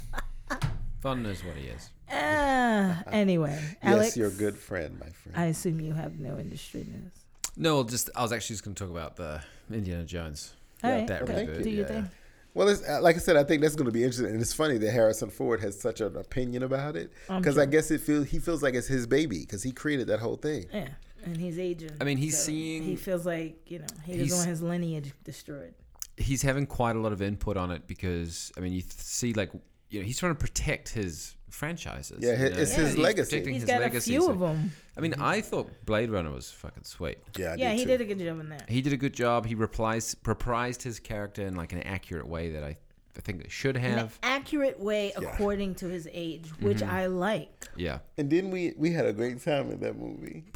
Fun 1.02 1.24
knows 1.24 1.44
what 1.44 1.56
he 1.56 1.68
is. 1.68 1.90
Ah, 2.12 3.04
anyway, 3.12 3.60
Alex, 3.82 4.06
yes, 4.10 4.18
you're 4.18 4.28
a 4.28 4.32
good 4.32 4.58
friend, 4.58 5.00
my 5.00 5.08
friend. 5.10 5.36
I 5.38 5.46
assume 5.46 5.80
you 5.82 5.94
have 5.94 6.20
no 6.20 6.38
industry 6.38 6.86
news. 6.88 7.12
No, 7.58 7.84
just 7.84 8.10
I 8.16 8.22
was 8.22 8.32
actually 8.32 8.54
just 8.56 8.64
going 8.66 8.76
to 8.76 8.84
talk 8.84 8.92
about 8.92 9.16
the 9.16 9.42
Indiana 9.72 10.04
Jones. 10.06 10.54
All 10.84 10.90
Yeah, 10.90 10.96
right, 10.98 11.08
that 11.08 11.22
okay, 11.24 11.34
reboot, 11.48 11.64
do 11.64 11.70
your 11.70 11.82
yeah. 11.82 11.88
thing. 11.94 12.10
Well, 12.56 12.70
uh, 12.70 13.02
like 13.02 13.16
I 13.16 13.20
said, 13.20 13.36
I 13.36 13.44
think 13.44 13.64
that's 13.64 13.76
going 13.76 13.88
to 13.88 13.92
be 13.92 14.04
interesting, 14.04 14.28
and 14.32 14.40
it's 14.40 14.54
funny 14.54 14.78
that 14.78 14.92
Harrison 14.92 15.30
Ford 15.32 15.60
has 15.62 15.80
such 15.80 16.02
an 16.02 16.16
opinion 16.16 16.62
about 16.62 16.96
it 16.96 17.12
I'm 17.28 17.42
because 17.42 17.58
I 17.58 17.66
guess 17.66 17.90
it 17.90 18.02
feels 18.02 18.28
he 18.28 18.38
feels 18.40 18.62
like 18.62 18.76
it's 18.76 18.88
his 18.88 19.08
baby 19.08 19.40
because 19.40 19.64
he 19.64 19.72
created 19.72 20.08
that 20.08 20.20
whole 20.20 20.36
thing. 20.36 20.68
Yeah, 20.72 20.90
and 21.26 21.36
he's 21.36 21.58
aging. 21.58 21.92
I 22.00 22.04
mean, 22.04 22.18
he's 22.18 22.38
so 22.38 22.44
seeing- 22.46 22.84
He 22.84 22.96
feels 22.96 23.26
like 23.26 23.60
you 23.72 23.80
know 23.80 23.86
he 24.06 24.14
He's- 24.14 24.26
doesn't 24.30 24.38
want 24.38 24.50
his 24.50 24.62
lineage 24.62 25.14
destroyed. 25.24 25.74
He's 26.18 26.42
having 26.44 26.66
quite 26.68 26.96
a 26.96 27.00
lot 27.00 27.12
of 27.12 27.22
input 27.22 27.58
on 27.58 27.72
it 27.72 27.88
because 27.88 28.52
I 28.58 28.60
mean, 28.62 28.74
you 28.74 28.82
th- 28.82 28.94
see 28.94 29.34
like 29.34 29.52
you 29.90 30.00
know 30.00 30.06
he's 30.06 30.20
trying 30.20 30.34
to 30.36 30.40
protect 30.40 30.90
his 30.90 31.36
franchises. 31.50 32.20
Yeah, 32.22 32.32
you 32.32 32.38
hi- 32.38 32.44
know? 32.50 32.58
it's 32.62 32.74
his 32.74 32.90
he's 32.94 32.98
legacy. 32.98 33.30
protecting 33.32 33.54
He's 33.54 33.64
his 33.64 33.70
got 33.72 33.82
legacy, 33.82 34.16
a 34.16 34.20
few 34.20 34.26
so- 34.28 34.32
of 34.32 34.40
them. 34.40 34.72
I 34.96 35.02
mean, 35.02 35.16
I 35.16 35.42
thought 35.42 35.72
Blade 35.86 36.12
Runner 36.12 36.30
was 36.32 36.52
fucking 36.52 36.84
sweet. 36.84 37.18
Yeah, 37.38 37.54
I 37.54 37.56
Yeah, 37.56 37.72
he 37.74 37.80
too. 37.84 37.90
did 37.98 38.02
a 38.02 38.06
good 38.06 38.20
job 38.20 38.40
in 38.40 38.50
that. 38.50 38.70
He 38.70 38.82
did 38.82 38.94
a 38.94 38.98
good 38.98 39.14
job. 39.14 39.46
He 39.48 39.56
replies, 39.56 40.16
reprised 40.24 40.84
his 40.84 41.00
character 41.00 41.42
in 41.48 41.56
like 41.56 41.74
an 41.74 41.82
accurate 41.82 42.28
way 42.28 42.52
that 42.52 42.64
I, 42.64 42.78
I 43.18 43.22
think 43.22 43.42
they 43.42 43.50
should 43.50 43.76
In 43.76 43.84
an 43.86 43.98
have. 43.98 44.20
accurate 44.22 44.80
way 44.80 45.14
Yeah. 45.20 45.30
according 45.34 45.74
to 45.76 45.88
his 45.88 46.08
age, 46.12 46.48
which 46.60 46.78
Mm-hmm. 46.78 46.92
I 46.96 47.08
like. 47.08 47.66
Yeah. 47.76 48.00
And 48.20 48.30
then 48.30 48.52
we 48.52 48.74
we 48.78 48.92
had 48.92 49.08
a 49.08 49.14
great 49.14 49.44
time 49.44 49.72
in 49.72 49.80
that 49.80 49.98
movie. 49.98 50.44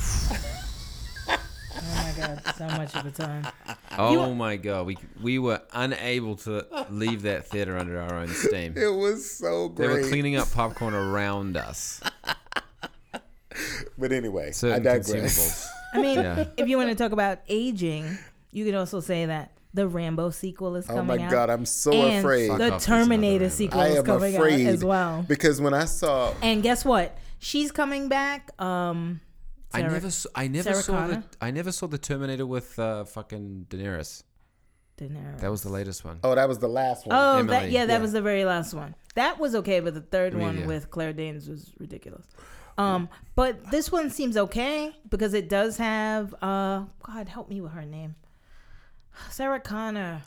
Oh 1.79 2.13
my 2.17 2.25
god, 2.25 2.41
so 2.57 2.65
much 2.67 2.95
of 2.95 3.03
the 3.03 3.11
time. 3.11 3.47
Oh 3.97 4.33
my 4.33 4.55
god, 4.57 4.85
we 4.87 4.97
we 5.21 5.39
were 5.39 5.61
unable 5.73 6.35
to 6.37 6.65
leave 6.89 7.21
that 7.23 7.47
theater 7.47 7.77
under 7.77 7.99
our 7.99 8.15
own 8.15 8.29
steam. 8.29 8.73
It 8.75 8.87
was 8.93 9.29
so 9.29 9.69
great. 9.69 9.87
They 9.87 9.93
were 9.93 10.07
cleaning 10.07 10.35
up 10.35 10.51
popcorn 10.51 10.93
around 10.93 11.57
us. 11.57 12.01
But 13.97 14.11
anyway, 14.11 14.51
I 14.63 14.79
digress. 14.79 15.67
I 15.93 16.01
mean, 16.01 16.19
Yeah. 16.19 16.45
if 16.57 16.67
you 16.67 16.77
want 16.77 16.89
to 16.89 16.95
talk 16.95 17.11
about 17.11 17.39
aging, 17.47 18.17
you 18.51 18.65
could 18.65 18.75
also 18.75 18.99
say 18.99 19.25
that 19.25 19.51
the 19.73 19.87
Rambo 19.87 20.29
sequel 20.31 20.75
is 20.75 20.85
coming 20.85 20.99
out. 20.99 21.13
Oh 21.13 21.17
my 21.17 21.25
out. 21.25 21.31
god, 21.31 21.49
I'm 21.49 21.65
so 21.65 21.91
and 21.93 22.19
afraid. 22.19 22.49
The 22.49 22.53
off, 22.53 22.57
there's 22.59 22.69
another 22.87 23.03
Terminator 23.03 23.49
sequel 23.49 23.79
I 23.81 23.87
is 23.87 24.03
coming 24.03 24.35
out 24.35 24.47
as 24.51 24.83
well. 24.83 25.25
because 25.27 25.59
when 25.61 25.73
I 25.73 25.85
saw 25.85 26.33
And 26.41 26.61
guess 26.61 26.85
what? 26.85 27.17
She's 27.39 27.71
coming 27.71 28.09
back. 28.09 28.49
Um, 28.61 29.21
I 29.73 29.82
never, 29.82 30.10
saw, 30.10 30.30
I 30.36 30.47
never 30.47 30.71
Sarah 30.71 30.84
saw 30.84 31.08
the, 31.08 31.23
I 31.41 31.51
never 31.51 31.71
saw 31.71 31.88
the 31.88 31.97
Terminator 31.97 32.45
with 32.45 32.77
uh, 32.80 33.03
fucking 33.06 33.67
Daenerys. 33.69 34.23
Daenerys. 34.97 35.39
That 35.41 35.51
was 35.51 35.62
the 35.62 35.69
latest 35.69 36.03
one. 36.06 36.19
oh 36.23 36.34
that 36.36 36.47
was 36.47 36.58
the 36.60 36.67
last 36.69 37.06
one. 37.06 37.15
Oh, 37.15 37.38
Emily. 37.39 37.47
that 37.58 37.71
yeah, 37.71 37.86
that 37.86 37.93
Yeah. 37.93 37.99
was 37.99 38.13
the 38.13 38.21
very 38.21 38.45
last 38.45 38.73
one. 38.73 38.95
That 39.15 39.39
was 39.39 39.56
okay, 39.56 39.80
but 39.80 39.93
the 39.93 40.01
third 40.01 40.34
I 40.34 40.38
mean, 40.38 40.45
one 40.47 40.58
yeah. 40.60 40.65
with 40.67 40.89
Claire 40.89 41.13
Danes 41.13 41.47
was 41.47 41.73
ridiculous. 41.80 42.25
Um, 42.80 43.10
but 43.36 43.71
this 43.71 43.91
one 43.91 44.10
seems 44.12 44.38
okay 44.38 44.95
because 45.10 45.34
it 45.34 45.49
does 45.49 45.77
have 45.77 46.34
uh, 46.41 46.86
God 47.03 47.27
help 47.27 47.49
me 47.49 47.60
with 47.62 47.71
her 47.71 47.86
name, 47.86 48.15
Sarah 49.32 49.60
Connor. 49.60 50.21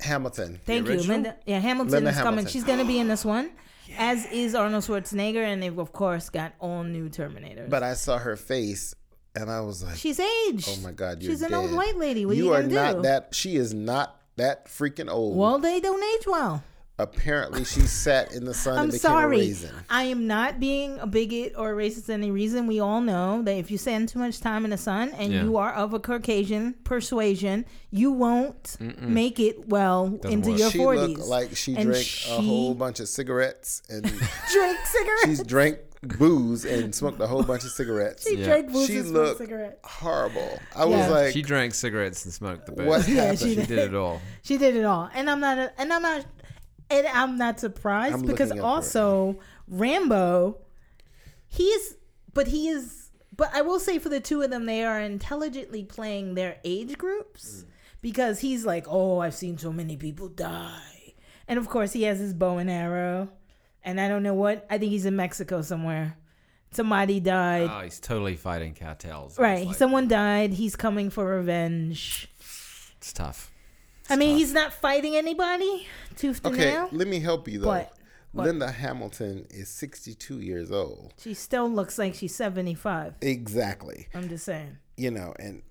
Hamilton. 0.00 0.60
Thank 0.66 0.88
you. 0.88 0.96
Linda. 1.00 1.36
Yeah, 1.46 1.60
Hamilton 1.60 1.92
Linda 1.92 2.10
is 2.10 2.16
coming. 2.16 2.26
Hamilton. 2.38 2.52
She's 2.52 2.64
gonna 2.64 2.84
be 2.84 2.98
in 2.98 3.08
this 3.08 3.24
one, 3.24 3.50
as 3.98 4.26
is 4.32 4.54
Arnold 4.54 4.84
Schwarzenegger, 4.84 5.44
and 5.44 5.62
they've 5.62 5.78
of 5.78 5.92
course 5.92 6.30
got 6.30 6.52
all 6.60 6.84
new 6.84 7.08
Terminators. 7.08 7.70
But 7.70 7.82
I 7.82 7.94
saw 7.94 8.18
her 8.18 8.36
face 8.36 8.94
and 9.34 9.50
I 9.50 9.60
was 9.60 9.82
like, 9.82 9.96
she's 9.96 10.20
aged. 10.20 10.68
oh 10.70 10.80
my 10.82 10.92
god, 10.92 11.22
you're 11.22 11.32
she's 11.32 11.42
an 11.42 11.54
old 11.54 11.72
white 11.72 11.96
lady. 11.96 12.24
What 12.26 12.36
you 12.36 12.52
are 12.52 12.60
are 12.60 12.62
you 12.62 12.68
gonna 12.68 12.92
not 12.92 12.96
do? 12.96 13.02
that. 13.02 13.34
She 13.34 13.56
is 13.56 13.74
not 13.74 14.20
that 14.36 14.66
freaking 14.66 15.10
old. 15.10 15.36
well, 15.36 15.58
they 15.58 15.80
don't 15.80 16.02
age 16.20 16.26
well. 16.26 16.62
Apparently, 16.96 17.64
she 17.64 17.80
sat 17.80 18.32
in 18.32 18.44
the 18.44 18.54
sun 18.54 18.74
I'm 18.78 18.82
and 18.84 18.92
became 18.92 19.00
sorry. 19.00 19.24
a 19.24 19.28
raisin. 19.40 19.74
I 19.90 20.04
am 20.04 20.28
not 20.28 20.60
being 20.60 20.96
a 21.00 21.08
bigot 21.08 21.54
or 21.56 21.72
a 21.72 21.74
racist 21.74 22.08
any 22.08 22.30
reason. 22.30 22.68
We 22.68 22.78
all 22.78 23.00
know 23.00 23.42
that 23.42 23.56
if 23.56 23.68
you 23.68 23.78
spend 23.78 24.08
too 24.10 24.20
much 24.20 24.40
time 24.40 24.64
in 24.64 24.70
the 24.70 24.76
sun 24.78 25.10
and 25.18 25.32
Yeah. 25.32 25.42
you 25.42 25.56
are 25.56 25.72
of 25.72 25.92
a 25.92 25.98
Caucasian 25.98 26.74
persuasion, 26.84 27.64
you 27.90 28.12
won't 28.12 28.76
make 29.00 29.40
it 29.40 29.68
well 29.68 30.18
into 30.22 30.50
work. 30.50 30.58
your 30.60 30.70
She 30.70 30.78
forties. 30.78 31.02
looked 31.18 31.28
like 31.28 31.56
she 31.56 31.74
And 31.74 31.86
drank 31.90 32.04
she- 32.06 32.30
a 32.30 32.40
whole 32.40 32.74
bunch 32.76 33.00
of 33.00 33.08
cigarettes 33.08 33.82
and 33.90 34.02
drink 34.52 34.78
cigarettes. 34.86 35.24
she's 35.24 35.42
drank 35.42 35.78
booze 36.02 36.64
and 36.64 36.94
smoked 36.94 37.18
a 37.20 37.26
whole 37.26 37.42
bunch 37.42 37.64
of 37.64 37.70
cigarettes. 37.72 38.28
she 38.28 38.36
Yeah. 38.36 38.44
drank 38.44 38.70
booze 38.72 38.86
She 38.86 38.98
and 38.98 39.08
smoked 39.08 39.26
looked 39.26 39.38
cigarettes. 39.38 39.78
horrible. 39.82 40.60
I 40.76 40.84
Yeah. 40.86 40.96
was 40.96 41.10
like, 41.10 41.32
She 41.32 41.42
drank 41.42 41.74
cigarettes 41.74 42.24
and 42.24 42.32
smoked 42.32 42.66
the 42.66 42.72
booze. 42.72 42.86
what 42.86 43.08
Yeah, 43.08 43.22
happened? 43.22 43.38
she 43.40 43.54
She 43.56 43.62
did 43.66 43.78
it 43.78 43.94
all. 43.96 44.20
She 44.42 44.58
did 44.58 44.76
it 44.76 44.84
all, 44.84 45.08
and 45.12 45.28
I'm 45.28 45.40
not, 45.40 45.58
a, 45.58 45.72
and 45.76 45.92
I'm 45.92 46.02
not, 46.02 46.24
and 46.90 47.06
I'm 47.06 47.36
not 47.36 47.60
surprised 47.60 48.16
I'm 48.16 48.22
because 48.22 48.50
looking 48.50 48.62
up 48.62 48.66
her- 48.66 48.70
also 48.76 49.38
Rambo, 49.68 50.58
he's, 51.48 51.96
but 52.32 52.48
he 52.48 52.68
is, 52.68 53.10
but 53.34 53.54
I 53.54 53.62
will 53.62 53.80
say 53.80 53.98
for 53.98 54.08
the 54.08 54.20
two 54.20 54.42
of 54.42 54.50
them, 54.50 54.66
they 54.66 54.84
are 54.84 55.00
intelligently 55.00 55.84
playing 55.84 56.34
their 56.34 56.58
age 56.64 56.98
groups 56.98 57.64
mm. 57.64 57.70
because 58.00 58.40
he's 58.40 58.64
like, 58.64 58.86
oh, 58.88 59.20
I've 59.20 59.34
seen 59.34 59.58
so 59.58 59.72
many 59.72 59.96
people 59.96 60.28
die, 60.28 61.14
and 61.48 61.58
of 61.58 61.68
course 61.68 61.92
he 61.92 62.02
has 62.04 62.18
his 62.18 62.34
bow 62.34 62.58
and 62.58 62.70
arrow, 62.70 63.30
and 63.82 64.00
I 64.00 64.08
don't 64.08 64.22
know 64.22 64.34
what, 64.34 64.66
I 64.70 64.78
think 64.78 64.90
he's 64.90 65.06
in 65.06 65.16
Mexico 65.16 65.62
somewhere. 65.62 66.16
Somebody 66.70 67.20
died. 67.20 67.70
Oh, 67.70 67.84
he's 67.84 68.00
totally 68.00 68.34
fighting 68.34 68.74
cartels. 68.74 69.38
Right, 69.38 69.64
like, 69.64 69.76
someone 69.76 70.08
died. 70.08 70.52
He's 70.52 70.74
coming 70.74 71.08
for 71.08 71.24
revenge. 71.24 72.28
it's 72.96 73.12
tough. 73.12 73.52
I 74.10 74.16
mean, 74.16 74.36
he's 74.36 74.52
not 74.52 74.72
fighting 74.72 75.16
anybody 75.16 75.86
tooth 76.16 76.42
to 76.42 76.48
Okay, 76.50 76.70
nail. 76.72 76.88
let 76.92 77.08
me 77.08 77.20
help 77.20 77.48
you 77.48 77.60
though. 77.60 77.66
But- 77.66 77.92
what? 78.32 78.46
Linda 78.46 78.72
Hamilton 78.72 79.46
is 79.50 79.68
62 79.68 80.40
years 80.40 80.72
old. 80.72 81.14
She 81.18 81.34
still 81.34 81.70
looks 81.70 81.98
like 81.98 82.14
she's 82.16 82.34
75. 82.34 83.14
Exactly. 83.20 84.08
I'm 84.12 84.28
just 84.28 84.44
saying. 84.44 84.78
You 84.96 85.12
know, 85.12 85.34
and 85.38 85.62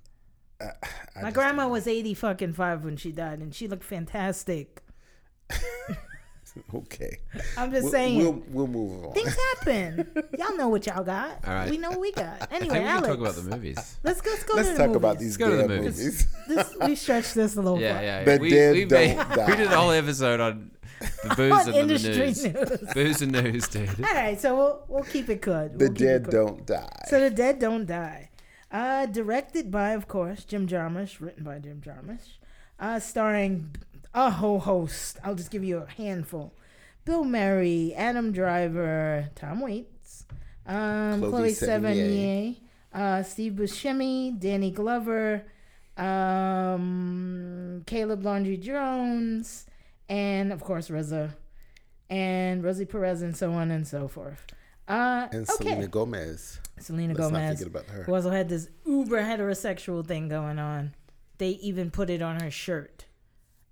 uh, 0.61 0.67
I 0.83 0.87
My 1.17 1.21
just 1.23 1.33
grandma 1.35 1.67
was 1.67 1.87
80 1.87 2.13
fucking 2.13 2.53
5 2.53 2.85
when 2.85 2.95
she 2.95 3.11
died, 3.11 3.39
and 3.39 3.53
she 3.53 3.67
looked 3.67 3.83
fantastic. 3.83 4.81
Know. 6.55 6.63
okay. 6.79 7.17
I'm 7.57 7.71
just 7.71 7.83
We'll, 7.83 7.91
saying. 7.91 8.17
we'll 8.17 8.43
we'll 8.49 8.67
move 8.67 9.05
on. 9.05 9.13
Things 9.13 9.35
happen. 9.55 10.07
y'all 10.37 10.55
know 10.57 10.67
what 10.69 10.85
y'all 10.85 11.03
got. 11.03 11.39
All 11.47 11.53
right. 11.53 11.69
We 11.69 11.77
know 11.77 11.89
what 11.91 11.99
we 11.99 12.11
got. 12.11 12.41
I 12.51 12.55
Anyway, 12.55 12.59
think 12.59 12.71
we 12.73 12.79
can 12.79 12.87
Alex, 12.87 13.07
talk 13.07 13.17
about 13.19 13.35
the 13.35 13.41
movies. 13.43 13.97
let's 14.03 14.21
go. 14.21 14.31
Let's 14.31 14.43
go 14.43 14.53
Let's 14.55 14.67
to 14.69 14.73
the 14.73 14.77
talk 14.79 14.87
movies. 14.87 14.97
about 14.97 15.19
these 15.19 15.37
go 15.37 15.49
to 15.49 15.55
the 15.57 15.67
movies. 15.67 15.97
movies. 15.97 16.27
This, 16.47 16.75
we 16.81 16.95
stretched 16.95 17.35
this 17.35 17.55
a 17.55 17.61
little 17.61 17.79
Yeah, 17.79 17.93
far. 17.95 18.03
yeah. 18.03 18.23
The 18.23 18.37
we, 18.37 18.49
dead 18.49 18.73
we, 18.75 18.85
don't 18.85 18.99
made- 18.99 19.17
die. 19.17 19.45
we 19.49 19.55
did 19.55 19.67
a 19.71 19.75
whole 19.77 19.91
episode 19.91 20.39
on 20.41 20.71
the 21.23 21.35
booze 21.35 21.51
On 21.51 21.59
and 21.61 21.73
the 21.73 21.79
industry 21.79 22.15
news. 22.17 22.43
news. 22.45 22.93
Booze 22.93 23.21
and 23.21 23.31
news, 23.31 23.67
dude. 23.69 23.89
All 24.03 24.13
right, 24.13 24.39
so 24.39 24.55
we'll 24.55 24.83
we'll 24.89 25.03
keep 25.03 25.29
it 25.29 25.41
good. 25.41 25.73
The 25.79 25.85
We'll 25.85 25.93
keep 25.93 26.01
it 26.01 26.05
dead 26.05 26.23
good. 26.25 26.31
don't 26.31 26.65
die. 26.65 27.03
So 27.07 27.19
the 27.19 27.29
dead 27.29 27.59
don't 27.59 27.85
die. 27.85 28.29
Uh, 28.71 29.05
directed 29.05 29.69
by, 29.69 29.91
of 29.91 30.07
course, 30.07 30.43
Jim 30.45 30.67
Jarmusch. 30.67 31.19
Written 31.21 31.43
by 31.43 31.59
Jim 31.59 31.81
Jarmusch. 31.85 32.37
Uh, 32.79 32.99
starring 32.99 33.75
a 34.13 34.29
whole 34.29 34.59
host. 34.59 35.17
I'll 35.23 35.35
just 35.35 35.51
give 35.51 35.63
you 35.63 35.77
a 35.79 35.89
handful: 35.89 36.53
Bill 37.05 37.23
Murray, 37.23 37.93
Adam 37.95 38.31
Driver, 38.31 39.29
Tom 39.35 39.61
Waits, 39.61 40.25
um, 40.65 41.19
Chloe 41.19 41.31
Chloe 41.31 41.51
Sevigny. 41.51 42.57
Uh, 42.93 43.23
Steve 43.23 43.53
Buscemi, 43.53 44.39
Danny 44.39 44.69
Glover, 44.69 45.43
um, 45.97 47.81
Caleb 47.87 48.23
Landry 48.23 48.57
Jones, 48.57 49.65
and 50.07 50.53
of 50.53 50.63
course 50.63 50.89
RZA, 50.89 51.31
and 52.09 52.63
Rosie 52.63 52.85
Perez, 52.85 53.23
and 53.23 53.35
so 53.35 53.51
on 53.53 53.71
and 53.71 53.87
so 53.87 54.07
forth. 54.07 54.45
Uh, 54.87 55.27
and 55.31 55.49
okay. 55.49 55.69
Selena 55.69 55.87
Gomez. 55.87 56.59
Selena 56.79 57.13
Let's 57.13 57.31
not 57.31 57.51
forget 57.53 57.67
about 57.67 57.85
her. 57.85 58.03
who 58.03 58.13
also 58.13 58.29
had 58.29 58.49
this 58.49 58.69
uber 58.85 59.21
heterosexual 59.21 60.05
thing 60.05 60.27
going 60.27 60.59
on. 60.59 60.93
They 61.37 61.49
even 61.49 61.89
put 61.89 62.09
it 62.09 62.21
on 62.21 62.41
her 62.41 62.51
shirt. 62.51 63.05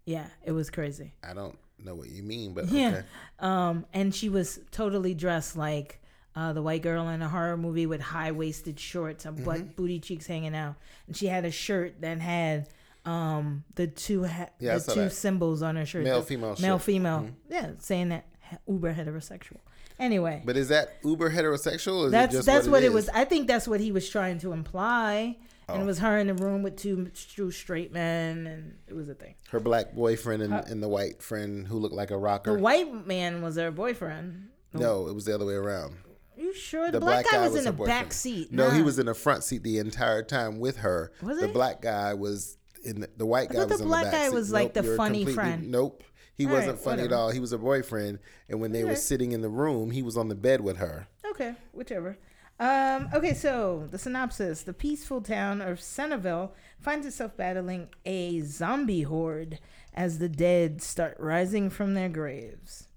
Yeah, 0.06 0.26
it 0.44 0.52
was 0.52 0.70
crazy. 0.70 1.14
I 1.24 1.34
don't 1.34 1.58
know 1.84 1.96
what 1.96 2.10
you 2.10 2.24
mean, 2.24 2.54
but 2.54 2.68
Yeah. 2.70 2.88
okay. 2.90 3.04
Um, 3.40 3.86
and 3.94 4.14
she 4.14 4.30
was 4.30 4.60
totally 4.72 5.14
dressed 5.14 5.56
like 5.56 6.00
uh, 6.36 6.54
the 6.54 6.62
white 6.62 6.82
girl 6.82 7.10
in 7.10 7.22
a 7.22 7.28
horror 7.28 7.58
movie 7.58 7.86
with 7.86 8.00
high 8.02 8.32
waisted 8.32 8.80
shorts 8.80 9.26
and 9.26 9.36
Mm-hmm. 9.36 9.46
butt 9.46 9.76
booty 9.76 10.00
cheeks 10.00 10.26
hanging 10.28 10.56
out. 10.56 10.76
And 11.08 11.16
she 11.18 11.28
had 11.28 11.44
a 11.46 11.52
shirt 11.52 12.02
that 12.02 12.20
had 12.20 12.68
um 13.04 13.64
the 13.76 13.88
two 13.88 14.24
ha- 14.26 14.50
Yeah, 14.60 14.78
the 14.78 14.94
two 14.94 15.00
that. 15.02 15.14
symbols 15.14 15.62
on 15.64 15.76
her 15.76 15.86
shirt. 15.86 16.04
Male, 16.04 16.22
the- 16.22 16.26
female 16.28 16.56
male 16.62 16.78
shirt. 16.78 16.86
female. 16.86 17.20
Mhm. 17.22 17.34
Yeah, 17.50 17.70
saying 17.80 18.10
that 18.10 18.26
uber 18.68 18.94
heterosexual. 18.94 19.58
Anyway, 20.00 20.42
But 20.46 20.56
is 20.58 20.70
that 20.70 20.98
uber 21.04 21.30
heterosexual? 21.32 22.04
Or 22.04 22.06
is 22.08 22.12
that's 22.12 22.36
it 22.36 22.46
that's 22.46 22.68
what, 22.68 22.84
it, 22.84 22.92
was. 22.94 23.08
I 23.10 23.26
think 23.26 23.48
that's 23.48 23.68
what 23.68 23.80
he 23.80 23.92
was 23.92 24.08
trying 24.10 24.40
to 24.40 24.52
imply. 24.54 25.38
And 25.74 25.82
Oh. 25.82 25.84
it 25.84 25.88
was 25.88 26.00
her 26.00 26.18
in 26.18 26.28
the 26.28 26.34
room 26.34 26.64
with 26.64 26.76
two, 26.78 27.10
two 27.36 27.52
straight 27.52 27.92
men, 27.94 28.48
and 28.48 28.78
it 28.88 28.94
was 28.94 29.10
a 29.10 29.14
thing. 29.16 29.36
Her 29.50 29.60
black 29.60 29.94
boyfriend 29.94 30.44
and, 30.44 30.54
and 30.54 30.82
the 30.84 30.90
white 30.90 31.22
friend 31.22 31.68
who 31.68 31.78
looked 31.80 31.96
like 31.96 32.12
a 32.12 32.18
rocker. 32.18 32.54
The 32.56 32.60
white 32.60 33.08
man 33.08 33.42
was 33.42 33.56
her 33.58 33.72
boyfriend. 33.72 34.50
no, 34.74 35.08
it 35.08 35.14
was 35.14 35.26
the 35.26 35.34
other 35.36 35.46
way 35.46 35.54
around. 35.56 35.96
you 36.38 36.54
sure? 36.54 36.86
The, 36.88 36.94
The 36.94 37.00
black, 37.06 37.26
guy 37.30 37.48
was, 37.48 37.56
in 37.56 37.66
the 37.66 37.72
back 37.72 38.14
seat. 38.14 38.52
No, 38.52 38.70
he 38.70 38.82
was 38.82 39.00
in 39.00 39.06
the 39.06 39.14
front 39.14 39.44
seat 39.44 39.64
the 39.64 39.78
entire 39.80 40.24
time 40.24 40.60
with 40.60 40.78
her. 40.78 41.12
Was 41.22 41.40
the 41.40 41.48
he? 41.48 41.54
black 41.54 41.82
guy 41.82 42.14
was 42.14 42.58
in 42.84 43.02
the, 43.02 43.10
the 43.18 43.26
white 43.26 43.50
guy 43.50 43.66
was 43.66 43.80
the 43.80 43.86
black 43.86 44.06
the 44.06 44.12
guy 44.12 44.28
seat. 44.30 44.34
was, 44.34 44.52
like, 44.52 44.74
the 44.74 44.84
funny 44.84 45.26
friend. 45.26 45.70
Nope. 45.70 46.04
He 46.34 46.46
All 46.48 46.54
wasn't 46.54 46.72
right, 46.78 46.80
funny 46.84 47.02
whatever. 47.04 47.16
at 47.16 47.18
all. 47.20 47.30
He 47.32 47.40
was 47.40 47.52
a 47.54 47.58
boyfriend, 47.60 48.18
and 48.50 48.60
when 48.60 48.72
they 48.72 48.84
were 48.84 48.96
sitting 48.96 49.32
in 49.34 49.42
the 49.42 49.50
room, 49.50 49.92
he 49.92 50.02
was 50.02 50.18
on 50.18 50.28
the 50.30 50.36
bed 50.36 50.62
with 50.62 50.78
her. 50.78 51.08
Okay, 51.32 51.54
whichever. 51.74 52.18
Um, 52.60 53.10
okay, 53.14 53.34
so 53.34 53.88
the 53.90 53.98
synopsis: 53.98 54.62
The 54.64 54.74
peaceful 54.74 55.22
town 55.22 55.62
of 55.62 55.80
Centerville 55.82 56.54
finds 56.80 57.08
itself 57.08 57.36
battling 57.36 57.90
a 58.06 58.42
zombie 58.42 59.02
horde 59.04 59.60
as 59.94 60.20
the 60.20 60.30
dead 60.30 60.82
start 60.82 61.18
rising 61.20 61.70
from 61.70 61.94
their 61.96 62.10
graves. 62.10 62.88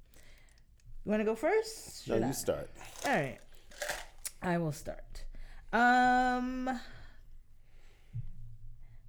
You 1.04 1.10
want 1.10 1.20
to 1.20 1.24
go 1.24 1.34
first? 1.34 2.06
No, 2.08 2.14
Should 2.16 2.22
I? 2.24 2.26
you 2.28 2.32
start. 2.34 2.70
All 3.06 3.12
right, 3.14 3.38
I 4.42 4.58
will 4.58 4.72
start. 4.72 5.24
Um, 5.72 6.78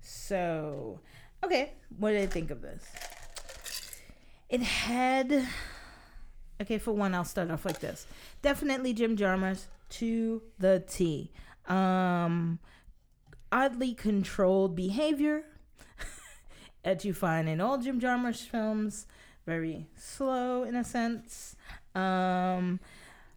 so 0.01 0.99
okay, 1.43 1.73
what 1.97 2.11
did 2.11 2.21
I 2.21 2.25
think 2.27 2.49
of 2.51 2.61
this? 2.61 2.85
It 4.49 4.61
had 4.61 5.47
okay. 6.61 6.77
For 6.77 6.93
one, 6.93 7.13
I'll 7.13 7.23
start 7.25 7.51
off 7.51 7.65
like 7.65 7.79
this. 7.79 8.07
Definitely 8.41 8.93
Jim 8.93 9.17
Jarmusch 9.17 9.63
to 9.99 10.41
the 10.59 10.83
T. 10.87 11.31
Um, 11.67 12.59
oddly 13.51 13.93
controlled 13.93 14.75
behavior 14.75 15.43
that 16.83 17.05
you 17.05 17.13
find 17.13 17.49
in 17.49 17.61
all 17.61 17.77
Jim 17.77 17.99
Jarmusch 17.99 18.47
films. 18.47 19.07
Very 19.45 19.87
slow 19.95 20.63
in 20.63 20.75
a 20.75 20.83
sense. 20.83 21.55
Um, 21.93 22.79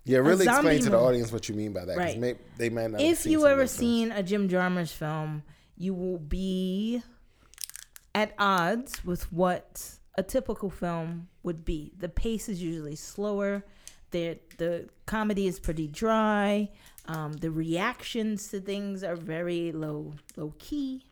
Yeah, 0.05 0.19
really 0.19 0.47
explain 0.47 0.81
to 0.83 0.91
the 0.91 0.99
audience 0.99 1.33
what 1.33 1.49
you 1.49 1.55
mean 1.55 1.73
by 1.73 1.85
that. 1.85 1.97
Right. 1.97 2.19
may, 2.19 2.35
they 2.57 2.71
might 2.71 2.91
not. 2.91 3.01
if 3.01 3.27
you 3.27 3.47
ever 3.47 3.67
seen 3.67 4.11
a 4.11 4.23
Jim 4.23 4.49
Jarmusch 4.49 4.93
film, 4.93 5.43
you 5.77 5.95
will 5.95 6.19
be 6.19 7.03
at 8.15 8.35
odds 8.39 9.05
with 9.05 9.31
what 9.33 9.99
a 10.17 10.23
typical 10.23 10.71
film 10.71 11.29
would 11.43 11.65
be. 11.65 11.93
The 11.97 12.09
pace 12.09 12.49
is 12.49 12.61
usually 12.63 12.97
slower. 12.97 13.65
The 14.11 14.39
the 14.57 14.89
comedy 15.07 15.47
is 15.47 15.61
pretty 15.61 15.87
dry. 15.87 16.71
Um, 17.07 17.35
the 17.35 17.51
reactions 17.51 18.49
to 18.49 18.61
things 18.61 19.03
are 19.03 19.17
very 19.17 19.73
low 19.73 20.15
low 20.37 20.55
key. 20.59 21.05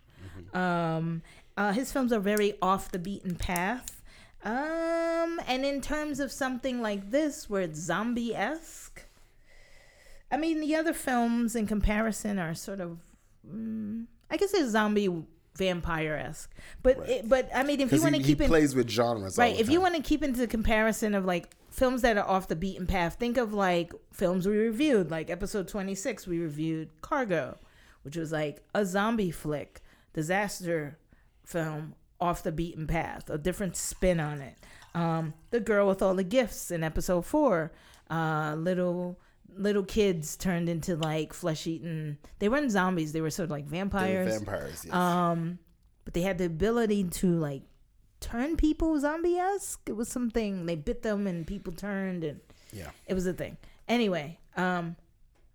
Um, 0.53 1.23
uh, 1.57 1.73
his 1.73 1.93
films 1.93 2.13
are 2.13 2.21
very 2.21 2.55
off 2.61 2.91
the 2.91 2.99
beaten 2.99 3.35
path. 3.37 4.03
Um, 4.45 5.41
and 5.47 5.65
in 5.65 5.81
terms 5.81 6.21
of 6.21 6.31
something 6.31 6.81
like 6.81 7.11
this, 7.11 7.51
where 7.51 7.63
it's 7.63 7.81
zombie 7.81 8.35
esque, 8.35 9.03
I 10.31 10.37
mean, 10.37 10.61
the 10.61 10.75
other 10.77 10.93
films 10.93 11.57
in 11.57 11.67
comparison 11.67 12.39
are 12.39 12.55
sort 12.55 12.81
of, 12.81 12.99
mm, 13.49 14.07
I 14.31 14.37
guess, 14.37 14.53
they're 14.53 14.69
zombie 14.69 15.09
vampire 15.57 16.15
esque. 16.15 16.53
But 16.83 16.99
Right. 16.99 17.09
it, 17.11 17.29
but 17.29 17.49
I 17.55 17.63
mean, 17.63 17.81
if 17.81 17.93
you 17.93 18.03
want 18.03 18.15
he, 18.15 18.21
to 18.21 18.27
he 18.27 18.33
keep 18.33 18.41
in 18.43 18.49
plays 18.49 18.75
with 18.75 18.89
genres, 18.89 19.39
right, 19.39 19.59
if 19.59 19.69
you 19.69 19.81
want 19.81 19.95
to 19.97 20.03
keep 20.03 20.23
into 20.23 20.41
the 20.41 20.47
comparison 20.47 21.15
of 21.15 21.25
like 21.25 21.55
films 21.71 22.03
that 22.03 22.17
are 22.17 22.27
off 22.27 22.49
the 22.49 22.57
beaten 22.57 22.87
path, 22.87 23.17
think 23.19 23.37
of 23.37 23.53
like 23.53 23.93
films 24.13 24.47
we 24.47 24.57
reviewed, 24.57 25.11
like 25.11 25.31
episode 25.31 25.69
twenty 25.69 25.95
six, 25.95 26.27
we 26.27 26.39
reviewed 26.39 26.89
Cargo, 27.03 27.59
which 28.03 28.17
was 28.17 28.33
like 28.33 28.63
a 28.75 28.85
zombie 28.85 29.31
flick, 29.31 29.81
disaster 30.13 30.99
film 31.45 31.95
off 32.21 32.43
the 32.43 32.53
beaten 32.53 32.87
path, 32.87 33.29
a 33.29 33.39
different 33.39 33.77
spin 33.77 34.19
on 34.21 34.41
it. 34.41 34.57
Um, 34.95 35.35
the 35.51 35.61
girl 35.61 35.87
with 35.87 36.01
all 36.01 36.15
the 36.15 36.25
gifts 36.25 36.71
in 36.71 36.83
episode 36.83 37.27
four, 37.27 37.73
uh, 38.11 38.55
little 38.57 39.21
little 39.57 39.85
kids 39.85 40.37
turned 40.37 40.69
into 40.69 40.97
like 40.97 41.33
flesh 41.33 41.67
eating. 41.67 42.19
They 42.39 42.49
weren't 42.49 42.71
zombies; 42.71 43.13
they 43.13 43.21
were 43.21 43.31
sort 43.31 43.45
of 43.45 43.51
like 43.51 43.67
vampires. 43.67 44.37
vampires. 44.37 44.85
Yes. 44.85 44.95
Um, 44.95 45.59
but 46.05 46.15
they 46.15 46.23
had 46.23 46.39
the 46.39 46.47
ability 46.47 47.05
to 47.05 47.39
like 47.39 47.63
turn 48.21 48.57
people 48.57 48.99
zombie 48.99 49.37
esque. 49.37 49.83
It 49.87 49.97
was 49.97 50.09
something 50.09 50.67
they 50.67 50.77
bit 50.77 51.03
them 51.03 51.27
and 51.27 51.47
people 51.47 51.73
turned, 51.73 52.25
and 52.25 52.41
yeah. 52.73 52.91
it 53.07 53.15
was 53.15 53.27
a 53.27 53.33
thing. 53.33 53.57
Anyway, 53.89 54.39
um, 54.57 54.97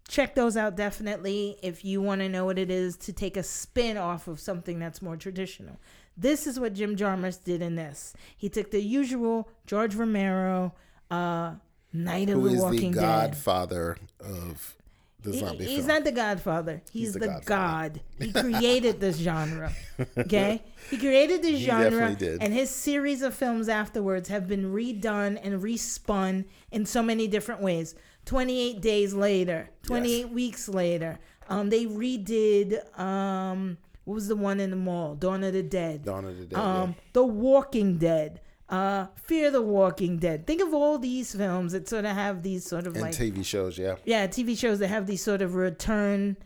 check 0.07 0.35
those 0.35 0.57
out 0.57 0.75
definitely 0.75 1.57
if 1.61 1.83
you 1.85 2.01
want 2.01 2.21
to 2.21 2.29
know 2.29 2.45
what 2.45 2.59
it 2.59 2.69
is 2.69 2.97
to 2.97 3.13
take 3.13 3.37
a 3.37 3.43
spin 3.43 3.97
off 3.97 4.27
of 4.27 4.39
something 4.39 4.79
that's 4.79 5.01
more 5.01 5.17
traditional. 5.17 5.79
This 6.17 6.45
is 6.45 6.59
what 6.59 6.73
Jim 6.73 6.95
Jarmusch 6.95 7.43
did 7.43 7.61
in 7.61 7.75
this. 7.75 8.13
He 8.35 8.49
took 8.49 8.71
the 8.71 8.81
usual 8.81 9.49
George 9.65 9.95
Romero, 9.95 10.73
uh, 11.09 11.55
Night 11.93 12.29
of 12.29 12.35
Who 12.41 12.47
the 12.49 12.53
is 12.55 12.59
the 12.59 12.65
Walking 12.65 12.91
Dead. 12.93 13.01
godfather 13.01 13.97
of 14.19 14.75
the 15.21 15.31
He- 15.33 15.39
zombie 15.39 15.65
he's 15.65 15.75
film? 15.77 15.87
not 15.87 16.03
the 16.03 16.11
godfather. 16.11 16.81
He's, 16.91 17.01
He's 17.03 17.13
the 17.13 17.19
the, 17.19 17.27
godfather. 17.27 17.45
god. 17.45 18.01
He 18.19 18.31
created 18.59 18.99
this 18.99 19.17
genre. 19.17 19.71
Okay? 20.17 20.63
He 20.89 20.97
created 20.97 21.41
this 21.43 21.59
He 21.59 21.65
genre 21.65 22.15
did. 22.15 22.41
and 22.41 22.53
his 22.53 22.69
series 22.69 23.21
of 23.21 23.33
films 23.35 23.69
afterwards 23.69 24.29
have 24.29 24.47
been 24.47 24.73
redone 24.73 25.39
and 25.43 25.61
respun 25.61 26.45
in 26.71 26.85
so 26.85 27.03
many 27.03 27.27
different 27.27 27.61
ways. 27.61 27.93
28 28.25 28.81
days 28.81 29.13
later, 29.13 29.69
28 29.83 30.29
weeks 30.29 30.67
later, 30.69 31.19
um 31.49 31.69
they 31.69 31.85
redid 31.85 32.79
um 32.99 33.77
what 34.05 34.15
was 34.15 34.27
the 34.27 34.35
one 34.35 34.59
in 34.59 34.71
the 34.71 34.75
mall? 34.75 35.13
Dawn 35.15 35.43
of 35.43 35.53
the 35.53 35.61
Dead. 35.61 36.03
Dawn 36.05 36.25
of 36.25 36.37
the 36.37 36.45
Dead. 36.45 36.57
Um, 36.59 36.95
The 37.13 37.23
Walking 37.23 37.97
Dead. 37.99 38.41
Uh, 38.71 39.07
Fear 39.15 39.51
the 39.51 39.61
Walking 39.61 40.17
Dead. 40.17 40.47
Think 40.47 40.61
of 40.61 40.73
all 40.73 40.97
these 40.97 41.35
films 41.35 41.73
that 41.73 41.89
sort 41.89 42.05
of 42.05 42.15
have 42.15 42.41
these 42.41 42.65
sort 42.65 42.87
of 42.87 42.95
yeah. 42.95 43.01
like 43.01 43.11
TV 43.11 43.43
shows. 43.43 43.77
Yeah. 43.77 43.95
yeah 44.05 44.27
tv 44.27 44.57
shows 44.57 44.79
that 44.79 44.87
have 44.87 45.07
these 45.07 45.21
sort 45.21 45.41
of 45.41 45.55
return 45.55 46.37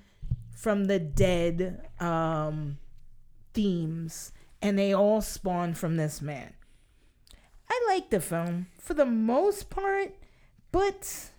from 0.55 0.85
the 0.85 0.97
dead 0.97 1.87
um 1.99 2.79
themes 3.53 4.31
and 4.61 4.79
they 4.79 4.91
all 4.91 5.21
spawn 5.21 5.75
from 5.75 5.97
this 5.97 6.21
man 6.21 6.53
i 7.69 7.85
like 7.87 8.09
the 8.09 8.19
film 8.19 8.67
for 8.79 8.95
the 8.95 9.05
most 9.05 9.69
part 9.69 10.15
but 10.71 11.29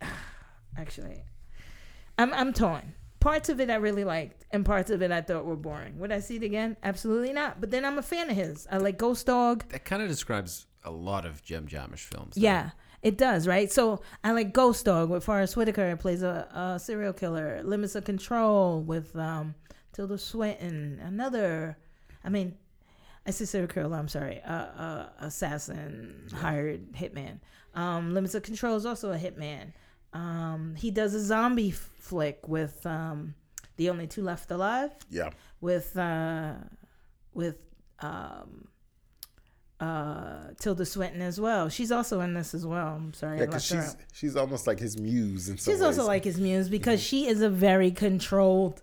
actually 0.76 1.24
i'm 2.18 2.32
i'm 2.34 2.52
torn 2.52 2.92
parts 3.18 3.48
of 3.48 3.60
it 3.60 3.70
i 3.70 3.76
really 3.76 4.04
liked 4.04 4.41
and 4.52 4.64
parts 4.64 4.90
of 4.90 5.02
it 5.02 5.10
i 5.10 5.20
thought 5.20 5.44
were 5.44 5.56
boring 5.56 5.98
would 5.98 6.12
i 6.12 6.18
see 6.20 6.36
it 6.36 6.42
again 6.42 6.76
absolutely 6.82 7.32
not 7.32 7.60
but 7.60 7.70
then 7.70 7.84
i'm 7.84 7.98
a 7.98 8.02
fan 8.02 8.28
of 8.30 8.36
his 8.36 8.66
i 8.70 8.76
like 8.76 8.98
ghost 8.98 9.26
dog 9.26 9.64
That 9.70 9.84
kind 9.84 10.02
of 10.02 10.08
describes 10.08 10.66
a 10.84 10.90
lot 10.90 11.24
of 11.24 11.42
Jim 11.44 11.66
Jarmusch 11.68 12.00
films. 12.00 12.34
though. 12.34 12.40
yeah, 12.42 12.70
it 13.02 13.16
does, 13.16 13.46
right? 13.46 13.70
So 13.70 14.00
I 14.24 14.32
like 14.32 14.52
Ghost 14.52 14.84
Dog 14.84 15.10
with 15.10 15.22
Forest 15.22 15.56
Whitaker. 15.56 15.90
It 15.90 16.00
plays 16.00 16.24
a, 16.24 16.48
a 16.52 16.80
serial 16.80 17.12
killer. 17.12 17.62
Limits 17.62 17.94
of 17.94 18.02
Control 18.04 18.80
with 18.82 19.14
um, 19.14 19.54
Tilda 19.92 20.18
Swinton. 20.18 20.98
Another, 21.00 21.76
I 22.24 22.30
mean, 22.30 22.56
I 23.24 23.30
say 23.30 23.44
serial 23.44 23.68
killer. 23.68 23.94
I'm 23.96 24.08
sorry, 24.08 24.40
uh, 24.42 24.52
uh, 24.52 25.08
assassin 25.20 26.26
hired 26.34 26.92
hitman. 26.94 27.38
Um, 27.76 28.12
Limits 28.12 28.34
of 28.34 28.42
Control 28.42 28.74
is 28.74 28.84
also 28.84 29.12
a 29.12 29.16
hitman. 29.16 29.72
Um, 30.12 30.74
he 30.76 30.90
does 30.90 31.14
a 31.14 31.20
zombie 31.20 31.68
f- 31.70 31.90
flick 32.00 32.48
with 32.48 32.84
um, 32.86 33.34
the 33.82 33.90
only 33.90 34.06
two 34.06 34.22
left 34.22 34.50
alive 34.52 34.92
Yeah. 35.10 35.30
with 35.60 35.96
uh, 35.96 36.54
with 37.34 37.56
um, 37.98 38.68
uh, 39.80 40.50
Tilda 40.60 40.86
Swinton 40.86 41.20
as 41.20 41.40
well. 41.40 41.68
She's 41.68 41.90
also 41.90 42.20
in 42.20 42.34
this 42.34 42.54
as 42.54 42.64
well. 42.64 42.94
I'm 42.94 43.12
sorry, 43.12 43.38
Yeah, 43.40 43.46
because 43.46 43.64
she's 43.64 43.96
she's 44.12 44.36
almost 44.36 44.66
like 44.68 44.78
his 44.78 44.96
muse 44.98 45.48
in 45.48 45.58
some 45.58 45.72
She's 45.72 45.82
also 45.82 46.04
like 46.04 46.22
his 46.24 46.38
muse 46.38 46.68
because 46.68 47.02
she 47.02 47.26
is 47.26 47.42
a 47.42 47.50
very 47.50 47.90
controlled. 47.90 48.82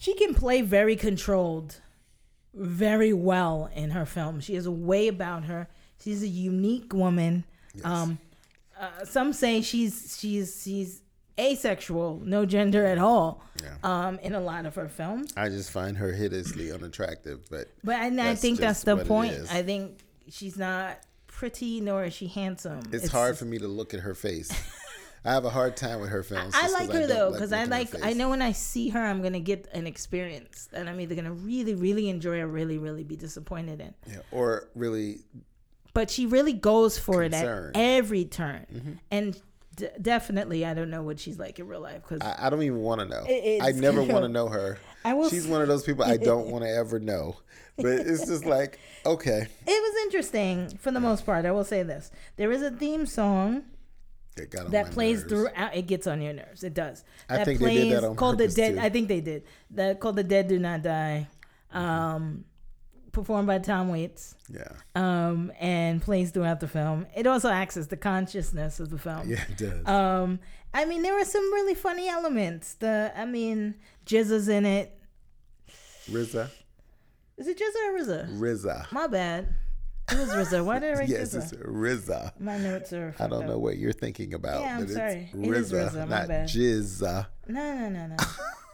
She 0.00 0.14
can 0.14 0.34
play 0.34 0.62
very 0.62 0.96
controlled, 0.96 1.76
very 2.52 3.12
well 3.12 3.70
in 3.74 3.90
her 3.90 4.06
film. 4.06 4.40
She 4.40 4.54
has 4.56 4.66
a 4.66 4.72
way 4.72 5.06
about 5.06 5.44
her. 5.44 5.68
She's 6.02 6.22
a 6.22 6.28
unique 6.28 6.92
woman. 6.92 7.44
Um, 7.84 8.18
uh, 8.80 9.04
some 9.04 9.32
say 9.32 9.60
she's 9.60 10.16
she's 10.18 10.60
she's 10.64 11.02
asexual, 11.38 12.20
no 12.24 12.44
gender 12.46 12.84
at 12.86 12.98
all. 12.98 13.42
Yeah. 13.62 13.76
Um, 13.82 14.18
in 14.20 14.34
a 14.34 14.40
lot 14.40 14.66
of 14.66 14.74
her 14.74 14.88
films. 14.88 15.32
I 15.36 15.48
just 15.48 15.70
find 15.70 15.96
her 15.98 16.12
hideously 16.12 16.72
unattractive, 16.72 17.48
but 17.50 17.68
But 17.84 17.96
and 17.96 18.20
I 18.20 18.34
think 18.34 18.58
that's 18.58 18.84
the 18.84 18.96
point. 18.98 19.34
I 19.50 19.62
think 19.62 20.00
she's 20.28 20.56
not 20.56 20.98
pretty 21.26 21.80
nor 21.80 22.04
is 22.04 22.14
she 22.14 22.26
handsome. 22.26 22.80
it's, 22.92 23.08
hard 23.08 23.38
for 23.38 23.44
me 23.44 23.58
to 23.58 23.68
look 23.68 23.94
at 23.94 24.00
her 24.00 24.14
face. 24.14 24.50
I 25.24 25.32
have 25.32 25.44
a 25.44 25.50
hard 25.50 25.76
time 25.76 26.00
with 26.00 26.08
her 26.10 26.22
films. 26.22 26.54
I 26.56 26.68
like 26.70 26.90
her 26.92 27.00
don't 27.00 27.08
though 27.08 27.32
because 27.32 27.52
I 27.52 27.60
at 27.60 27.64
her 27.64 27.70
like. 27.70 28.04
I 28.04 28.14
know 28.14 28.30
when 28.30 28.40
I 28.40 28.52
see 28.52 28.88
her, 28.88 29.00
I'm 29.00 29.22
gonna 29.22 29.40
get 29.40 29.68
an 29.72 29.86
experience 29.86 30.68
that 30.72 30.88
I'm 30.88 30.98
either 30.98 31.14
gonna 31.14 31.32
really, 31.32 31.74
really 31.74 32.08
enjoy 32.08 32.40
or 32.40 32.46
really, 32.46 32.78
really 32.78 33.04
be 33.04 33.16
disappointed 33.16 33.80
in. 33.80 33.94
Yeah, 34.10 34.20
or 34.30 34.68
really 34.74 35.18
but 35.92 36.10
she 36.10 36.26
really 36.26 36.52
goes 36.52 36.98
for 36.98 37.22
Concern. 37.22 37.70
it 37.74 37.76
at 37.76 37.82
every 37.82 38.24
turn, 38.24 39.00
and 39.10 39.40
d- 39.80 39.88
definitely, 40.00 40.64
I 40.64 40.74
don't 40.74 40.90
know 40.90 41.02
what 41.02 41.18
she's 41.18 41.38
like 41.38 41.58
in 41.58 41.66
real 41.66 41.80
life 41.80 42.02
because 42.06 42.20
I, 42.20 42.46
I 42.46 42.50
don't 42.50 42.62
even 42.62 42.78
want 42.80 43.00
to 43.00 43.06
know. 43.06 43.24
It- 43.26 43.62
I 43.62 43.72
never 43.72 44.02
want 44.14 44.24
to 44.24 44.28
know 44.28 44.48
her. 44.48 44.78
I 45.04 45.14
will 45.14 45.28
She's 45.30 45.46
one 45.46 45.62
of 45.62 45.68
those 45.68 45.82
people 45.82 46.04
I 46.04 46.16
don't 46.16 46.48
want 46.48 46.64
to 46.64 46.70
ever 46.70 46.98
know. 47.00 47.36
But 47.76 47.86
it's 47.86 48.26
just 48.26 48.44
like, 48.56 48.78
okay, 49.06 49.46
it 49.66 49.82
was 49.82 50.04
interesting 50.04 50.76
for 50.78 50.90
the 50.90 51.00
most 51.00 51.24
part. 51.26 51.44
I 51.46 51.52
will 51.52 51.64
say 51.64 51.82
this: 51.82 52.10
there 52.36 52.52
is 52.52 52.62
a 52.62 52.70
theme 52.70 53.06
song 53.06 53.64
it 54.36 54.50
got 54.50 54.66
on 54.66 54.72
that 54.72 54.90
plays 54.90 55.20
nerves. 55.20 55.32
throughout. 55.32 55.74
It 55.76 55.86
gets 55.86 56.06
on 56.06 56.20
your 56.20 56.34
nerves. 56.34 56.62
It 56.62 56.74
does. 56.74 57.04
I 57.28 57.38
that 57.38 57.44
think 57.46 57.60
they 57.60 57.74
did 57.74 57.92
that 57.92 58.04
on 58.04 58.16
called 58.16 58.38
the 58.38 58.48
dead. 58.48 58.74
too. 58.74 58.80
I 58.80 58.88
think 58.90 59.08
they 59.08 59.20
did 59.20 59.44
that 59.70 59.98
called 60.00 60.16
the 60.16 60.24
Dead 60.24 60.48
Do 60.48 60.58
Not 60.58 60.82
Die, 60.82 61.28
um, 61.72 62.44
performed 63.12 63.46
by 63.46 63.58
Tom 63.58 63.88
Waits, 63.88 64.34
Yeah, 64.48 64.68
um, 64.94 65.52
and 65.60 66.00
plays 66.02 66.30
throughout 66.30 66.60
the 66.60 66.68
film. 66.68 67.06
It 67.16 67.26
also 67.26 67.48
acts 67.50 67.76
as 67.76 67.88
the 67.88 67.96
consciousness 67.96 68.80
of 68.80 68.90
the 68.90 68.98
film. 68.98 69.28
yeah, 69.28 69.42
it 69.48 69.56
does. 69.58 69.86
Um, 69.86 70.40
I 70.72 70.84
mean, 70.84 71.02
there 71.02 71.14
were 71.14 71.24
some 71.24 71.42
really 71.52 71.74
funny 71.74 72.08
elements. 72.08 72.74
The, 72.74 73.12
I 73.16 73.24
mean, 73.24 73.74
GZA's 74.06 74.48
in 74.48 74.64
it. 74.66 74.96
RZA, 76.10 76.48
Is 77.36 77.46
it 77.48 77.58
GZA 77.58 77.88
or 77.88 77.98
RZA? 78.04 78.38
RZA. 78.38 78.92
My 78.92 79.06
bad. 79.06 79.54
It 80.10 80.18
was 80.18 80.28
RZA. 80.30 80.64
Why 80.64 80.78
did 80.80 80.94
I 80.94 80.98
write 81.00 81.08
Yes, 81.10 81.34
GZA? 81.34 81.42
it's 81.42 81.52
RZA. 81.62 82.40
My 82.40 82.58
notes 82.58 82.92
are. 82.92 83.14
I 83.18 83.28
don't 83.28 83.42
up. 83.44 83.48
know 83.48 83.58
what 83.58 83.78
you're 83.78 83.92
thinking 83.92 84.34
about, 84.34 84.62
Yeah, 84.62 84.76
I'm 84.78 84.88
sorry. 84.88 85.30
it's 85.32 85.48
It 85.48 85.54
is 85.56 85.72
RZA, 85.72 85.90
RZA, 85.90 86.08
my 86.08 86.18
not 86.18 86.28
bad. 86.28 86.48
GZA. 86.48 87.26
No, 87.48 87.74
no, 87.74 87.88
no, 87.88 88.06
no. 88.08 88.16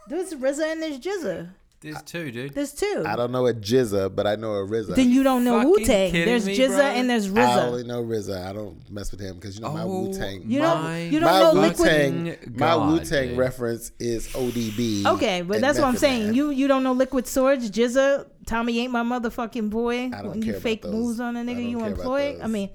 There's 0.07 0.33
RZA 0.33 0.71
and 0.71 0.81
there's 0.81 0.99
GZA. 0.99 1.49
There's 1.91 2.03
two, 2.03 2.31
dude. 2.31 2.53
There's 2.53 2.73
two. 2.73 3.03
I 3.05 3.15
don't 3.15 3.31
know 3.31 3.47
a 3.47 3.53
GZA, 3.53 4.15
but 4.15 4.27
I 4.27 4.35
know 4.35 4.53
a 4.55 4.65
RZA. 4.67 4.95
Then 4.95 5.09
you 5.09 5.23
don't 5.23 5.43
know 5.43 5.57
Fucking 5.57 5.69
Wu 5.71 5.77
Tang. 5.85 6.11
kidding 6.11 6.25
There's 6.27 6.45
me, 6.45 6.57
GZA 6.57 6.67
bro? 6.75 6.81
and 6.85 7.09
there's 7.09 7.27
RZA. 7.29 7.37
I 7.47 7.61
only 7.65 7.83
RZA. 7.83 7.87
know 7.87 8.03
RZA. 8.03 8.45
I 8.47 8.53
don't 8.53 8.89
mess 8.91 9.11
with 9.11 9.19
him 9.19 9.35
because 9.35 9.55
you 9.55 9.61
know 9.61 9.71
my 9.73 9.83
Oh, 9.83 10.01
Wu 10.03 10.13
Tang. 10.13 10.43
You 10.45 10.59
my, 10.59 10.65
don't. 10.65 11.11
You 11.13 11.19
don't 11.19 11.31
my 11.31 11.39
know 11.39 11.53
Wu 11.53 11.59
Liquid. 11.61 11.89
Tang. 11.89 12.25
My 12.53 12.57
God, 12.67 12.91
Wu 12.91 12.99
Tang 13.05 13.27
dude. 13.29 13.37
reference 13.37 13.91
is 13.99 14.27
ODB. 14.29 15.05
Okay, 15.05 15.41
but 15.41 15.55
and 15.55 15.63
that's 15.63 15.79
what 15.79 15.85
I'm 15.85 15.93
Method 15.93 15.99
saying. 16.01 16.25
Man. 16.27 16.33
You 16.35 16.49
you 16.51 16.67
don't 16.67 16.83
know 16.83 16.93
Liquid 16.93 17.27
Swords, 17.27 17.69
GZA, 17.71 18.27
Tommy 18.45 18.79
ain't 18.79 18.91
my 18.91 19.03
motherfucking 19.03 19.69
boy. 19.69 20.05
I 20.05 20.09
don't 20.09 20.29
when 20.29 20.41
care 20.41 20.47
you 20.47 20.51
about 20.53 20.61
fake 20.63 20.81
those. 20.81 20.93
moves 20.93 21.19
on 21.19 21.35
a 21.35 21.39
I 21.39 21.43
nigga 21.43 21.55
don't 21.55 21.69
you 21.69 21.77
care 21.79 21.87
about 21.87 21.99
employ. 21.99 22.29
I 22.35 22.37
those. 22.39 22.49
mean, 22.49 22.69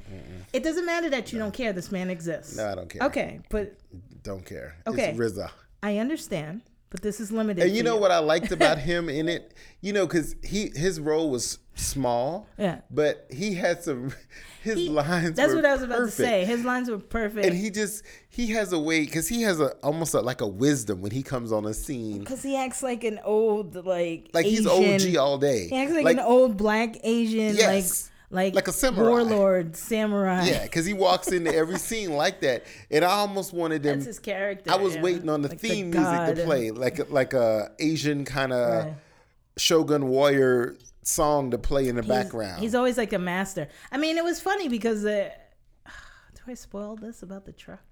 it 0.53 0.63
doesn't 0.63 0.85
matter 0.87 1.11
that 1.11 1.33
you 1.33 1.39
don't 1.39 1.53
care. 1.55 1.73
This 1.73 1.91
man 1.93 2.11
exists. 2.11 2.57
No, 2.57 2.71
I 2.71 2.75
don't 2.75 2.89
care. 2.89 3.03
Okay, 3.07 3.41
but 3.51 3.75
Don't 4.23 4.45
care. 4.47 4.77
Okay. 4.87 5.11
It's 5.11 5.19
RZA. 5.19 5.51
I 5.83 5.99
understand. 5.99 6.63
But 6.93 7.03
this 7.03 7.19
is 7.21 7.33
limited. 7.33 7.65
And 7.65 7.75
you 7.75 7.83
know 7.83 7.97
what 7.97 8.11
I 8.13 8.19
liked 8.21 8.53
about 8.59 8.79
him 8.79 9.09
in 9.09 9.29
it? 9.29 9.55
You 9.81 9.93
know, 9.93 10.07
because 10.07 10.37
he 10.45 10.71
his 10.77 11.01
role 11.01 11.31
was 11.31 11.59
small. 11.75 12.47
Yeah. 12.59 12.83
But 12.91 13.27
he 13.31 13.55
had 13.55 13.83
some. 13.83 14.13
His 14.63 14.77
He- 14.77 14.89
lines. 14.91 15.35
That's 15.35 15.55
what 15.57 15.65
I 15.67 15.73
was 15.75 15.83
about 15.83 15.99
perfect. 15.99 16.17
to 16.19 16.23
say. 16.23 16.45
His 16.45 16.65
lines 16.65 16.89
were 16.89 16.99
perfect. 16.99 17.45
And 17.45 17.53
he 17.57 17.69
just 17.69 18.05
he 18.29 18.47
has 18.53 18.73
a 18.73 18.79
way 18.79 19.01
because 19.01 19.27
he 19.27 19.43
has 19.43 19.59
a 19.59 19.71
almost 19.83 20.15
a, 20.15 20.21
like 20.21 20.41
a 20.41 20.47
wisdom 20.47 21.01
when 21.01 21.11
he 21.11 21.25
comes 21.25 21.51
on 21.51 21.65
a 21.67 21.75
scene. 21.75 22.21
Because 22.21 22.45
he 22.45 22.57
acts 22.57 22.81
like 22.81 23.03
an 23.03 23.19
old, 23.25 23.75
like 23.85 24.31
Like 24.33 24.47
he's 24.47 24.65
OG 24.65 25.17
all 25.17 25.37
day. 25.37 25.67
He 25.69 25.77
acts 25.77 25.93
like, 25.95 26.07
an 26.07 26.21
old 26.21 26.57
black 26.57 26.97
Asian, 27.03 27.57
Yes. 27.57 27.67
like 27.67 28.12
like 28.33 28.55
Like 28.55 28.67
a 28.67 28.73
samurai. 28.73 29.09
warlord 29.09 29.77
samurai. 29.77 30.45
Yeah, 30.47 30.63
because 30.65 30.85
he 30.87 30.93
walks 30.95 31.29
into 31.29 31.55
every 31.55 31.79
scene 31.89 32.15
like 32.15 32.41
that, 32.41 32.65
and 32.91 33.05
I 33.05 33.11
almost 33.11 33.53
wanted 33.53 33.83
them. 33.85 33.99
that's 33.99 34.07
his 34.07 34.19
character. 34.19 34.71
I 34.73 34.77
was 34.77 34.95
yeah. 34.97 35.03
waiting 35.03 35.29
on 35.29 35.43
the 35.43 35.51
Like 35.51 35.61
theme 35.61 35.91
god. 35.91 36.27
music 36.27 36.37
to 36.37 36.45
play, 36.45 36.71
like 36.71 36.99
a- 36.99 37.05
like 37.05 37.35
a 37.35 37.71
Asian 37.79 38.25
kind 38.25 38.53
of 38.53 38.85
Right. 38.87 38.95
Shogun 39.59 40.09
warrior 40.09 40.77
song 41.03 41.51
to 41.51 41.59
play 41.59 41.89
in 41.89 41.97
the 41.97 42.03
He's- 42.03 42.09
background. 42.25 42.61
He's 42.61 42.75
always 42.75 42.97
like 42.97 43.13
a 43.13 43.19
master. 43.19 43.69
I 43.93 43.99
mean, 43.99 44.17
it 44.17 44.25
was 44.25 44.41
funny 44.41 44.69
because 44.69 45.05
uh, 45.05 45.29
do 46.35 46.41
I 46.49 46.55
spoil 46.55 46.97
this 46.97 47.23
about 47.23 47.45
the 47.45 47.53
truck? 47.53 47.92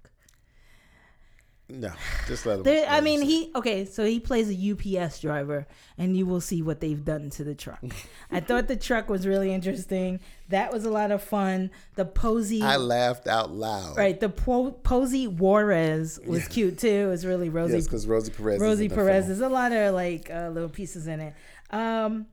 No, 1.71 1.91
just 2.27 2.45
let 2.45 2.57
him. 2.57 2.63
There, 2.63 2.85
I 2.89 3.01
mean, 3.01 3.21
he 3.21 3.51
okay. 3.55 3.85
So 3.85 4.05
he 4.05 4.19
plays 4.19 4.49
a 4.49 4.99
UPS 5.01 5.19
driver, 5.21 5.67
and 5.97 6.15
you 6.17 6.25
will 6.25 6.41
see 6.41 6.61
what 6.61 6.81
they've 6.81 7.03
done 7.03 7.29
to 7.31 7.43
the 7.43 7.55
truck. 7.55 7.83
I 8.31 8.39
thought 8.39 8.67
the 8.67 8.75
truck 8.75 9.09
was 9.09 9.25
really 9.25 9.53
interesting. 9.53 10.19
That 10.49 10.73
was 10.73 10.85
a 10.85 10.89
lot 10.89 11.11
of 11.11 11.23
fun. 11.23 11.71
The 11.95 12.05
posy, 12.05 12.61
I 12.61 12.75
laughed 12.75 13.27
out 13.27 13.51
loud. 13.51 13.97
right? 13.97 14.19
The 14.19 14.29
po- 14.29 14.71
Posie 14.71 15.27
Juarez 15.27 16.19
was 16.25 16.47
cute 16.47 16.77
too. 16.77 16.87
It 16.87 17.07
was 17.07 17.25
really 17.25 17.49
Rosie. 17.49 17.75
Yes, 17.75 17.85
because 17.85 18.05
Rosie 18.05 18.31
Perez. 18.31 18.59
Rosie 18.59 18.87
the 18.87 18.95
Perez. 18.95 19.27
There's 19.27 19.39
a 19.39 19.49
lot 19.49 19.71
of 19.71 19.93
like 19.95 20.29
uh, 20.29 20.49
little 20.49 20.69
pieces 20.69 21.07
in 21.07 21.21
it. 21.21 21.33
Um, 21.71 22.27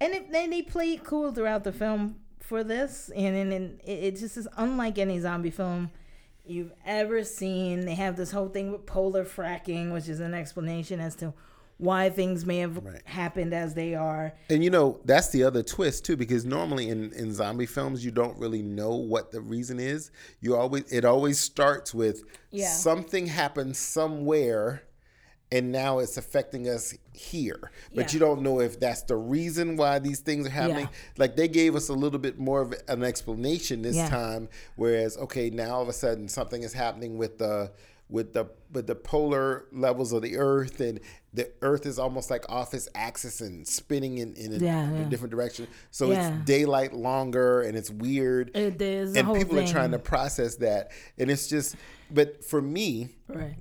and 0.00 0.14
it, 0.14 0.32
then 0.32 0.50
they 0.50 0.62
play 0.62 0.94
it 0.94 1.04
cool 1.04 1.32
throughout 1.32 1.64
the 1.64 1.72
film 1.72 2.16
for 2.40 2.64
this, 2.64 3.10
and 3.14 3.36
and, 3.36 3.52
and 3.52 3.80
it, 3.84 4.04
it 4.04 4.16
just 4.16 4.36
is 4.36 4.48
unlike 4.56 4.98
any 4.98 5.20
zombie 5.20 5.50
film 5.50 5.90
you've 6.44 6.72
ever 6.84 7.22
seen. 7.24 7.84
They 7.86 7.94
have 7.94 8.16
this 8.16 8.30
whole 8.32 8.48
thing 8.48 8.72
with 8.72 8.86
polar 8.86 9.24
fracking, 9.24 9.92
which 9.92 10.08
is 10.08 10.20
an 10.20 10.34
explanation 10.34 11.00
as 11.00 11.14
to 11.16 11.32
why 11.78 12.10
things 12.10 12.44
may 12.44 12.58
have 12.58 12.76
Right. 12.84 13.00
happened 13.06 13.54
as 13.54 13.72
they 13.72 13.94
are. 13.94 14.34
And 14.50 14.62
you 14.62 14.68
know, 14.68 15.00
that's 15.06 15.28
the 15.30 15.44
other 15.44 15.62
twist 15.62 16.04
too, 16.04 16.14
because 16.16 16.44
normally 16.44 16.90
in, 16.90 17.10
in 17.14 17.32
zombie 17.32 17.64
films 17.66 18.04
you 18.04 18.10
don't 18.10 18.36
really 18.38 18.60
know 18.62 18.94
what 18.96 19.30
the 19.32 19.40
reason 19.40 19.80
is. 19.80 20.10
You 20.40 20.56
always 20.56 20.84
it 20.92 21.04
always 21.06 21.40
starts 21.40 21.94
with 21.94 22.22
Yeah. 22.50 22.68
something 22.68 23.26
happened 23.28 23.76
somewhere 23.76 24.82
and 25.50 25.72
now 25.72 25.98
it's 26.00 26.16
affecting 26.18 26.68
us 26.68 26.94
here. 27.12 27.70
But 27.94 28.06
Yeah. 28.08 28.14
you 28.14 28.20
don't 28.20 28.42
know 28.42 28.60
if 28.60 28.78
that's 28.80 29.02
the 29.02 29.16
reason 29.16 29.76
why 29.76 29.98
these 29.98 30.20
things 30.20 30.46
are 30.46 30.50
happening. 30.50 30.84
Yeah. 30.90 31.12
Like 31.18 31.36
they 31.36 31.48
gave 31.48 31.74
us 31.74 31.88
a 31.88 31.94
little 31.94 32.18
bit 32.20 32.38
more 32.38 32.60
of 32.60 32.74
an 32.88 33.02
explanation 33.02 33.82
this 33.82 33.96
Yeah. 33.96 34.08
time, 34.08 34.48
whereas 34.76 35.16
okay, 35.18 35.50
now 35.50 35.76
all 35.76 35.82
of 35.82 35.88
a 35.88 35.92
sudden 35.92 36.28
something 36.28 36.62
is 36.62 36.72
happening 36.72 37.18
with 37.18 37.38
the 37.38 37.72
with 38.08 38.32
the 38.32 38.44
with 38.72 38.88
the 38.88 38.94
polar 38.96 39.66
levels 39.70 40.12
of 40.12 40.20
the 40.22 40.36
earth 40.36 40.80
and 40.80 40.98
the 41.32 41.48
earth 41.62 41.86
is 41.86 41.96
almost 41.96 42.28
like 42.28 42.44
off 42.48 42.74
its 42.74 42.88
axis 42.96 43.40
and 43.40 43.64
spinning 43.68 44.18
in, 44.18 44.34
in, 44.34 44.52
a, 44.52 44.56
Yeah, 44.56 44.92
yeah. 44.92 45.04
different 45.08 45.30
direction 45.30 45.68
so 45.92 46.10
Yeah. 46.10 46.34
it's 46.36 46.44
daylight 46.44 46.92
longer 46.92 47.62
and 47.62 47.76
it's 47.76 47.88
weird 47.88 48.50
It 48.56 48.82
is 48.82 49.14
and 49.14 49.28
people 49.32 49.54
thing. 49.56 49.68
are 49.68 49.70
trying 49.70 49.92
to 49.92 50.00
process 50.00 50.56
that 50.56 50.90
and 51.18 51.30
it's 51.30 51.46
just 51.46 51.76
but 52.10 52.44
for 52.44 52.60
me 52.60 53.10
right. 53.28 53.54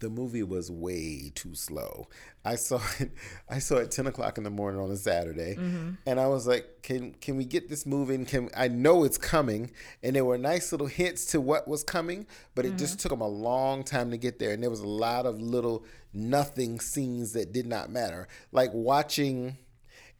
The 0.00 0.10
movie 0.10 0.42
was 0.42 0.70
way 0.70 1.30
too 1.34 1.54
slow. 1.54 2.08
I 2.44 2.56
saw 2.56 2.80
it. 2.98 3.12
I 3.48 3.58
saw 3.58 3.76
it 3.76 3.90
ten 3.90 4.06
o'clock 4.06 4.38
in 4.38 4.44
the 4.44 4.50
morning 4.50 4.80
on 4.80 4.90
a 4.90 4.96
Saturday, 4.96 5.54
Mm-hmm. 5.56 5.90
and 6.06 6.18
I 6.20 6.26
was 6.26 6.46
like, 6.46 6.82
"Can 6.82 7.12
can 7.14 7.36
we 7.36 7.44
get 7.44 7.68
this 7.68 7.86
moving? 7.86 8.24
Can 8.26 8.50
I 8.56 8.68
know 8.68 9.04
it's 9.04 9.18
coming?" 9.18 9.70
And 10.02 10.16
there 10.16 10.24
were 10.24 10.38
nice 10.38 10.72
little 10.72 10.86
hints 10.88 11.26
to 11.26 11.40
what 11.40 11.68
was 11.68 11.84
coming, 11.84 12.26
but 12.54 12.64
it 12.66 12.76
just 12.76 12.98
took 12.98 13.10
them 13.10 13.20
a 13.20 13.28
long 13.28 13.84
time 13.84 14.10
to 14.10 14.16
get 14.16 14.38
there, 14.38 14.52
and 14.52 14.62
there 14.62 14.70
was 14.70 14.80
a 14.80 14.88
lot 14.88 15.26
of 15.26 15.40
little 15.40 15.84
nothing 16.12 16.80
scenes 16.80 17.32
that 17.34 17.52
did 17.52 17.66
not 17.66 17.90
matter, 17.90 18.26
like 18.52 18.70
watching. 18.72 19.56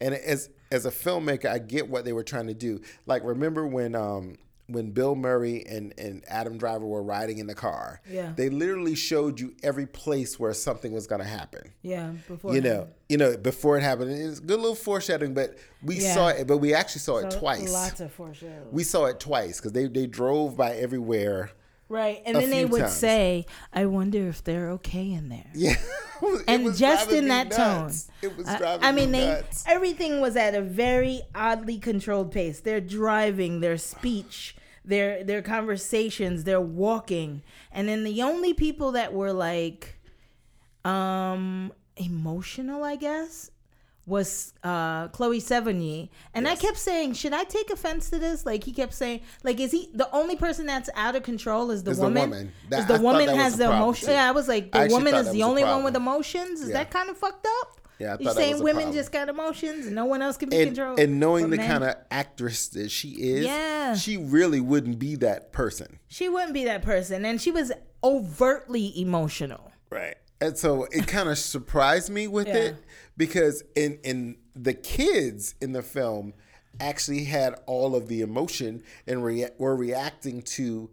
And 0.00 0.14
as 0.14 0.48
as 0.70 0.86
a 0.86 0.90
filmmaker, 0.90 1.46
I 1.46 1.58
get 1.58 1.88
what 1.90 2.04
they 2.04 2.12
were 2.12 2.22
trying 2.22 2.46
to 2.46 2.54
do. 2.54 2.80
Like, 3.06 3.22
remember 3.24 3.66
when 3.66 3.94
um 3.94 4.38
when 4.72 4.90
Bill 4.92 5.14
Murray 5.14 5.64
and 5.66 5.92
and 5.98 6.24
Adam 6.28 6.58
Driver 6.58 6.86
were 6.86 7.02
riding 7.02 7.38
in 7.38 7.46
the 7.46 7.54
car? 7.54 8.00
Yeah. 8.08 8.32
They 8.36 8.48
literally 8.50 8.94
showed 8.94 9.38
you 9.40 9.54
every 9.62 9.86
place 9.86 10.38
where 10.38 10.52
something 10.54 10.92
was 10.92 11.06
going 11.06 11.20
to 11.20 11.26
happen. 11.28 11.72
Yeah. 11.82 12.12
Before 12.28 12.54
You 12.54 12.60
know, 12.60 12.88
you 13.08 13.16
know, 13.16 13.36
before 13.36 13.76
it 13.78 13.82
happened, 13.82 14.10
it's 14.12 14.38
a 14.38 14.42
good 14.42 14.60
little 14.60 14.74
foreshadowing. 14.74 15.34
But 15.34 15.56
we 15.82 15.96
Yeah. 16.00 16.14
saw 16.14 16.28
it, 16.28 16.46
but 16.46 16.58
we 16.58 16.74
actually 16.74 17.00
saw 17.00 17.18
it 17.18 17.30
twice. 17.30 17.72
Lots 17.72 18.00
of 18.00 18.12
foreshadowing. 18.12 18.72
We 18.72 18.82
saw 18.84 19.06
it 19.06 19.20
twice 19.20 19.58
because 19.58 19.72
they 19.72 19.86
they 19.86 20.06
drove 20.06 20.56
by 20.56 20.72
everywhere. 20.76 21.50
Right. 21.88 22.22
And 22.24 22.36
then 22.36 22.50
they 22.50 22.64
would 22.64 22.82
times. 22.82 22.92
say, 22.92 23.46
I 23.72 23.86
wonder 23.86 24.28
if 24.28 24.44
they're 24.44 24.70
okay 24.72 25.10
in 25.12 25.28
there. 25.28 25.50
Yeah, 25.54 25.74
And 26.46 26.76
just 26.76 27.10
in 27.10 27.28
that 27.28 27.50
tone. 27.50 27.90
It 28.22 28.36
was 28.36 28.46
I- 28.46 28.58
driving 28.58 28.84
I 28.84 28.92
mean, 28.92 29.10
me 29.10 29.20
they 29.20 29.42
everything 29.66 30.20
was 30.20 30.36
at 30.36 30.54
a 30.54 30.60
very 30.60 31.22
oddly 31.34 31.78
controlled 31.78 32.30
pace. 32.30 32.60
Their 32.60 32.80
driving, 32.80 33.60
their 33.60 33.78
speech, 33.78 34.54
their 34.90 35.24
their 35.24 35.40
conversations, 35.42 36.44
their 36.44 36.60
walking, 36.60 37.42
and 37.72 37.88
then 37.88 38.04
the 38.04 38.20
only 38.22 38.52
people 38.52 38.92
that 38.92 39.12
were 39.14 39.32
like, 39.32 39.98
um, 40.84 41.72
emotional, 41.96 42.84
I 42.84 42.96
guess, 42.96 43.50
was 44.06 44.52
uh 44.64 45.08
Chloe 45.08 45.40
Sevigny. 45.40 46.08
And 46.34 46.48
I 46.48 46.56
kept 46.56 46.78
saying, 46.78 47.12
should 47.14 47.32
I 47.32 47.44
take 47.44 47.70
offense 47.70 48.10
to 48.10 48.18
this? 48.18 48.44
Like 48.44 48.64
he 48.64 48.72
kept 48.72 48.94
saying, 48.94 49.20
like, 49.44 49.60
is 49.60 49.70
he 49.70 49.88
the 49.94 50.10
only 50.12 50.36
person 50.36 50.66
that's 50.66 50.90
out 50.94 51.14
of 51.16 51.22
control? 51.22 51.70
Is 51.70 51.84
the 51.84 51.92
Is 51.92 51.98
the 51.98 52.04
woman? 52.04 52.30
woman. 52.30 52.52
That- 52.70 52.80
is 52.80 52.86
the 52.86 52.94
I 52.94 52.98
woman 52.98 53.28
has 53.28 53.56
the 53.56 53.66
emotion? 53.66 54.10
Yeah, 54.10 54.28
I 54.28 54.32
was 54.32 54.48
like, 54.48 54.72
the 54.72 54.78
actually 54.78 54.94
woman 54.94 55.14
is 55.14 55.30
the 55.32 55.42
only 55.44 55.64
one 55.64 55.84
with 55.84 55.94
emotions. 55.96 56.60
Is 56.60 56.68
Yeah. 56.70 56.78
that 56.78 56.90
kind 56.90 57.08
of 57.10 57.16
fucked 57.18 57.46
up? 57.60 57.80
Yeah, 58.00 58.12
I 58.14 58.18
you 58.18 58.24
thought 58.24 58.34
that 58.36 58.36
saying 58.36 58.58
women 58.62 58.74
problem. 58.84 58.94
just 58.94 59.12
got 59.12 59.28
emotions 59.28 59.86
and 59.86 59.94
no 59.94 60.06
one 60.06 60.22
else 60.22 60.36
can 60.38 60.48
be 60.48 60.56
and, 60.56 60.66
controlled? 60.74 60.98
and 60.98 61.20
knowing 61.20 61.50
but 61.50 61.58
the 61.58 61.66
kind 61.66 61.84
of 61.84 61.96
actress 62.10 62.68
that 62.68 62.90
she 62.90 63.10
is, 63.10 63.44
Yeah. 63.44 63.94
she 63.94 64.16
really 64.16 64.60
wouldn't 64.60 64.98
be 64.98 65.16
that 65.16 65.52
person. 65.52 65.98
she 66.08 66.28
wouldn't 66.28 66.54
be 66.54 66.64
that 66.64 66.82
person, 66.82 67.24
and 67.26 67.40
she 67.40 67.50
was 67.50 67.70
overtly 68.02 68.98
emotional. 69.00 69.70
Right. 69.90 70.16
And 70.40 70.56
so 70.56 70.84
it 70.90 71.06
kind 71.06 71.28
of 71.28 71.36
surprised 71.38 72.10
me 72.10 72.26
with 72.26 72.46
Yeah. 72.48 72.54
it 72.56 72.76
because 73.16 73.62
in 73.76 73.98
in 74.02 74.36
the 74.56 74.72
kids 74.74 75.54
in 75.60 75.72
the 75.72 75.82
film 75.82 76.32
actually 76.80 77.24
had 77.24 77.54
all 77.66 77.94
of 77.94 78.08
the 78.08 78.22
emotion 78.22 78.82
and 79.06 79.22
rea- 79.24 79.50
were 79.58 79.76
reacting 79.76 80.40
to 80.42 80.88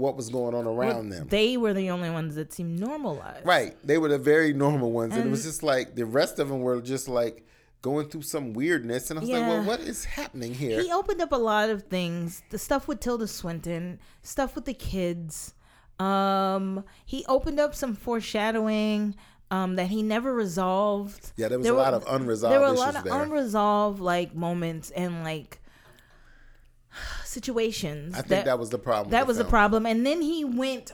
what 0.00 0.16
was 0.16 0.28
going 0.30 0.54
on 0.54 0.66
around 0.66 1.10
them. 1.10 1.28
They 1.28 1.56
were 1.56 1.72
the 1.74 1.90
only 1.90 2.10
ones 2.10 2.34
that 2.34 2.52
seemed 2.52 2.80
normalized. 2.80 3.46
Right. 3.46 3.76
They 3.84 3.98
were 3.98 4.08
the 4.08 4.18
very 4.18 4.52
normal 4.52 4.90
ones. 4.90 5.14
And, 5.14 5.26
it 5.26 5.30
was 5.30 5.44
just 5.44 5.62
like 5.62 5.94
the 5.94 6.04
rest 6.06 6.38
of 6.38 6.48
them 6.48 6.60
were 6.62 6.80
just 6.80 7.06
like 7.08 7.46
going 7.82 8.08
through 8.08 8.22
some 8.22 8.52
weirdness. 8.52 9.10
And 9.10 9.18
I 9.18 9.22
was 9.22 9.30
like, 9.30 9.40
well, 9.42 9.64
what 9.64 9.80
is 9.80 10.04
happening 10.04 10.52
here? 10.54 10.82
He 10.82 10.90
opened 10.92 11.20
up 11.22 11.32
a 11.32 11.36
lot 11.36 11.70
of 11.70 11.84
things. 11.84 12.42
The 12.50 12.58
stuff 12.58 12.88
with 12.88 13.00
Tilda 13.00 13.26
Swinton, 13.26 13.98
stuff 14.22 14.54
with 14.54 14.64
the 14.64 14.74
kids. 14.74 15.54
Um, 15.98 16.84
he 17.04 17.24
opened 17.28 17.60
up 17.60 17.74
some 17.74 17.94
foreshadowing 17.94 19.14
um, 19.50 19.76
that 19.76 19.88
he 19.88 20.02
never 20.02 20.32
resolved. 20.34 21.32
Yeah, 21.36 21.48
there 21.48 21.58
was 21.58 21.64
There 21.66 21.74
a 21.74 21.76
were- 21.76 21.82
lot 21.82 21.94
of 21.94 22.04
unresolved 22.08 22.52
there 22.52 22.60
were 22.60 22.66
a 22.66 22.72
lot 22.72 22.96
of 22.96 23.04
there. 23.04 23.22
unresolved 23.22 24.00
like 24.00 24.34
moments 24.34 24.90
and 24.92 25.24
like 25.24 25.59
situations. 27.30 28.14
I 28.14 28.22
think 28.22 28.44
that, 28.44 28.58
was 28.58 28.70
the 28.70 28.78
problem. 28.78 29.10
that 29.12 29.26
was 29.26 29.36
the 29.36 29.44
film. 29.44 29.50
problem. 29.50 29.86
And 29.86 30.04
then 30.04 30.20
he 30.20 30.44
went 30.44 30.92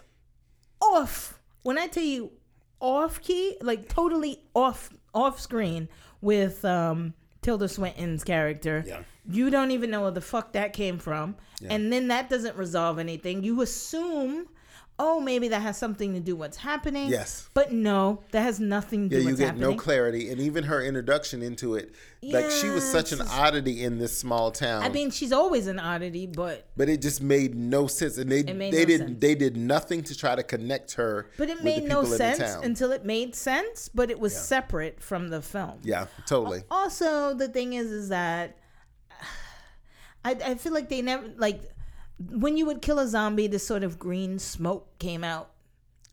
off. 0.81 1.39
When 1.63 1.79
I 1.79 1.87
tell 1.87 2.03
you 2.05 2.33
off 2.81 3.23
key, 3.23 3.57
like 3.61 3.89
totally 3.89 4.41
off 4.55 4.91
off 5.15 5.41
screen 5.41 5.89
with 6.21 6.65
um 6.65 7.15
Tilda 7.43 7.69
Swinton's 7.69 8.23
character. 8.23 8.85
Yeah. 8.87 9.01
You 9.29 9.51
don't 9.51 9.71
even 9.71 9.91
know 9.91 10.03
where 10.03 10.11
the 10.11 10.21
fuck 10.21 10.53
that 10.53 10.73
came 10.73 10.99
from. 10.99 11.37
And 11.69 11.93
then 11.93 12.09
that 12.09 12.29
doesn't 12.29 12.57
resolve 12.57 12.99
anything. 12.99 13.43
You 13.43 13.63
assume, 13.63 14.47
oh, 14.99 15.21
maybe 15.21 15.49
that 15.49 15.61
has 15.61 15.77
something 15.77 16.15
to 16.15 16.21
do 16.21 16.35
with 16.35 16.47
what's 16.47 16.57
happening. 16.59 17.09
Yes. 17.11 17.51
But 17.55 17.73
no, 17.73 18.23
that 18.31 18.43
has 18.43 18.61
nothing 18.61 19.11
to 19.11 19.17
Yeah, 19.17 19.23
do 19.23 19.29
you 19.31 19.37
get 19.37 19.47
happening. 19.49 19.71
no 19.71 19.77
clarity, 19.77 20.31
and 20.31 20.41
even 20.41 20.65
her 20.65 20.83
introduction 20.83 21.43
into 21.43 21.75
it, 21.75 21.95
like 22.23 22.51
she 22.51 22.69
was 22.69 22.85
such 22.85 23.13
an 23.13 23.21
oddity 23.21 23.83
in 23.83 23.99
this 23.99 24.17
small 24.17 24.51
town. 24.53 24.83
I 24.83 24.89
mean, 24.89 25.11
she's 25.11 25.33
always 25.33 25.67
an 25.67 25.79
oddity, 25.79 26.27
but 26.27 26.69
but 26.77 26.89
it 26.89 27.03
just 27.03 27.21
made 27.23 27.55
no 27.55 27.87
sense, 27.89 28.17
and 28.17 28.31
they 28.31 28.43
made 28.45 28.73
they 28.73 28.81
no 28.83 28.87
did 28.87 29.01
sense. 29.01 29.17
they 29.19 29.35
did 29.35 29.57
nothing 29.57 30.03
to 30.05 30.17
try 30.17 30.35
to 30.37 30.43
connect 30.43 30.95
her. 30.95 31.31
but 31.37 31.51
it 31.51 31.63
made 31.65 31.85
no 31.85 32.05
sense 32.05 32.41
until 32.63 32.93
it 32.93 33.05
made 33.05 33.35
sense, 33.35 33.89
but 33.93 34.11
it 34.11 34.19
was 34.21 34.37
separate 34.37 35.03
from 35.03 35.29
the 35.29 35.43
film. 35.43 35.81
yeah, 35.83 36.07
totally. 36.27 36.63
also 36.71 37.35
the 37.35 37.49
thing 37.49 37.73
is 37.73 37.91
is 37.91 38.09
that 38.11 38.57
I, 40.25 40.31
I 40.45 40.55
feel 40.55 40.73
like 40.73 40.89
they 40.89 41.03
never 41.03 41.29
like 41.37 41.61
when 42.19 42.57
you 42.57 42.67
would 42.67 42.81
kill 42.83 42.99
a 42.99 43.07
zombie 43.07 43.47
this 43.47 43.67
sort 43.67 43.83
of 43.83 43.99
green 43.99 44.39
smoke 44.39 44.99
came 44.99 45.23
out 45.25 45.51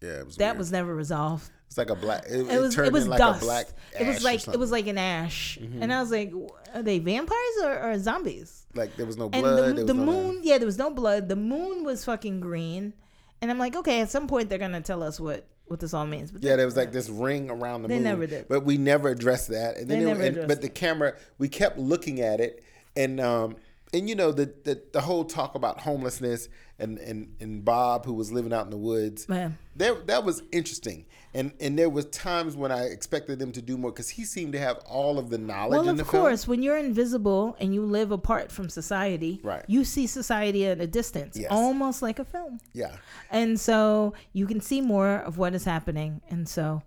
Yeah, 0.01 0.19
it 0.19 0.25
was 0.25 0.37
that 0.37 0.47
weird. 0.51 0.57
was 0.57 0.71
never 0.71 0.93
resolved 0.95 1.49
it's 1.67 1.77
like 1.79 1.89
a 1.89 1.95
black. 1.95 2.25
It, 2.29 2.41
it 2.51 2.59
was 2.61 2.75
turned 2.75 2.87
it 2.87 2.93
was 2.93 3.07
like 3.07 3.17
dust 3.17 3.41
a 3.41 3.45
black. 3.45 3.65
it 3.99 4.05
was 4.05 4.23
like 4.23 4.41
it. 4.41 4.45
Mm-hmm. 4.51 4.59
was 4.59 4.71
like 4.71 4.85
an 4.87 4.97
ash 4.99 5.57
and 5.57 5.91
i 5.93 5.99
was 6.01 6.11
like 6.11 6.31
are 6.75 6.83
they 6.83 6.99
vampires 6.99 7.57
or, 7.63 7.79
or 7.91 7.97
zombies 7.97 8.65
like 8.75 8.95
there 8.97 9.05
was 9.07 9.17
no 9.17 9.29
and 9.33 9.41
blood. 9.41 9.69
the, 9.69 9.73
there 9.73 9.85
the 9.85 9.93
no 9.93 10.05
moon 10.05 10.39
yeah 10.43 10.57
there 10.59 10.65
was 10.67 10.77
no 10.77 10.91
blood 10.91 11.29
the 11.29 11.35
moon 11.35 11.83
was 11.83 12.05
fucking 12.05 12.39
green 12.41 12.93
and 13.41 13.49
i'm 13.49 13.57
like 13.57 13.75
okay 13.75 14.01
at 14.01 14.09
some 14.11 14.27
point 14.27 14.49
they're 14.49 14.59
gonna 14.59 14.81
tell 14.81 15.01
us 15.01 15.19
what 15.19 15.45
what 15.65 15.79
this 15.79 15.93
all 15.93 16.05
means 16.05 16.29
but 16.29 16.43
Yeah, 16.43 16.57
there 16.57 16.65
was 16.65 16.75
like 16.75 16.91
this 16.91 17.09
ring 17.09 17.49
around 17.49 17.83
the 17.83 17.87
They 17.87 17.95
moon. 17.95 18.03
never 18.03 18.27
did. 18.27 18.49
But 18.49 18.65
we 18.65 18.77
never 18.77 19.07
addressed 19.07 19.47
that. 19.47 19.77
And 19.77 19.87
then 19.89 19.99
They 19.99 20.03
it- 20.03 20.07
never 20.07 20.19
and- 20.21 20.27
addressed 20.31 20.47
but 20.49 20.61
the 20.61 20.67
camera 20.69 21.15
we 21.37 21.47
kept 21.47 21.79
looking 21.79 22.19
at 22.19 22.41
it 22.41 22.61
and 22.97 23.19
um 23.21 23.55
and 23.93 24.09
you 24.09 24.15
know 24.15 24.31
the, 24.31 24.53
the 24.63 24.81
the 24.91 25.01
whole 25.01 25.23
talk 25.23 25.55
about 25.55 25.79
homelessness 25.81 26.49
and 26.79 26.97
and 26.97 27.35
and 27.39 27.63
Bob 27.63 28.05
who 28.05 28.13
was 28.13 28.31
living 28.31 28.51
out 28.51 28.65
in 28.65 28.71
the 28.71 28.77
woods. 28.77 29.29
Man. 29.29 29.57
That 29.75 30.07
that 30.07 30.23
was 30.23 30.41
interesting. 30.51 31.05
And 31.35 31.51
and 31.59 31.77
there 31.79 31.89
was 31.89 32.05
times 32.07 32.55
when 32.55 32.71
I 32.71 32.83
expected 32.85 33.39
them 33.39 33.51
to 33.53 33.61
do 33.61 33.77
more 33.77 33.91
cuz 33.91 34.09
he 34.09 34.23
seemed 34.25 34.53
to 34.53 34.59
have 34.59 34.77
all 34.79 35.17
of 35.17 35.29
the 35.29 35.37
knowledge 35.37 35.79
Well, 35.79 35.89
of 35.89 35.97
the 35.97 36.05
film. 36.05 36.23
course, 36.23 36.47
when 36.47 36.61
you're 36.61 36.77
invisible 36.77 37.55
and 37.59 37.73
you 37.73 37.83
live 37.85 38.11
apart 38.11 38.51
from 38.51 38.69
society, 38.69 39.39
Right. 39.43 39.63
you 39.67 39.83
see 39.83 40.05
society 40.07 40.65
at 40.67 40.79
a 40.81 40.87
distance, 40.87 41.37
Yes. 41.37 41.47
almost 41.51 42.01
like 42.01 42.19
a 42.19 42.25
film. 42.25 42.59
Yeah. 42.73 42.95
And 43.31 43.59
so 43.59 44.13
you 44.33 44.45
can 44.47 44.61
see 44.61 44.81
more 44.81 45.15
of 45.17 45.37
what 45.37 45.53
is 45.55 45.65
happening. 45.65 46.21
And 46.29 46.47
so 46.49 46.83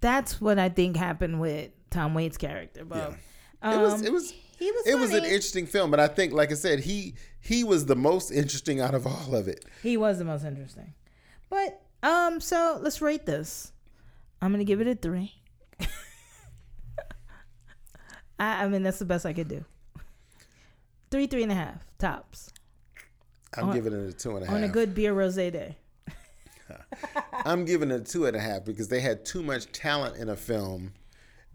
that's 0.00 0.40
what 0.40 0.58
I 0.58 0.68
think 0.68 0.96
happened 0.96 1.40
with 1.40 1.70
Tom 1.90 2.14
Waits' 2.14 2.36
character. 2.36 2.84
But 2.84 3.14
It 3.62 3.78
was 3.78 3.94
um, 3.94 4.04
it 4.04 4.12
was 4.12 4.34
he 4.58 4.70
was 4.70 4.86
it 4.86 4.98
was 4.98 5.12
an 5.12 5.24
interesting 5.24 5.66
film, 5.66 5.90
but 5.90 6.00
I 6.00 6.08
think 6.08 6.32
like 6.32 6.50
I 6.50 6.54
said, 6.54 6.80
he 6.80 7.14
he 7.40 7.64
was 7.64 7.86
the 7.86 7.96
most 7.96 8.30
interesting 8.30 8.80
out 8.80 8.94
of 8.94 9.06
all 9.06 9.34
of 9.34 9.48
it. 9.48 9.64
he 9.82 9.96
was 9.96 10.18
the 10.18 10.24
most 10.24 10.44
interesting. 10.44 10.94
But 11.50 11.80
um, 12.02 12.40
so 12.40 12.78
let's 12.80 13.00
rate 13.02 13.26
this. 13.26 13.72
I'm 14.40 14.50
gonna 14.52 14.64
give 14.64 14.80
it 14.80 14.86
a 14.86 14.94
three. 14.94 15.34
I, 18.38 18.64
I 18.64 18.68
mean 18.68 18.82
that's 18.82 18.98
the 18.98 19.04
best 19.04 19.24
I 19.26 19.32
could 19.32 19.48
do. 19.48 19.64
Three, 21.10 21.26
three 21.26 21.44
and 21.44 21.52
a 21.52 21.54
half 21.54 21.76
tops 21.98 22.50
I'm 23.56 23.68
On- 23.68 23.74
giving 23.74 23.92
it 23.92 24.08
a 24.08 24.12
two 24.12 24.36
and 24.36 24.42
a 24.44 24.46
half. 24.46 24.56
on 24.56 24.64
a 24.64 24.68
good 24.68 24.94
beer 24.94 25.14
rosé 25.14 25.52
day. 25.52 25.76
I'm 27.44 27.64
giving 27.64 27.90
it 27.90 28.00
a 28.00 28.04
two 28.04 28.26
and 28.26 28.36
a 28.36 28.40
half 28.40 28.64
because 28.64 28.88
they 28.88 29.00
had 29.00 29.24
too 29.24 29.42
much 29.42 29.70
talent 29.72 30.16
in 30.16 30.28
a 30.28 30.36
film, 30.36 30.92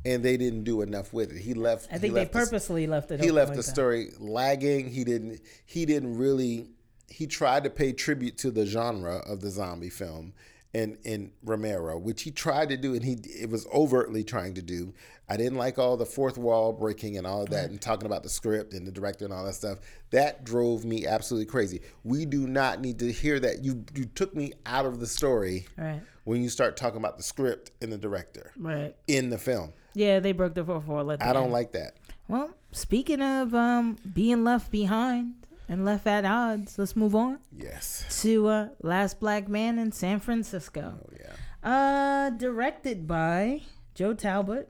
and 0.06 0.24
they 0.24 0.38
didn't 0.38 0.64
do 0.64 0.82
enough 0.82 1.12
with 1.14 1.32
it. 1.32 1.40
He 1.42 1.54
left. 1.54 1.88
I 1.92 1.98
think 1.98 2.14
they 2.14 2.22
left 2.22 2.34
the- 2.34 2.40
purposely 2.40 2.88
left 2.88 3.12
it. 3.12 3.20
he 3.22 3.32
left 3.32 3.50
like 3.50 3.58
the 3.58 3.64
that. 3.64 3.70
story 3.72 4.12
lagging. 4.20 4.90
He 4.90 5.04
didn't. 5.04 5.42
He 5.66 5.86
didn't 5.86 6.18
really. 6.18 6.70
He 7.08 7.26
tried 7.28 7.64
to 7.64 7.70
pay 7.70 7.92
tribute 7.92 8.38
to 8.40 8.52
the 8.52 8.66
genre 8.66 9.18
of 9.18 9.42
the 9.42 9.50
zombie 9.50 9.90
film, 9.90 10.34
and 10.74 10.98
in 11.04 11.32
Romero, 11.44 11.98
which 11.98 12.22
he 12.22 12.32
tried 12.32 12.70
to 12.70 12.78
do, 12.78 12.94
and 12.94 13.04
he 13.04 13.14
it 13.42 13.50
was 13.50 13.66
overtly 13.74 14.24
trying 14.24 14.54
to 14.56 14.62
do. 14.62 14.94
I 15.32 15.38
didn't 15.38 15.58
like 15.60 15.78
all 15.78 15.96
the 15.96 16.06
fourth 16.08 16.38
wall 16.40 16.74
breaking 16.74 17.16
and 17.18 17.28
all 17.28 17.44
of 17.44 17.50
that, 17.50 17.70
and 17.70 17.80
talking 17.80 18.06
about 18.08 18.24
the 18.24 18.30
script 18.30 18.74
and 18.74 18.88
the 18.88 18.92
director 18.92 19.26
and 19.26 19.34
all 19.34 19.46
that 19.46 19.54
stuff. 19.54 19.78
That 20.12 20.44
drove 20.44 20.86
me 20.86 21.06
absolutely 21.06 21.46
crazy. 21.46 21.82
We 22.04 22.26
do 22.26 22.48
not 22.48 22.80
need 22.82 22.98
to 23.00 23.12
hear 23.12 23.40
that. 23.40 23.64
You 23.64 23.84
you 23.96 24.06
took 24.06 24.34
me 24.36 24.54
out 24.66 24.86
of 24.86 25.00
the 25.00 25.06
story 25.08 25.68
Right. 25.78 26.02
when 26.24 26.42
you 26.42 26.50
start 26.50 26.78
talking 26.78 26.98
about 26.98 27.18
the 27.18 27.24
script 27.24 27.72
and 27.82 27.92
the 27.92 27.98
director 27.98 28.54
Right. 28.58 28.96
in 29.08 29.30
the 29.30 29.38
film. 29.38 29.74
Yeah, 29.94 30.20
they 30.20 30.32
broke 30.32 30.54
the 30.54 30.64
fourth 30.64 30.88
wall. 30.88 31.12
At 31.12 31.20
the 31.20 31.28
I 31.28 31.34
don't 31.34 31.46
end. 31.46 31.54
like 31.54 31.72
that. 31.74 31.96
Well, 32.28 32.52
speaking 32.72 33.22
of 33.22 33.54
um, 33.56 33.98
being 34.14 34.44
left 34.44 34.72
behind 34.72 35.34
and 35.68 35.84
left 35.86 36.06
at 36.08 36.26
odds, 36.26 36.78
let's 36.78 36.96
move 36.96 37.16
on 37.16 37.40
Yes. 37.56 38.06
to 38.22 38.48
uh, 38.48 38.68
Last 38.84 39.20
Black 39.20 39.48
Man 39.48 39.80
in 39.80 39.92
San 39.92 40.20
Francisco. 40.20 41.00
Oh 41.04 41.14
yeah. 41.20 41.34
Uh, 41.62 42.30
directed 42.30 43.08
by 43.08 43.62
Joe 43.96 44.14
Talbot, 44.14 44.70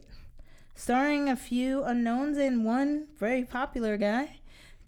starring 0.76 1.30
a 1.30 1.36
few 1.36 1.84
unknowns 1.84 2.38
and 2.38 2.66
one 2.66 3.08
very 3.20 3.44
popular 3.44 3.98
guy, 3.98 4.40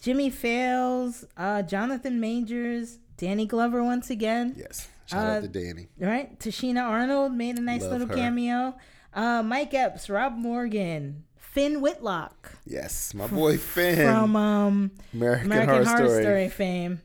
Jimmy 0.02 0.30
Fails, 0.30 1.26
uh, 1.38 1.62
Jonathan 1.62 2.20
Majors, 2.20 2.98
Danny 3.18 3.46
Glover 3.46 3.84
once 3.84 4.10
again. 4.10 4.56
Yes. 4.58 4.88
Shout 5.06 5.28
Uh, 5.28 5.30
out 5.32 5.42
to 5.44 5.48
Danny. 5.50 5.90
Right, 6.00 6.40
Tichina 6.40 6.84
Arnold 6.84 7.34
made 7.34 7.58
a 7.58 7.62
nice 7.62 7.84
Love 7.84 7.92
little 7.92 8.08
her. 8.08 8.16
cameo. 8.16 8.76
Uh, 9.14 9.44
Mike 9.44 9.74
Epps, 9.74 10.10
Rob 10.10 10.34
Morgan, 10.38 11.26
Finn 11.36 11.82
Wittrock 11.82 12.54
Yes, 12.66 13.14
my 13.14 13.28
boy 13.28 13.58
Finn. 13.58 13.96
from 13.98 14.36
um, 14.38 14.92
American, 15.14 15.46
American 15.48 15.76
Horror, 15.86 15.86
Horror, 15.86 16.08
Story. 16.08 16.24
Story. 16.24 16.50
fame, 16.50 17.02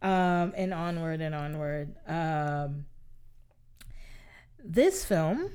um, 0.00 0.54
and 0.56 0.72
onward 0.72 1.20
and 1.20 1.34
onward. 1.34 1.94
Um, 2.08 2.86
this 4.64 5.04
film, 5.04 5.50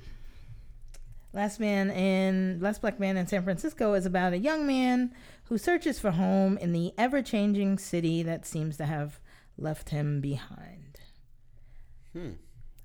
Last 1.34 1.60
Man 1.60 1.90
in 1.90 2.60
Last 2.62 2.82
Black 2.82 3.00
Man 3.00 3.18
in 3.18 3.26
San 3.28 3.44
Francisco, 3.44 3.94
is 3.94 4.06
about 4.06 4.34
a 4.34 4.38
young 4.38 4.68
man 4.68 5.12
who 5.46 5.58
searches 5.58 6.00
for 6.00 6.12
home 6.12 6.58
in 6.60 6.72
the 6.72 6.94
ever-changing 6.98 7.78
city 7.80 8.22
that 8.24 8.46
seems 8.46 8.78
to 8.78 8.86
have 8.86 9.20
left 9.58 9.90
him 9.90 10.22
behind. 10.22 11.00
Hmm. 12.14 12.32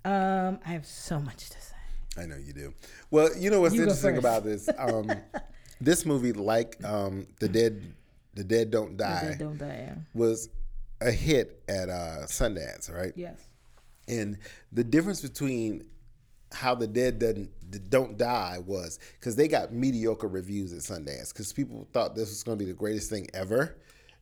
Um, 0.04 0.58
I 0.64 0.70
have 0.72 0.86
so 0.86 1.20
much 1.20 1.50
to 1.50 1.60
say. 1.60 1.74
I 2.20 2.26
know 2.26 2.36
you 2.36 2.52
do. 2.52 2.74
Well, 3.10 3.30
you 3.36 3.50
know 3.50 3.60
what's 3.60 3.74
You 3.74 3.82
interesting 3.82 4.18
about 4.18 4.44
this? 4.44 4.68
Um, 4.78 5.10
this 5.80 6.04
movie, 6.04 6.32
like 6.32 6.76
um, 6.84 7.26
the 7.40 7.48
Dead, 7.48 7.94
the 8.34 8.44
Dead 8.44 8.70
Don't 8.70 8.96
Die, 8.96 9.20
Dead 9.22 9.38
Don't 9.38 9.58
Die. 9.58 9.66
Yeah. 9.66 9.94
was 10.14 10.48
a 11.00 11.10
hit 11.10 11.62
at 11.68 11.88
uh, 11.88 12.26
Sundance, 12.26 12.94
right? 12.94 13.12
Yes. 13.16 13.38
And 14.08 14.38
the 14.72 14.84
difference 14.84 15.20
between 15.22 15.84
how 16.52 16.74
the 16.74 16.86
dead 16.86 17.18
doesn't 17.20 17.50
don't 17.90 18.18
die 18.18 18.58
was 18.66 18.98
because 19.18 19.36
they 19.36 19.46
got 19.46 19.72
mediocre 19.72 20.26
reviews 20.26 20.72
at 20.72 20.80
Sundance 20.80 21.32
because 21.32 21.52
people 21.52 21.86
thought 21.92 22.16
this 22.16 22.28
was 22.28 22.42
going 22.42 22.58
to 22.58 22.64
be 22.64 22.70
the 22.70 22.76
greatest 22.76 23.08
thing 23.08 23.28
ever, 23.32 23.76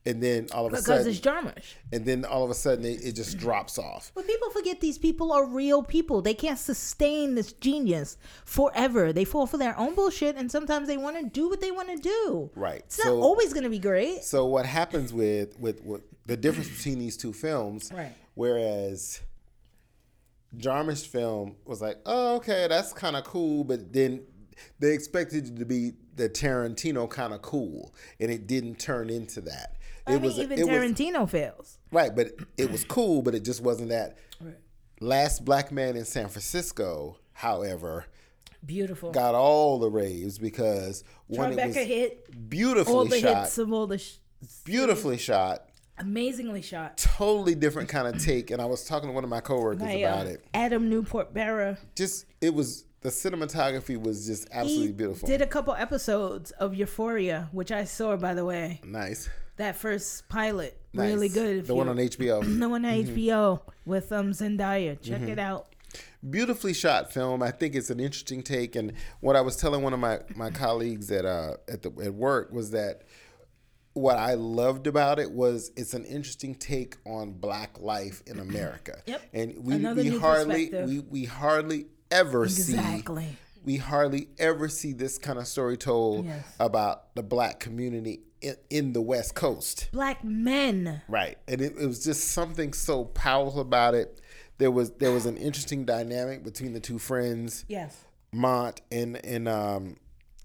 and 0.06 0.22
then 0.22 0.48
all 0.52 0.66
of 0.66 0.72
a 0.72 0.76
sudden 0.80 1.04
Because 1.04 1.20
sudden, 1.20 1.44
it's 1.44 1.54
Jarmusch. 1.56 1.74
and 1.92 2.06
then 2.06 2.24
all 2.24 2.44
of 2.44 2.50
a 2.50 2.54
sudden 2.54 2.84
it, 2.84 3.04
it 3.04 3.12
just 3.14 3.36
drops 3.36 3.78
off. 3.78 4.10
But 4.14 4.26
people 4.26 4.50
forget 4.50 4.80
these 4.80 4.96
people 4.98 5.32
are 5.32 5.44
real 5.46 5.82
people. 5.82 6.22
They 6.22 6.34
can't 6.34 6.58
sustain 6.58 7.34
this 7.34 7.52
genius 7.52 8.16
forever. 8.44 9.12
They 9.12 9.24
fall 9.24 9.46
for 9.46 9.58
their 9.58 9.78
own 9.78 9.94
bullshit, 9.94 10.36
and 10.36 10.50
sometimes 10.50 10.88
they 10.88 10.96
want 10.96 11.18
to 11.18 11.28
do 11.28 11.48
what 11.48 11.60
they 11.60 11.70
want 11.72 11.88
to 11.90 11.96
do. 11.96 12.50
Right. 12.54 12.80
It's 12.86 13.04
not 13.04 13.12
always 13.12 13.52
going 13.52 13.64
to 13.64 13.70
be 13.70 13.78
great. 13.78 14.24
So 14.24 14.46
what 14.46 14.66
happens 14.66 15.12
with, 15.12 15.58
with 15.58 15.82
with 15.84 16.02
the 16.26 16.36
difference 16.36 16.68
between 16.68 16.98
these 16.98 17.16
two 17.16 17.32
films? 17.32 17.90
Right. 17.94 18.12
Whereas 18.34 19.20
Jarmusch 20.56 21.06
film 21.06 21.56
was 21.64 21.82
like, 21.82 21.98
oh 22.06 22.36
okay, 22.36 22.66
that's 22.68 22.92
kind 22.92 23.16
of 23.16 23.24
cool, 23.24 23.64
but 23.64 23.92
then 23.92 24.22
they 24.78 24.92
expected 24.92 25.46
it 25.48 25.56
to 25.58 25.64
be 25.64 25.92
the 26.18 26.28
Tarantino 26.28 27.08
kind 27.08 27.32
of 27.32 27.40
cool, 27.42 27.94
and 28.20 28.30
it 28.30 28.46
didn't 28.46 28.78
turn 28.78 29.08
into 29.10 29.40
that. 29.42 29.76
It 30.06 30.10
I 30.10 30.12
mean, 30.14 30.22
was 30.22 30.38
even 30.38 30.58
it 30.58 30.66
was 30.66 30.74
Tarantino 30.74 31.28
fails. 31.28 31.78
right, 31.92 32.14
but 32.14 32.32
it 32.56 32.70
was 32.70 32.84
cool, 32.84 33.22
but 33.22 33.34
it 33.34 33.44
just 33.44 33.62
wasn't 33.62 33.90
that. 33.90 34.18
Right. 34.40 34.54
Last 35.00 35.44
Black 35.44 35.70
Man 35.70 35.96
in 35.96 36.04
San 36.04 36.28
Francisco, 36.28 37.18
however, 37.32 38.06
Beautiful. 38.66 39.12
got 39.12 39.34
all 39.34 39.78
the 39.78 39.90
raves 39.90 40.38
because 40.38 41.04
one 41.28 41.52
it 41.58 41.66
was 41.66 41.76
hit 41.76 42.48
beautifully 42.50 42.94
all 42.94 43.04
the 43.04 43.20
shot, 43.20 43.44
hits 43.44 43.58
of 43.58 43.72
all 43.72 43.86
the 43.86 43.98
sh- 43.98 44.16
beautifully 44.64 45.18
shot, 45.18 45.68
amazingly 45.98 46.62
shot. 46.62 46.96
totally 46.96 47.54
different 47.54 47.88
kind 47.88 48.08
of 48.08 48.22
take. 48.24 48.50
And 48.50 48.60
I 48.60 48.64
was 48.64 48.84
talking 48.84 49.08
to 49.08 49.12
one 49.14 49.24
of 49.24 49.30
my 49.30 49.40
coworkers 49.40 49.82
By, 49.82 49.90
about 49.92 50.26
uh, 50.26 50.30
it. 50.30 50.44
Adam 50.54 50.88
Newport-Berra. 50.88 51.78
Just 51.94 52.24
it 52.40 52.52
was 52.54 52.84
the 53.00 53.10
cinematography 53.10 54.00
was 54.00 54.26
just 54.26 54.48
absolutely 54.50 54.86
He 54.88 54.92
beautiful. 54.92 55.28
did 55.28 55.40
a 55.42 55.46
couple 55.46 55.74
episodes 55.74 56.50
of 56.52 56.74
Euphoria, 56.74 57.48
which 57.52 57.70
I 57.72 57.84
saw 57.84 58.16
by 58.16 58.34
the 58.34 58.44
way. 58.44 58.80
nice, 58.84 59.28
That 59.56 59.76
first 59.76 60.28
pilot, 60.28 60.76
nice. 60.92 61.06
really 61.12 61.28
good. 61.28 61.66
The 61.66 61.74
one 61.74 61.88
on 61.88 61.96
HBO. 61.96 62.42
the 62.60 62.68
one 62.68 62.84
on 62.84 62.92
Mm-hmm. 62.92 63.16
HBO 63.16 63.60
with 63.86 64.10
um 64.12 64.32
Zendaya. 64.32 65.00
Check 65.00 65.22
it 65.22 65.38
out. 65.38 65.66
beautifully 66.28 66.74
shot 66.74 67.12
film. 67.12 67.42
I 67.42 67.50
think 67.50 67.74
it's 67.74 67.90
an 67.90 68.00
interesting 68.00 68.42
take. 68.42 68.76
And 68.76 68.92
what 69.20 69.36
I 69.36 69.40
was 69.40 69.56
telling 69.56 69.82
one 69.82 69.92
of 69.94 70.00
my, 70.00 70.18
my 70.34 70.50
colleagues 70.50 71.10
at 71.10 71.24
uh 71.24 71.54
at 71.68 71.82
the 71.82 71.90
at 72.04 72.14
work 72.14 72.52
was 72.52 72.72
that 72.72 73.02
what 73.94 74.16
I 74.16 74.34
loved 74.34 74.86
about 74.86 75.18
it 75.18 75.32
was 75.32 75.72
it's 75.76 75.92
an 75.94 76.04
interesting 76.04 76.54
take 76.54 76.96
on 77.06 77.32
black 77.32 77.80
life 77.80 78.22
in 78.26 78.38
America. 78.48 79.02
Yep. 79.06 79.22
And 79.32 79.64
we, 79.64 79.74
Another 79.74 80.02
we 80.02 80.16
hardly 80.18 80.70
we, 80.86 80.98
we 81.00 81.24
hardly 81.24 81.86
ever 82.10 82.44
Exactly. 82.44 83.24
see 83.24 83.36
we 83.64 83.76
hardly 83.76 84.28
ever 84.38 84.68
see 84.68 84.92
this 84.92 85.18
kind 85.18 85.38
of 85.38 85.46
story 85.46 85.76
told 85.76 86.24
Yes. 86.24 86.44
about 86.58 87.14
the 87.14 87.22
black 87.22 87.60
community 87.60 88.20
in, 88.40 88.54
in 88.70 88.92
the 88.92 89.02
West 89.02 89.34
Coast. 89.34 89.88
Black 89.92 90.22
men. 90.24 91.02
Right, 91.08 91.36
and 91.48 91.60
it, 91.60 91.74
it 91.78 91.86
was 91.86 92.02
just 92.04 92.28
something 92.28 92.72
so 92.72 93.04
powerful 93.04 93.60
about 93.60 93.94
it. 93.94 94.20
There 94.58 94.70
was 94.70 94.90
there 94.92 95.12
was 95.12 95.26
an 95.26 95.36
interesting 95.36 95.84
dynamic 95.84 96.44
between 96.44 96.72
the 96.72 96.80
two 96.80 96.98
friends, 96.98 97.64
Yes. 97.68 97.96
Mont 98.32 98.80
and 98.90 99.22
and 99.24 99.48
um, 99.48 99.96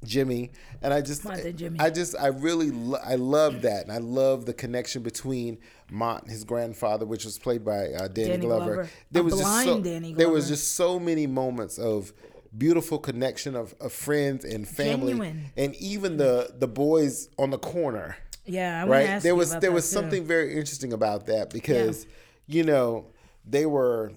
Jimmy, 0.04 0.52
and 0.82 0.94
I 0.94 1.02
just. 1.02 1.26
I 1.26 1.90
just 1.90 2.16
I 2.20 2.28
really 2.28 2.72
lo- 2.72 3.00
I 3.04 3.16
love 3.16 3.62
that, 3.64 3.84
and 3.84 3.92
I 3.92 3.98
love 3.98 4.46
the 4.46 4.54
connection 4.54 5.02
between 5.04 5.58
Mont 5.92 6.24
and 6.24 6.32
his 6.32 6.44
grandfather, 6.44 7.06
which 7.06 7.26
was 7.26 7.38
played 7.40 7.64
by 7.64 7.88
uh, 7.88 8.08
Danny, 8.08 8.30
Danny 8.30 8.46
Glover. 8.46 8.74
Glover. 8.74 8.90
There 9.12 9.22
A 9.22 9.26
was 9.26 9.38
just 9.40 9.64
so 9.66 9.80
there 9.80 10.30
was 10.30 10.48
just 10.48 10.76
so 10.76 11.00
many 11.00 11.28
moments 11.28 11.78
of 11.78 12.14
beautiful 12.56 13.00
connection 13.00 13.56
of, 13.56 13.74
of 13.82 13.92
friends 13.92 14.46
and 14.46 14.68
family, 14.68 15.14
Genuine. 15.14 15.46
and 15.58 15.76
even 15.76 16.18
the 16.18 16.54
the 16.58 16.68
boys 16.68 17.30
on 17.40 17.50
the 17.50 17.58
corner 17.58 18.16
Yeah, 18.46 18.84
I 18.84 18.88
right 18.88 19.22
there 19.22 19.36
was 19.36 19.56
there 19.58 19.72
was 19.72 19.90
too. 19.90 19.96
something 19.96 20.24
very 20.26 20.52
interesting 20.52 20.94
about 20.94 21.26
that 21.28 21.50
because 21.50 22.06
you 22.46 22.64
know 22.64 23.08
they 23.46 23.66
were 23.66 24.14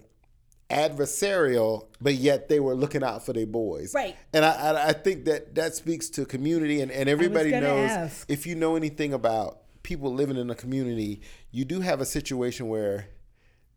adversarial 0.70 1.86
but 2.00 2.14
yet 2.14 2.48
they 2.48 2.60
were 2.60 2.74
looking 2.74 3.02
out 3.02 3.24
for 3.24 3.32
their 3.32 3.46
boys 3.46 3.94
Right. 3.94 4.16
and 4.32 4.44
i 4.44 4.50
i, 4.50 4.88
I 4.88 4.92
think 4.92 5.24
that 5.26 5.54
that 5.54 5.74
speaks 5.74 6.08
to 6.10 6.24
community 6.24 6.80
and, 6.80 6.90
and 6.90 7.08
everybody 7.08 7.50
knows 7.52 7.90
ask. 7.90 8.30
if 8.30 8.46
you 8.46 8.54
know 8.54 8.76
anything 8.76 9.12
about 9.12 9.60
people 9.82 10.12
living 10.12 10.36
in 10.36 10.50
a 10.50 10.54
community 10.54 11.20
you 11.52 11.64
do 11.64 11.80
have 11.80 12.00
a 12.00 12.04
situation 12.06 12.68
where 12.68 13.08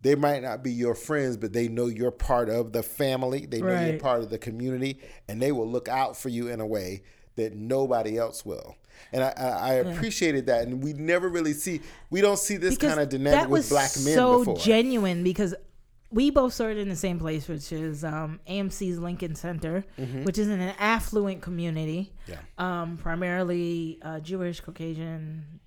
they 0.01 0.15
might 0.15 0.41
not 0.41 0.63
be 0.63 0.71
your 0.71 0.95
friends, 0.95 1.35
but 1.35 1.51
they 1.51 1.67
know 1.67 1.87
you're 1.87 2.09
part 2.09 2.47
of 2.47 2.71
the 2.71 2.81
family. 2.81 3.45
They 3.45 3.59
know 3.61 3.81
you're 3.83 3.99
part 3.99 4.21
of 4.21 4.29
the 4.29 4.37
community, 4.37 5.01
and 5.27 5.41
they 5.41 5.51
will 5.51 5.69
look 5.69 5.89
out 5.89 6.15
for 6.15 6.29
you 6.29 6.47
in 6.47 6.61
a 6.61 6.65
way 6.65 7.03
that 7.35 7.53
nobody 7.53 8.17
else 8.17 8.45
will. 8.45 8.77
And 9.11 9.21
I, 9.25 9.33
I, 9.37 9.43
I 9.49 9.73
appreciated 9.73 10.45
that, 10.45 10.65
and 10.65 10.81
we 10.81 10.93
never 10.93 11.27
really 11.27 11.51
see 11.51 11.81
we 12.09 12.21
don't 12.21 12.39
see 12.39 12.55
this 12.55 12.75
Because 12.75 12.91
kind 12.95 13.01
of 13.01 13.09
dynamic 13.09 13.49
with 13.49 13.67
black 13.67 13.91
men 13.97 14.15
so 14.15 14.39
before. 14.39 14.55
genuine 14.55 15.21
because 15.21 15.53
we 16.12 16.32
both 16.32 16.53
started 16.53 16.80
in 16.80 16.89
the 16.89 16.95
same 16.95 17.20
place, 17.20 17.47
which 17.47 17.72
is 17.72 18.03
um, 18.03 18.39
AMC's 18.49 18.97
Lincoln 18.99 19.36
Center, 19.36 19.84
which 20.24 20.38
is 20.38 20.47
in 20.47 20.60
an 20.60 20.74
affluent 20.80 21.41
community, 21.41 22.14
Mm-hmm. 22.28 22.32
yeah, 22.32 22.82
um, 22.82 22.97
primarily 22.97 23.99
uh, 24.01 24.20
Jewish 24.20 24.60
Caucasian 24.62 25.60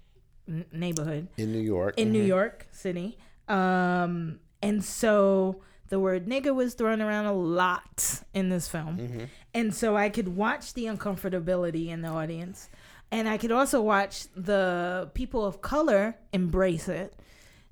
n- 0.48 0.64
neighborhood 0.72 1.28
in 1.36 1.52
New 1.52 1.60
York. 1.60 1.98
in 1.98 2.08
Mhm. 2.08 2.12
New 2.12 2.22
York 2.24 2.66
City. 2.72 3.18
Um, 3.48 4.40
and 4.62 4.82
so 4.84 5.62
the 5.88 5.98
word 6.00 6.26
nigga 6.26 6.54
was 6.54 6.74
thrown 6.74 7.00
around 7.02 7.26
a 7.26 7.32
lot 7.32 8.22
in 8.34 8.48
this 8.48 8.66
film. 8.68 8.98
Mm-hmm. 8.98 9.24
And 9.54 9.74
so 9.74 9.96
I 9.96 10.08
could 10.08 10.28
watch 10.36 10.74
the 10.74 10.86
uncomfortability 10.86 11.88
in 11.88 12.00
the 12.02 12.08
audience. 12.08 12.68
And 13.10 13.28
I 13.28 13.36
could 13.38 13.52
also 13.52 13.80
watch 13.82 14.24
the 14.34 15.10
people 15.14 15.44
of 15.44 15.60
color 15.60 16.16
embrace 16.32 16.88
it. 16.88 17.14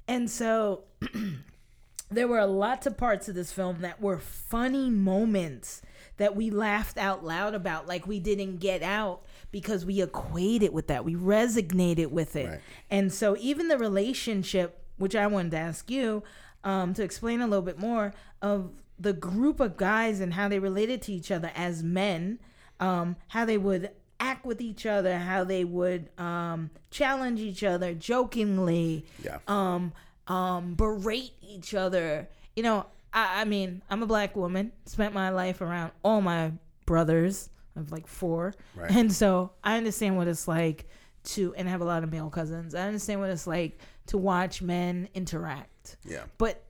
And 0.07 0.29
so 0.31 0.85
there 2.11 2.29
were 2.29 2.45
lots 2.45 2.87
of 2.87 2.97
parts 2.97 3.29
of 3.29 3.35
this 3.35 3.53
film 3.53 3.81
that 3.81 4.01
were 4.01 4.19
funny 4.19 4.91
moments 4.91 5.83
that 6.17 6.37
we 6.37 6.51
laughed 6.51 6.99
out 6.99 7.25
loud 7.25 7.55
about, 7.55 7.87
like 7.87 8.07
we 8.07 8.21
didn't 8.21 8.59
get 8.59 8.83
out 8.83 9.23
because 9.51 9.87
we 9.87 10.03
equated 10.03 10.73
with 10.73 10.89
that. 10.89 11.05
We 11.05 11.15
resonated 11.15 12.09
with 12.11 12.37
it. 12.37 12.49
Right. 12.49 12.61
And 12.91 13.13
so 13.13 13.37
even 13.39 13.69
the 13.69 13.79
relationship, 13.79 14.83
which 14.99 15.17
I 15.17 15.27
wanted 15.27 15.53
to 15.53 15.59
ask 15.59 15.91
you 15.91 16.23
um, 16.63 16.93
to 16.95 17.03
explain 17.03 17.41
a 17.41 17.47
little 17.47 17.65
bit 17.65 17.79
more 17.79 18.13
of 18.43 18.71
the 18.99 19.15
group 19.15 19.61
of 19.61 19.77
guys 19.79 20.21
and 20.21 20.35
how 20.35 20.49
they 20.49 20.59
related 20.59 21.01
to 21.03 21.13
each 21.13 21.31
other 21.31 21.51
as 21.55 21.83
men, 21.83 22.39
um, 22.81 23.17
how 23.29 23.47
they 23.47 23.57
would 23.57 23.91
act 24.19 24.45
with 24.45 24.61
each 24.61 24.85
other, 24.85 25.17
how 25.17 25.43
they 25.43 25.65
would 25.65 26.11
um, 26.19 26.71
challenge 26.91 27.41
each 27.41 27.65
other 27.65 27.95
jokingly, 27.95 29.07
Yeah. 29.25 29.39
Um, 30.31 30.75
berate 30.75 31.33
each 31.43 31.75
other. 31.75 32.29
You 32.57 32.63
know, 32.63 32.87
I, 33.13 33.43
I 33.43 33.45
mean, 33.45 33.83
I'm 33.91 34.03
a 34.03 34.07
black 34.07 34.37
woman, 34.37 34.73
spent 34.87 35.13
my 35.13 35.31
life 35.31 35.61
around 35.61 35.93
all 36.03 36.21
my 36.21 36.53
brothers. 36.87 37.51
of 37.77 37.93
like 37.93 38.07
four. 38.07 38.55
Right. 38.75 38.91
And 38.91 39.13
so 39.13 39.53
I 39.63 39.77
understand 39.77 40.17
what 40.17 40.29
it's 40.29 40.47
like 40.49 40.89
to, 41.25 41.55
and 41.57 41.69
I 41.69 41.71
have 41.71 41.81
a 41.81 41.85
lot 41.85 42.03
of 42.05 42.11
male 42.13 42.31
cousins. 42.31 42.75
I 42.75 42.83
understand 42.87 43.21
what 43.21 43.31
it's 43.31 43.47
like 43.47 43.79
to 44.07 44.19
watch 44.19 44.61
men 44.63 45.09
interact. 45.15 45.97
Yeah. 46.05 46.25
But 46.39 46.63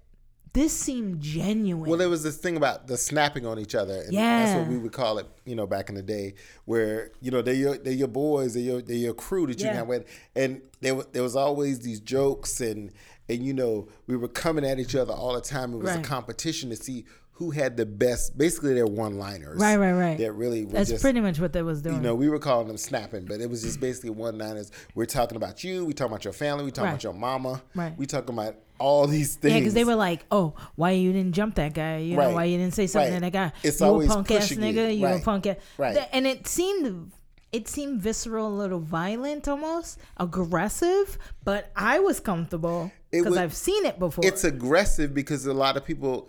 this 0.53 0.77
seemed 0.77 1.21
genuine. 1.21 1.89
Well, 1.89 1.99
there 1.99 2.09
was 2.09 2.23
this 2.23 2.37
thing 2.37 2.57
about 2.57 2.87
the 2.89 2.97
snapping 2.97 3.47
on 3.47 3.59
each 3.59 3.75
other, 3.77 4.03
and 4.03 4.17
that's 4.17 4.59
what 4.59 4.67
we 4.69 4.79
would 4.79 4.93
call 4.93 5.19
it, 5.19 5.27
you 5.45 5.55
know, 5.55 5.67
back 5.67 5.89
in 5.89 5.95
the 5.95 6.03
day, 6.03 6.35
where 6.65 7.13
you 7.21 7.31
know 7.31 7.41
they're 7.41 7.55
your 7.55 7.79
they're 7.79 7.93
your 7.93 8.09
boys, 8.09 8.55
they're 8.55 8.63
your 8.65 8.83
they're 8.83 8.97
your 8.97 9.15
crew 9.15 9.47
that 9.47 9.61
you 9.61 9.67
Yeah. 9.67 9.71
can 9.73 9.79
have 9.79 9.87
with, 9.87 10.07
and 10.35 10.61
there 10.81 10.95
there 11.13 11.23
was 11.23 11.37
always 11.37 11.79
these 11.81 12.01
jokes, 12.01 12.61
and 12.61 12.91
and 13.31 13.45
you 13.45 13.53
know 13.55 13.89
we 14.07 14.17
were 14.17 14.29
coming 14.29 14.65
at 14.65 14.79
each 14.79 14.95
other 14.95 15.13
all 15.13 15.35
the 15.35 15.41
time. 15.41 15.73
It 15.75 15.79
was 15.79 15.95
a 15.95 16.01
competition 16.03 16.71
to 16.71 16.77
see 16.77 17.05
who 17.33 17.51
had 17.53 17.77
the 17.79 17.87
best. 17.87 18.37
Basically, 18.37 18.75
they're 18.75 18.87
one 18.87 19.19
liners, 19.19 19.59
Right, 19.59 19.77
right, 19.79 19.93
right. 19.95 20.19
That 20.19 20.33
really 20.33 20.65
That's 20.67 20.91
just, 20.91 21.01
pretty 21.03 21.21
much 21.21 21.41
what 21.41 21.55
they 21.55 21.63
was 21.63 21.81
doing. 21.81 21.97
you 21.97 22.01
know, 22.03 22.15
we 22.15 22.29
were 22.29 22.39
calling 22.39 22.69
them 22.69 22.77
snapping, 22.77 23.25
but 23.25 23.41
it 23.41 23.49
was 23.49 23.63
just 23.63 23.81
basically 23.81 24.11
one 24.11 24.37
liners. 24.37 24.71
We're 24.95 25.07
talking 25.07 25.37
about 25.37 25.65
you, 25.65 25.87
we 25.87 25.95
talking 25.95 26.13
about 26.13 26.25
your 26.25 26.35
family, 26.35 26.65
we 26.67 26.71
talking 26.71 26.85
Right. 26.85 26.91
about 26.93 27.03
your 27.05 27.15
mama, 27.15 27.63
Right. 27.75 27.97
we 27.97 28.05
talking 28.05 28.35
about 28.35 28.57
all 28.79 29.07
these 29.07 29.37
things. 29.37 29.53
yeah, 29.55 29.61
because 29.61 29.73
they 29.75 29.85
were 29.85 29.95
like, 29.95 30.25
"Oh, 30.31 30.55
why 30.75 30.91
you 30.93 31.13
didn't 31.15 31.33
jump 31.35 31.55
that 31.55 31.73
guy? 31.75 31.99
You 31.99 32.17
know, 32.17 32.31
why 32.35 32.45
you 32.45 32.59
didn't 32.59 32.75
say 32.75 32.87
something 32.87 33.11
Right. 33.13 33.17
to 33.19 33.31
that 33.31 33.33
guy? 33.33 33.53
It's 33.63 33.81
you 33.81 33.87
always 33.87 34.11
a 34.11 34.15
punk 34.15 34.31
ass 34.33 34.51
you. 34.51 34.57
nigga. 34.59 34.99
You 34.99 35.07
a 35.07 35.19
punk 35.21 35.47
ass." 35.47 35.57
Right. 35.79 35.99
And 36.13 36.27
it 36.27 36.47
seemed, 36.47 37.11
it 37.53 37.67
seemed 37.69 38.01
visceral, 38.01 38.49
a 38.49 38.57
little 38.57 38.81
violent, 38.81 39.49
almost 39.49 39.99
aggressive. 40.17 41.19
But 41.45 41.71
I 41.77 41.99
was 41.99 42.21
comfortable 42.21 42.93
because 43.11 43.37
I've 43.37 43.55
seen 43.55 43.85
it 43.87 43.99
before. 43.99 44.25
it's 44.25 44.45
aggressive 44.45 45.13
because 45.15 45.47
a 45.47 45.53
lot 45.55 45.77
of 45.77 45.85
people 45.85 46.29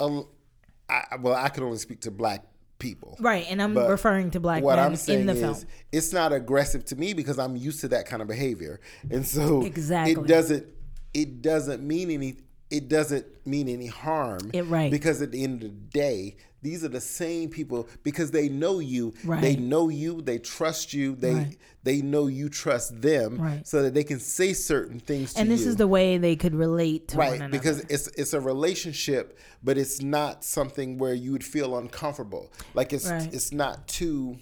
um, 0.00 0.26
I, 0.88 1.16
well 1.20 1.34
i 1.34 1.48
can 1.50 1.62
only 1.64 1.78
speak 1.78 2.00
to 2.02 2.10
black 2.10 2.44
people 2.78 3.16
right, 3.20 3.46
and 3.48 3.62
I'm 3.62 3.72
But 3.74 3.88
referring 3.88 4.30
to 4.32 4.40
black 4.40 4.62
what 4.62 4.76
men 4.76 4.84
i'm 4.86 4.96
saying 4.96 5.20
in 5.20 5.26
the 5.26 5.32
is 5.34 5.40
film. 5.40 5.56
it's 5.92 6.12
not 6.12 6.32
aggressive 6.32 6.84
to 6.86 6.96
me 6.96 7.14
because 7.14 7.38
i'm 7.38 7.56
used 7.56 7.80
to 7.82 7.88
that 7.88 8.06
kind 8.06 8.20
of 8.20 8.28
behavior 8.28 8.80
and 9.10 9.24
so 9.26 9.62
Exactly. 9.62 10.12
it 10.12 10.26
doesn't 10.26 10.66
it 11.14 11.40
doesn't 11.40 11.82
mean 11.82 12.10
any 12.10 12.36
it 12.70 12.88
doesn't 12.88 13.24
mean 13.46 13.68
any 13.68 13.86
harm 13.86 14.50
It- 14.52 14.62
right. 14.62 14.90
because 14.90 15.22
at 15.22 15.30
the 15.30 15.44
end 15.44 15.62
of 15.62 15.70
the 15.70 15.74
day 16.00 16.36
these 16.64 16.82
are 16.82 16.88
the 16.88 17.00
same 17.00 17.48
people 17.50 17.86
because 18.02 18.30
they 18.32 18.48
know 18.48 18.80
you 18.80 19.12
they 19.40 19.54
know 19.54 19.88
you 19.90 20.20
they 20.22 20.38
trust 20.38 20.92
you 20.94 21.14
they 21.14 21.34
Right. 21.34 21.56
they 21.84 22.00
know 22.00 22.26
you 22.26 22.48
trust 22.48 23.00
them 23.02 23.36
Right. 23.40 23.66
so 23.66 23.82
that 23.82 23.92
they 23.94 24.02
can 24.02 24.18
say 24.18 24.54
certain 24.54 24.98
things 24.98 25.34
to 25.34 25.38
you. 25.38 25.42
And 25.42 25.50
this 25.52 25.60
you 25.62 25.68
is 25.68 25.76
the 25.76 25.86
way 25.86 26.16
they 26.18 26.34
could 26.36 26.54
relate 26.54 27.08
to 27.08 27.18
right 27.18 27.50
because 27.50 27.80
it's 27.94 28.08
it's 28.16 28.32
a 28.32 28.40
relationship 28.40 29.38
but 29.62 29.76
it's 29.78 30.00
not 30.00 30.42
something 30.42 30.98
where 30.98 31.14
you 31.14 31.30
would 31.32 31.44
feel 31.44 31.76
uncomfortable 31.78 32.50
like 32.74 32.92
it's 32.92 33.08
Right. 33.10 33.32
it's 33.32 33.52
not 33.52 33.86
two 33.86 34.38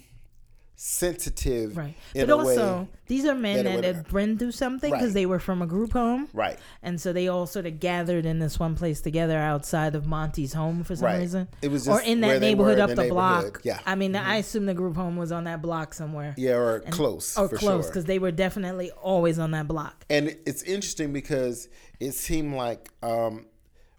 sensitive 0.85 1.77
Right. 1.77 1.95
but 2.13 2.29
also, 2.29 2.79
way. 2.79 2.87
these 3.07 3.25
are 3.25 3.33
men 3.33 3.63
that 3.63 3.81
that 3.81 3.95
had 3.95 4.09
been 4.11 4.37
through 4.37 4.51
something 4.51 4.91
because 4.91 5.07
Right. 5.07 5.13
they 5.13 5.25
were 5.25 5.39
from 5.39 5.61
a 5.61 5.65
group 5.65 5.93
home. 5.93 6.27
Right. 6.33 6.59
And 6.81 6.99
so 6.99 7.13
they 7.13 7.29
all 7.29 7.45
sort 7.47 7.65
of 7.65 7.79
gathered 7.79 8.25
in 8.25 8.39
this 8.39 8.59
one 8.59 8.75
place 8.75 8.99
together 8.99 9.37
outside 9.37 9.95
of 9.95 10.05
Monty's 10.05 10.51
home 10.51 10.83
for 10.83 10.97
some 10.97 11.05
Right. 11.05 11.19
reason. 11.21 11.47
It 11.61 11.71
was 11.71 11.87
or 11.87 12.01
in 12.01 12.19
that 12.21 12.41
neighborhood 12.41 12.79
up 12.79 12.89
the 12.89 12.95
the, 13.03 13.07
block. 13.07 13.61
Yeah. 13.63 13.79
I 13.85 13.95
mean, 13.95 14.13
I 14.13 14.35
assume 14.35 14.65
the 14.65 14.73
group 14.73 14.97
home 14.97 15.15
was 15.15 15.31
on 15.31 15.45
that 15.45 15.61
block 15.61 15.93
somewhere. 15.93 16.33
Yeah, 16.37 16.55
or 16.57 16.81
close. 16.81 17.37
Or 17.37 17.47
close, 17.47 17.61
sure. 17.85 17.89
because 17.89 18.03
they 18.03 18.19
were 18.19 18.31
definitely 18.31 18.91
always 18.91 19.39
on 19.39 19.51
that 19.51 19.69
block. 19.69 20.03
And 20.09 20.35
it's 20.45 20.63
interesting 20.63 21.13
because 21.13 21.69
it 22.01 22.11
seemed 22.11 22.55
like 22.55 22.89
um, 23.01 23.45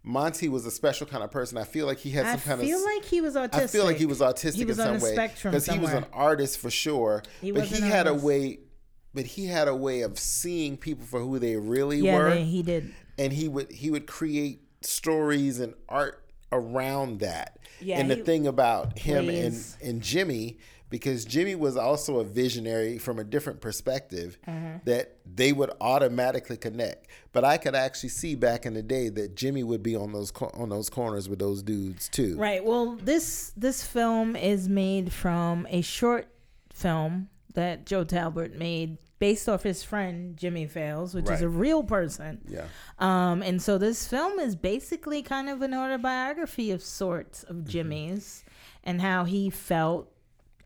Monty 0.06 0.50
was 0.50 0.66
a 0.66 0.70
special 0.70 1.06
kind 1.06 1.24
of 1.24 1.30
person. 1.30 1.56
I 1.56 1.64
feel 1.64 1.86
like 1.86 1.98
he 1.98 2.10
had 2.10 2.26
I 2.26 2.32
some 2.36 2.40
kind 2.40 2.60
feel 2.60 2.84
like 2.84 3.06
he 3.06 3.22
was 3.22 3.36
autistic. 3.36 3.54
I 3.54 3.66
feel 3.66 3.84
like 3.84 3.96
he 3.96 4.04
was 4.06 4.20
autistic 4.20 4.54
He 4.56 4.64
was 4.66 4.78
in 4.78 5.00
some 5.00 5.00
way 5.00 5.30
because 5.44 5.66
he 5.66 5.78
was 5.78 5.92
an 5.94 6.04
artist 6.12 6.58
for 6.58 6.70
sure. 6.70 7.22
He 7.40 7.50
but 7.52 7.64
he 7.64 7.80
had 7.80 8.06
a 8.06 8.14
way. 8.14 8.58
But 9.14 9.24
he 9.26 9.46
had 9.46 9.68
a 9.68 9.74
way 9.76 10.00
of 10.02 10.18
seeing 10.18 10.76
people 10.76 11.06
for 11.06 11.20
who 11.20 11.38
they 11.38 11.56
really 11.56 11.98
Yeah, 11.98 12.18
were, 12.18 12.30
they, 12.30 12.44
he 12.44 12.62
did. 12.64 12.92
and 13.16 13.32
he 13.32 13.48
would 13.48 13.70
he 13.70 13.88
would 13.90 14.06
create 14.08 14.60
stories 14.80 15.60
and 15.60 15.72
art 15.88 16.22
around 16.50 17.20
that. 17.20 17.58
Yeah, 17.80 18.00
and 18.00 18.10
the 18.10 18.16
he 18.16 18.22
thing 18.22 18.46
about 18.46 18.98
him 18.98 19.28
and, 19.28 19.56
and 19.82 20.02
Jimmy, 20.02 20.58
because 20.94 21.24
Jimmy 21.24 21.56
was 21.56 21.76
also 21.76 22.20
a 22.20 22.24
visionary 22.24 22.98
from 22.98 23.18
a 23.18 23.24
different 23.24 23.60
perspective, 23.60 24.38
Mm-hmm. 24.46 24.76
that 24.84 25.16
they 25.26 25.52
would 25.52 25.72
automatically 25.80 26.56
connect. 26.56 27.08
But 27.32 27.44
I 27.44 27.56
could 27.56 27.74
actually 27.74 28.10
see 28.10 28.36
back 28.36 28.64
in 28.64 28.74
the 28.74 28.82
day 28.82 29.08
that 29.08 29.34
Jimmy 29.34 29.64
would 29.64 29.82
be 29.82 29.96
on 29.96 30.12
those 30.12 30.30
on 30.54 30.68
those 30.68 30.88
corners 30.90 31.28
with 31.28 31.40
those 31.40 31.64
dudes 31.64 32.08
too. 32.08 32.36
Right. 32.38 32.64
Well, 32.64 32.94
this 33.02 33.52
this 33.56 33.84
film 33.84 34.36
is 34.36 34.68
made 34.68 35.12
from 35.12 35.66
a 35.68 35.80
short 35.80 36.28
film 36.72 37.28
that 37.54 37.86
Joe 37.86 38.04
Talbot 38.04 38.56
made 38.56 38.98
based 39.18 39.48
off 39.48 39.62
his 39.64 39.82
friend 39.82 40.36
Jimmy 40.36 40.66
Fails, 40.66 41.12
which 41.14 41.28
is 41.30 41.40
a 41.42 41.48
real 41.48 41.82
person. 41.82 42.40
Yeah. 42.46 42.66
Um, 43.00 43.42
and 43.42 43.60
so 43.60 43.78
this 43.78 44.06
film 44.06 44.38
is 44.38 44.54
basically 44.54 45.22
kind 45.22 45.48
of 45.48 45.60
an 45.62 45.74
autobiography 45.74 46.70
of 46.70 46.82
sorts 46.82 47.42
Mm-hmm. 47.44 47.50
of 47.58 47.64
Jimmy's 47.66 48.44
and 48.84 49.00
how 49.00 49.24
he 49.24 49.50
felt 49.50 50.10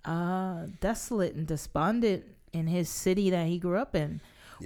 uh, 0.09 0.67
desolate 0.81 1.35
and 1.35 1.47
despondent 1.47 2.25
in 2.53 2.67
his 2.67 2.89
city 2.89 3.29
that 3.31 3.47
he 3.47 3.59
grew 3.59 3.77
up 3.77 3.95
in, 3.95 4.21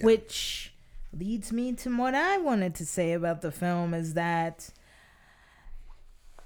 which 0.05 0.73
leads 1.13 1.53
me 1.53 1.73
to 1.75 1.95
what 1.99 2.15
I 2.15 2.39
wanted 2.39 2.75
to 2.77 2.87
say 2.87 3.13
about 3.13 3.43
the 3.43 3.51
film 3.51 3.93
is 3.93 4.15
that 4.15 4.71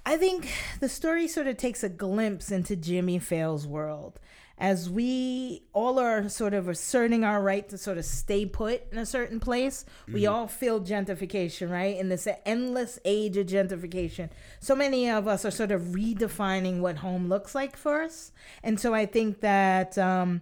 I 0.05 0.17
think 0.17 0.49
the 0.79 0.89
story 0.89 1.27
sort 1.27 1.47
of 1.47 1.57
takes 1.57 1.83
a 1.83 1.89
glimpse 1.89 2.51
into 2.51 2.75
Jimmy 2.75 3.19
Fails' 3.19 3.67
world 3.67 4.19
as 4.57 4.89
we 4.89 5.61
all 5.71 5.99
are 5.99 6.27
sort 6.29 6.53
of 6.53 6.67
asserting 6.67 7.23
our 7.23 7.41
right 7.41 7.69
to 7.69 7.77
sort 7.77 7.97
of 7.97 8.05
stay 8.05 8.45
put 8.45 8.81
in 8.91 8.97
a 8.97 9.05
certain 9.05 9.39
place. 9.39 9.85
We 10.11 10.25
all 10.25 10.47
feel 10.47 10.81
gentrification, 10.81 11.69
right? 11.69 11.95
In 11.95 12.09
this 12.09 12.27
endless 12.45 12.97
age 13.05 13.37
of 13.37 13.45
gentrification. 13.45 14.29
So 14.59 14.75
many 14.75 15.09
of 15.09 15.27
us 15.27 15.45
are 15.45 15.51
sort 15.51 15.71
of 15.71 15.81
redefining 15.81 16.79
what 16.79 16.97
home 16.97 17.29
looks 17.29 17.53
like 17.53 17.77
for 17.77 18.01
us. 18.01 18.31
And 18.63 18.79
so 18.79 18.95
I 18.95 19.05
think 19.05 19.41
that 19.41 19.95
um, 19.97 20.41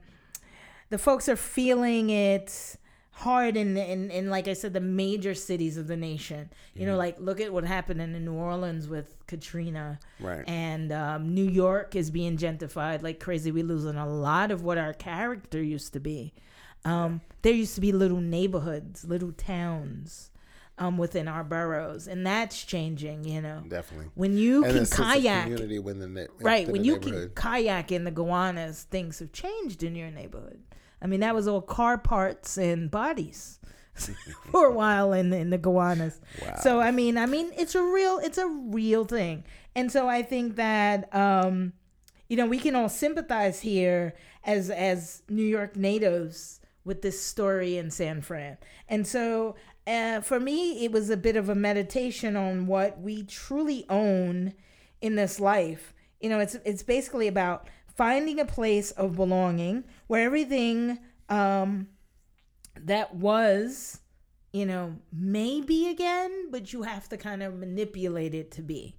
the 0.90 0.98
folks 0.98 1.28
are 1.28 1.36
feeling 1.36 2.10
it 2.10 2.78
hard 3.16 3.56
in, 3.56 3.78
in 3.78 4.12
in 4.12 4.30
like 4.30 4.48
I 4.48 4.54
said 4.54 4.74
the 4.74 4.82
major 4.82 5.34
cities 5.34 5.78
of 5.78 5.88
the 5.88 5.96
nation. 5.96 6.50
You 6.74 6.86
know, 6.86 6.98
like 6.98 7.20
look 7.20 7.40
at 7.40 7.52
what 7.52 7.64
happened 7.64 8.02
in 8.02 8.12
New 8.26 8.34
Orleans 8.34 8.88
with 8.88 9.16
Katrina. 9.26 10.00
Right. 10.20 10.44
And 10.48 10.92
um, 10.92 11.34
New 11.34 11.48
York 11.48 11.96
is 11.96 12.12
being 12.12 12.38
gentrified 12.38 13.02
like 13.02 13.20
crazy. 13.20 13.52
We're 13.52 13.64
losing 13.64 13.96
a 13.96 14.08
lot 14.08 14.52
of 14.52 14.64
what 14.64 14.78
our 14.78 14.94
character 14.94 15.64
used 15.64 15.94
to 15.94 16.00
be. 16.00 16.34
Um, 16.84 17.22
there 17.42 17.54
used 17.54 17.74
to 17.76 17.82
be 17.82 17.92
little 17.92 18.20
neighborhoods, 18.20 19.06
little 19.06 19.32
towns 19.32 20.30
um, 20.78 20.98
within 20.98 21.28
our 21.28 21.44
boroughs, 21.44 22.08
and 22.08 22.28
that's 22.28 22.64
changing. 22.64 23.24
You 23.24 23.42
know, 23.42 23.64
Definitely. 23.68 24.12
when 24.16 24.38
you 24.38 24.66
and 24.66 24.74
can 24.74 24.84
a 24.84 24.86
sense 24.86 25.00
of 25.00 25.06
kayak 25.06 25.44
community 25.44 25.80
within 25.80 26.14
the 26.14 26.28
right 26.42 26.68
when 26.68 26.82
the 26.82 26.88
you 26.88 27.00
can 27.00 27.30
kayak 27.34 27.92
in 27.94 28.04
the 28.04 28.12
Gowanus, 28.12 28.84
things 28.84 29.20
have 29.20 29.32
changed 29.32 29.84
in 29.84 29.96
your 29.96 30.12
neighborhood. 30.12 30.62
I 31.06 31.08
mean, 31.08 31.20
that 31.20 31.36
was 31.36 31.48
all 31.48 31.62
car 31.62 32.00
parts 32.00 32.58
and 32.58 32.90
bodies 32.90 33.60
for 34.52 34.66
a 34.66 34.72
while 34.72 35.14
in 35.14 35.32
in 35.32 35.52
the 35.52 35.60
Gowanus. 35.60 36.20
So 36.64 36.80
I 36.80 36.90
mean, 36.90 37.16
I 37.16 37.28
mean, 37.28 37.52
it's 37.56 37.76
a 37.76 37.84
real 37.84 38.18
it's 38.18 38.40
a 38.40 38.48
real 38.48 39.06
thing, 39.06 39.44
and 39.76 39.92
so 39.92 40.10
I 40.10 40.24
think 40.24 40.56
that 40.56 41.16
um, 41.16 41.74
you 42.28 42.38
know 42.38 42.48
we 42.48 42.58
can 42.58 42.76
all 42.76 42.90
sympathize 42.90 43.62
here 43.62 44.16
as 44.44 44.72
as 44.72 45.22
New 45.30 45.46
York 45.46 45.76
natives 45.76 46.60
with 46.86 47.04
this 47.04 47.22
story 47.22 47.78
in 47.78 47.92
San 47.92 48.22
Fran, 48.22 48.58
and 48.90 49.06
so. 49.06 49.56
Uh, 49.88 50.20
for 50.20 50.40
me, 50.40 50.84
it 50.84 50.92
was 50.92 51.12
a 51.12 51.16
bit 51.16 51.36
of 51.36 51.48
a 51.48 51.54
meditation 51.54 52.36
on 52.36 52.66
what 52.66 53.00
we 53.00 53.22
truly 53.22 53.86
own 53.88 54.52
in 55.00 55.16
this 55.16 55.40
life. 55.40 55.94
You 56.20 56.30
know, 56.30 56.40
it's 56.40 56.56
it's 56.66 56.82
basically 56.82 57.28
about 57.28 57.70
finding 57.96 58.40
a 58.40 58.46
place 58.46 58.92
of 58.92 59.16
belonging 59.16 59.84
where 60.08 60.26
everything 60.26 61.00
um, 61.30 61.88
that 62.80 63.16
was, 63.16 64.00
you 64.52 64.66
know, 64.66 64.96
may 65.12 65.62
be 65.62 65.90
again, 65.90 66.52
but 66.52 66.74
you 66.74 66.84
have 66.84 67.10
to 67.10 67.18
kind 67.18 67.42
of 67.42 67.56
manipulate 67.56 68.34
it 68.34 68.52
to 68.52 68.62
be. 68.62 68.96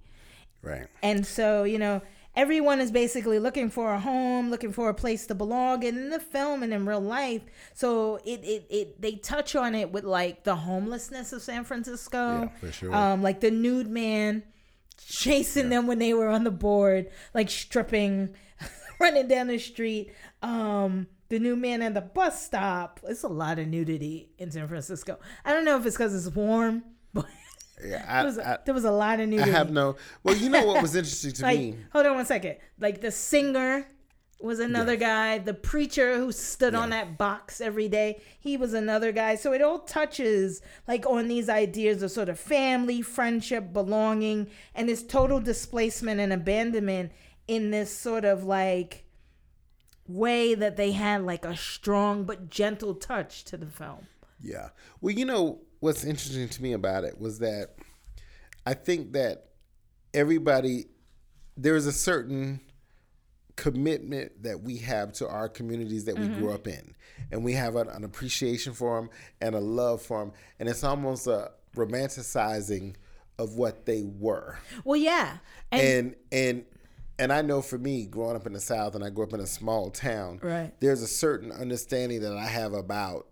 right. 0.61 0.87
And 1.01 1.25
so, 1.25 1.63
you 1.63 1.77
know, 1.77 2.01
everyone 2.35 2.79
is 2.79 2.91
basically 2.91 3.39
looking 3.39 3.69
for 3.69 3.93
a 3.93 3.99
home, 3.99 4.49
looking 4.49 4.71
for 4.71 4.89
a 4.89 4.93
place 4.93 5.27
to 5.27 5.35
belong. 5.35 5.83
And 5.85 5.97
in 5.97 6.09
the 6.09 6.19
film 6.19 6.63
and 6.63 6.73
in 6.73 6.85
real 6.85 7.01
life, 7.01 7.43
so 7.73 8.17
it 8.25 8.43
it, 8.43 8.65
it 8.69 9.01
they 9.01 9.13
touch 9.13 9.55
on 9.55 9.75
it 9.75 9.91
with 9.91 10.03
like 10.03 10.43
the 10.43 10.55
homelessness 10.55 11.33
of 11.33 11.41
San 11.41 11.63
Francisco. 11.63 12.41
Yeah, 12.41 12.49
for 12.59 12.71
sure. 12.71 12.95
Um, 12.95 13.21
like 13.21 13.41
the 13.41 13.51
nude 13.51 13.87
man 13.89 14.43
chasing 14.97 15.69
them 15.69 15.87
when 15.87 15.99
they 15.99 16.13
were 16.13 16.27
on 16.27 16.43
the 16.43 16.51
board, 16.51 17.09
like 17.33 17.49
stripping, 17.49 18.35
running 18.99 19.27
down 19.27 19.47
the 19.47 19.57
street. 19.57 20.13
Um, 20.41 21.07
the 21.29 21.39
new 21.39 21.55
man 21.55 21.81
at 21.81 21.93
the 21.93 22.01
bus 22.01 22.45
stop. 22.45 22.99
It's 23.03 23.23
a 23.23 23.27
lot 23.27 23.59
of 23.59 23.67
nudity 23.67 24.29
in 24.37 24.51
San 24.51 24.67
Francisco. 24.67 25.19
I 25.43 25.53
don't 25.53 25.65
know 25.65 25.77
if 25.77 25.85
it's 25.85 25.97
because 25.97 26.15
it's 26.15 26.33
warm, 26.35 26.83
but 27.13 27.25
Yeah, 27.83 28.05
there 28.15 28.25
was, 28.25 28.39
I, 28.39 28.53
I, 28.53 28.57
there 28.65 28.73
was 28.73 28.85
a 28.85 28.91
lot 28.91 29.19
of 29.19 29.27
nudity. 29.29 29.49
I 29.51 29.53
have 29.53 29.71
no. 29.71 29.97
Well, 30.23 30.35
you 30.35 30.49
know 30.49 30.65
what 30.65 30.81
was 30.81 30.95
interesting 30.95 31.33
to 31.33 31.43
like, 31.43 31.59
me. 31.59 31.77
hold 31.91 32.05
on 32.05 32.15
one 32.15 32.25
second. 32.25 32.57
Like 32.79 33.01
the 33.01 33.11
singer 33.11 33.87
was 34.39 34.59
another 34.59 34.95
guy. 34.95 35.39
The 35.39 35.53
preacher 35.53 36.17
who 36.17 36.31
stood 36.31 36.75
on 36.75 36.91
that 36.91 37.17
box 37.17 37.59
every 37.59 37.87
day, 37.89 38.21
he 38.39 38.55
was 38.55 38.73
another 38.73 39.11
guy. 39.11 39.35
So 39.35 39.51
it 39.51 39.61
all 39.61 39.79
touches 39.79 40.61
like 40.87 41.05
on 41.07 41.27
these 41.27 41.49
ideas 41.49 42.03
of 42.03 42.11
sort 42.11 42.29
of 42.29 42.39
family, 42.39 43.01
friendship, 43.01 43.73
belonging, 43.73 44.47
and 44.75 44.87
this 44.87 45.03
total 45.03 45.39
displacement 45.39 46.19
and 46.19 46.31
abandonment 46.31 47.11
in 47.47 47.71
this 47.71 47.95
sort 47.95 48.25
of 48.25 48.43
like 48.43 49.05
way 50.07 50.55
that 50.55 50.77
they 50.77 50.91
had 50.91 51.23
like 51.23 51.45
a 51.45 51.55
strong 51.55 52.23
but 52.23 52.49
gentle 52.49 52.93
touch 52.93 53.43
to 53.45 53.57
the 53.57 53.65
film. 53.65 54.07
Yeah. 54.41 54.69
Well, 55.01 55.13
you 55.13 55.25
know 55.25 55.59
what's 55.79 56.03
interesting 56.03 56.47
to 56.47 56.63
me 56.63 56.73
about 56.73 57.03
it 57.03 57.19
was 57.19 57.39
that 57.39 57.75
I 58.65 58.73
think 58.73 59.13
that 59.13 59.49
everybody 60.13 60.85
there's 61.55 61.87
a 61.87 61.91
certain 61.91 62.61
commitment 63.55 64.43
that 64.43 64.61
we 64.61 64.77
have 64.77 65.11
to 65.11 65.27
our 65.27 65.49
communities 65.49 66.05
that 66.05 66.17
we 66.17 66.25
mm-hmm. 66.25 66.39
grew 66.39 66.53
up 66.53 66.67
in, 66.67 66.93
and 67.31 67.43
we 67.43 67.53
have 67.53 67.75
an, 67.75 67.89
an 67.89 68.03
appreciation 68.03 68.73
for 68.73 68.99
them 68.99 69.09
and 69.41 69.55
a 69.55 69.59
love 69.59 70.01
for 70.01 70.19
them, 70.19 70.31
and 70.59 70.69
it's 70.69 70.83
almost 70.83 71.25
a 71.27 71.51
romanticizing 71.75 72.95
of 73.39 73.55
what 73.55 73.85
they 73.85 74.03
were 74.03 74.57
Well, 74.83 74.97
yeah. 74.97 75.37
And, 75.71 75.81
and 75.81 76.15
and 76.31 76.65
and 77.19 77.31
I 77.33 77.41
know 77.41 77.61
for 77.61 77.77
me, 77.77 78.05
growing 78.05 78.35
up 78.35 78.45
in 78.47 78.53
the 78.53 78.59
South, 78.59 78.95
and 78.95 79.03
I 79.03 79.09
grew 79.09 79.23
up 79.25 79.33
in 79.33 79.39
a 79.39 79.47
small 79.47 79.89
town, 79.89 80.39
Right. 80.41 80.71
there's 80.79 81.01
a 81.01 81.07
certain 81.07 81.51
understanding 81.51 82.21
that 82.21 82.35
I 82.37 82.45
have 82.45 82.73
about 82.73 83.27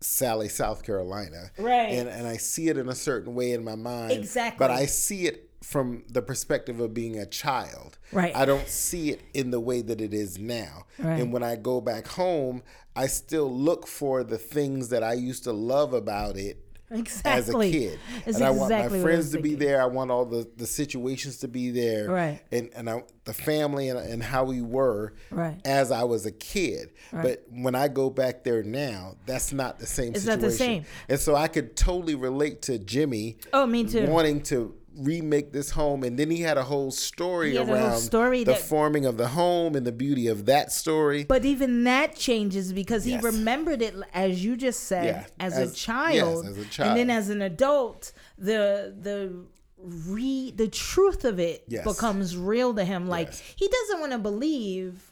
Salley, 0.00 0.50
South 0.50 0.84
Carolina, 0.84 1.50
Right. 1.58 1.90
and 1.90 2.08
and 2.08 2.26
I 2.26 2.36
see 2.36 2.68
it 2.68 2.78
in 2.78 2.88
a 2.88 2.94
certain 2.94 3.34
way 3.34 3.52
in 3.52 3.64
my 3.64 3.74
mind, 3.74 4.12
Exactly. 4.12 4.58
But 4.58 4.70
I 4.70 4.86
see 4.86 5.26
it 5.26 5.50
from 5.60 6.04
the 6.08 6.22
perspective 6.22 6.78
of 6.78 6.94
being 6.94 7.18
a 7.18 7.26
child, 7.26 7.98
Right. 8.12 8.34
I 8.34 8.44
don't 8.44 8.68
see 8.68 9.10
it 9.10 9.20
in 9.34 9.50
the 9.50 9.58
way 9.58 9.82
that 9.82 10.00
it 10.00 10.14
is 10.14 10.38
now, 10.38 10.86
Right. 11.00 11.20
and 11.20 11.32
when 11.32 11.42
I 11.42 11.56
go 11.56 11.80
back 11.80 12.06
home, 12.06 12.62
I 12.94 13.08
still 13.08 13.50
look 13.52 13.88
for 13.88 14.22
the 14.22 14.38
things 14.38 14.88
that 14.90 15.02
I 15.02 15.14
used 15.14 15.42
to 15.44 15.52
love 15.52 15.92
about 15.92 16.36
it 16.36 16.64
exactly. 16.90 17.30
as 17.32 17.48
a 17.48 17.78
kid. 17.78 17.98
And 18.26 18.36
I 18.44 18.50
want 18.50 18.72
exactly 18.72 18.98
my 18.98 19.04
friends 19.04 19.30
to 19.32 19.40
be 19.40 19.54
there. 19.54 19.80
I 19.82 19.86
want 19.86 20.10
all 20.10 20.24
the, 20.24 20.48
the 20.56 20.66
situations 20.66 21.38
to 21.38 21.48
be 21.48 21.70
there. 21.70 22.10
Right. 22.10 22.40
And 22.50 22.70
and 22.74 22.88
I, 22.88 23.02
the 23.24 23.34
family 23.34 23.88
and, 23.90 23.98
and 23.98 24.22
how 24.22 24.44
we 24.44 24.62
were 24.62 25.12
Right. 25.30 25.60
as 25.64 25.90
I 25.92 26.04
was 26.04 26.24
a 26.26 26.32
kid. 26.32 26.90
But 27.12 27.44
when 27.50 27.74
I 27.74 27.88
go 27.88 28.08
back 28.10 28.44
there 28.44 28.62
now, 28.62 29.16
that's 29.26 29.52
not 29.52 29.78
the 29.78 29.86
same 29.86 30.14
It's 30.14 30.24
not 30.24 30.40
situation. 30.40 30.50
the 30.50 30.56
same. 30.56 30.84
And 31.08 31.20
so 31.20 31.34
I 31.34 31.48
could 31.48 31.76
totally 31.76 32.14
relate 32.14 32.62
to 32.62 32.78
Jimmy 32.78 33.38
Oh, 33.52 33.66
me 33.66 33.84
too. 33.84 34.06
wanting 34.06 34.42
to 34.44 34.74
remake 34.98 35.52
this 35.52 35.70
home, 35.70 36.02
and 36.02 36.18
then 36.18 36.30
he 36.30 36.40
had 36.40 36.58
a 36.58 36.64
whole 36.64 36.90
story 36.90 37.50
He 37.50 37.56
had 37.56 37.64
a 37.64 37.66
whole 37.66 37.76
around 37.76 37.98
story 38.00 38.44
the 38.44 38.52
that- 38.52 38.60
forming 38.60 39.06
of 39.06 39.16
the 39.16 39.28
home 39.28 39.74
and 39.76 39.86
the 39.86 39.92
beauty 39.92 40.26
of 40.26 40.46
that 40.46 40.72
story. 40.72 41.24
But 41.24 41.44
even 41.44 41.84
that 41.84 42.14
changes 42.16 42.72
because 42.72 43.04
he 43.04 43.16
remembered 43.18 43.80
it, 43.82 43.94
as 44.12 44.44
you 44.44 44.56
just 44.56 44.80
said, 44.84 45.04
Yeah, 45.04 45.24
as, 45.46 45.56
as- 45.56 45.72
a 45.72 45.74
child, 45.74 46.44
yes, 46.44 46.52
as 46.52 46.58
a 46.58 46.64
child 46.68 46.88
and 46.90 46.98
then 46.98 47.10
as 47.16 47.28
an 47.30 47.42
adult, 47.42 48.12
the 48.36 48.94
the 49.00 49.32
re 49.80 50.50
the 50.50 50.68
truth 50.68 51.24
of 51.24 51.38
it 51.38 51.62
Yes. 51.68 51.84
becomes 51.84 52.36
real 52.36 52.74
to 52.74 52.84
him. 52.84 53.08
Like 53.08 53.28
Yes. 53.28 53.42
he 53.56 53.68
doesn't 53.68 54.00
want 54.00 54.12
to 54.12 54.18
believe 54.18 55.07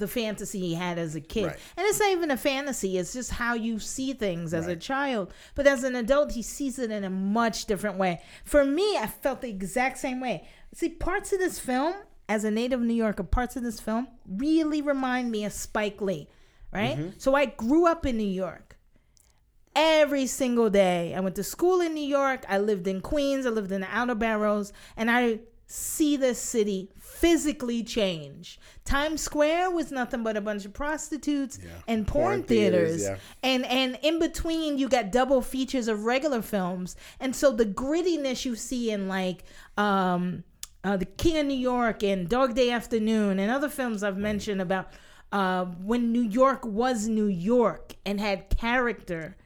the 0.00 0.08
fantasy 0.08 0.58
he 0.58 0.74
had 0.74 0.98
as 0.98 1.14
a 1.14 1.20
kid, 1.20 1.46
Right. 1.46 1.58
and 1.76 1.86
it's 1.86 2.00
not 2.00 2.10
even 2.10 2.30
a 2.32 2.36
fantasy. 2.36 2.98
It's 2.98 3.12
just 3.12 3.30
how 3.30 3.54
you 3.54 3.78
see 3.78 4.12
things 4.12 4.52
as 4.52 4.66
a 4.66 4.74
child. 4.74 5.32
But 5.54 5.68
as 5.68 5.84
an 5.84 5.94
adult, 5.94 6.32
he 6.32 6.42
sees 6.42 6.78
it 6.80 6.90
in 6.90 7.04
a 7.04 7.10
much 7.10 7.66
different 7.66 7.96
way. 7.98 8.20
For 8.44 8.64
me, 8.64 8.96
I 8.96 9.06
felt 9.06 9.40
the 9.42 9.48
exact 9.50 9.98
same 9.98 10.20
way. 10.20 10.48
See, 10.74 10.88
parts 10.88 11.32
of 11.32 11.38
this 11.38 11.60
film, 11.60 11.94
as 12.28 12.42
a 12.44 12.50
native 12.50 12.80
New 12.80 12.94
Yorker, 12.94 13.22
parts 13.22 13.54
of 13.56 13.62
this 13.62 13.80
film 13.80 14.08
really 14.26 14.82
remind 14.82 15.30
me 15.30 15.44
of 15.44 15.52
Spike 15.52 16.00
Lee, 16.00 16.28
right? 16.72 16.96
Mm-hmm. 16.96 17.10
So 17.18 17.34
I 17.34 17.46
grew 17.46 17.86
up 17.86 18.04
in 18.06 18.16
New 18.16 18.24
York. 18.24 18.76
Every 19.76 20.26
single 20.26 20.68
day, 20.68 21.14
I 21.14 21.20
went 21.20 21.36
to 21.36 21.44
school 21.44 21.80
in 21.80 21.94
New 21.94 22.06
York. 22.06 22.44
I 22.48 22.58
lived 22.58 22.88
in 22.88 23.00
Queens. 23.00 23.46
I 23.46 23.50
lived 23.50 23.70
in 23.70 23.82
the 23.82 23.88
Outer 23.90 24.16
Boroughs, 24.16 24.72
and 24.96 25.08
I 25.10 25.40
see 25.70 26.16
this 26.16 26.40
city 26.40 26.90
physically 26.98 27.82
change. 27.82 28.58
Times 28.84 29.20
Square 29.20 29.70
was 29.70 29.92
nothing 29.92 30.22
but 30.22 30.36
a 30.36 30.40
bunch 30.40 30.64
of 30.64 30.72
prostitutes 30.72 31.58
and 31.86 32.06
porn, 32.06 32.24
Porn 32.24 32.42
theaters, 32.42 33.02
theaters, 33.02 33.20
yeah. 33.20 33.48
and 33.48 33.66
and 33.66 33.98
in 34.02 34.18
between 34.18 34.78
you 34.78 34.88
got 34.88 35.12
double 35.12 35.42
features 35.42 35.86
of 35.86 36.04
regular 36.04 36.42
films 36.42 36.96
and 37.20 37.36
so 37.36 37.52
the 37.52 37.66
grittiness 37.66 38.44
you 38.44 38.56
see 38.56 38.90
in 38.90 39.06
like 39.06 39.44
um 39.76 40.42
uh, 40.82 40.96
the 40.96 41.04
king 41.04 41.36
of 41.36 41.46
new 41.46 41.54
york 41.54 42.02
and 42.02 42.28
dog 42.28 42.54
day 42.54 42.70
afternoon 42.70 43.38
and 43.38 43.50
other 43.50 43.68
films 43.68 44.02
i've 44.02 44.16
mentioned 44.16 44.60
about 44.60 44.88
uh, 45.30 45.64
when 45.64 46.10
new 46.10 46.22
york 46.22 46.64
was 46.64 47.06
new 47.06 47.26
york 47.26 47.94
and 48.06 48.18
had 48.18 48.48
character 48.48 49.36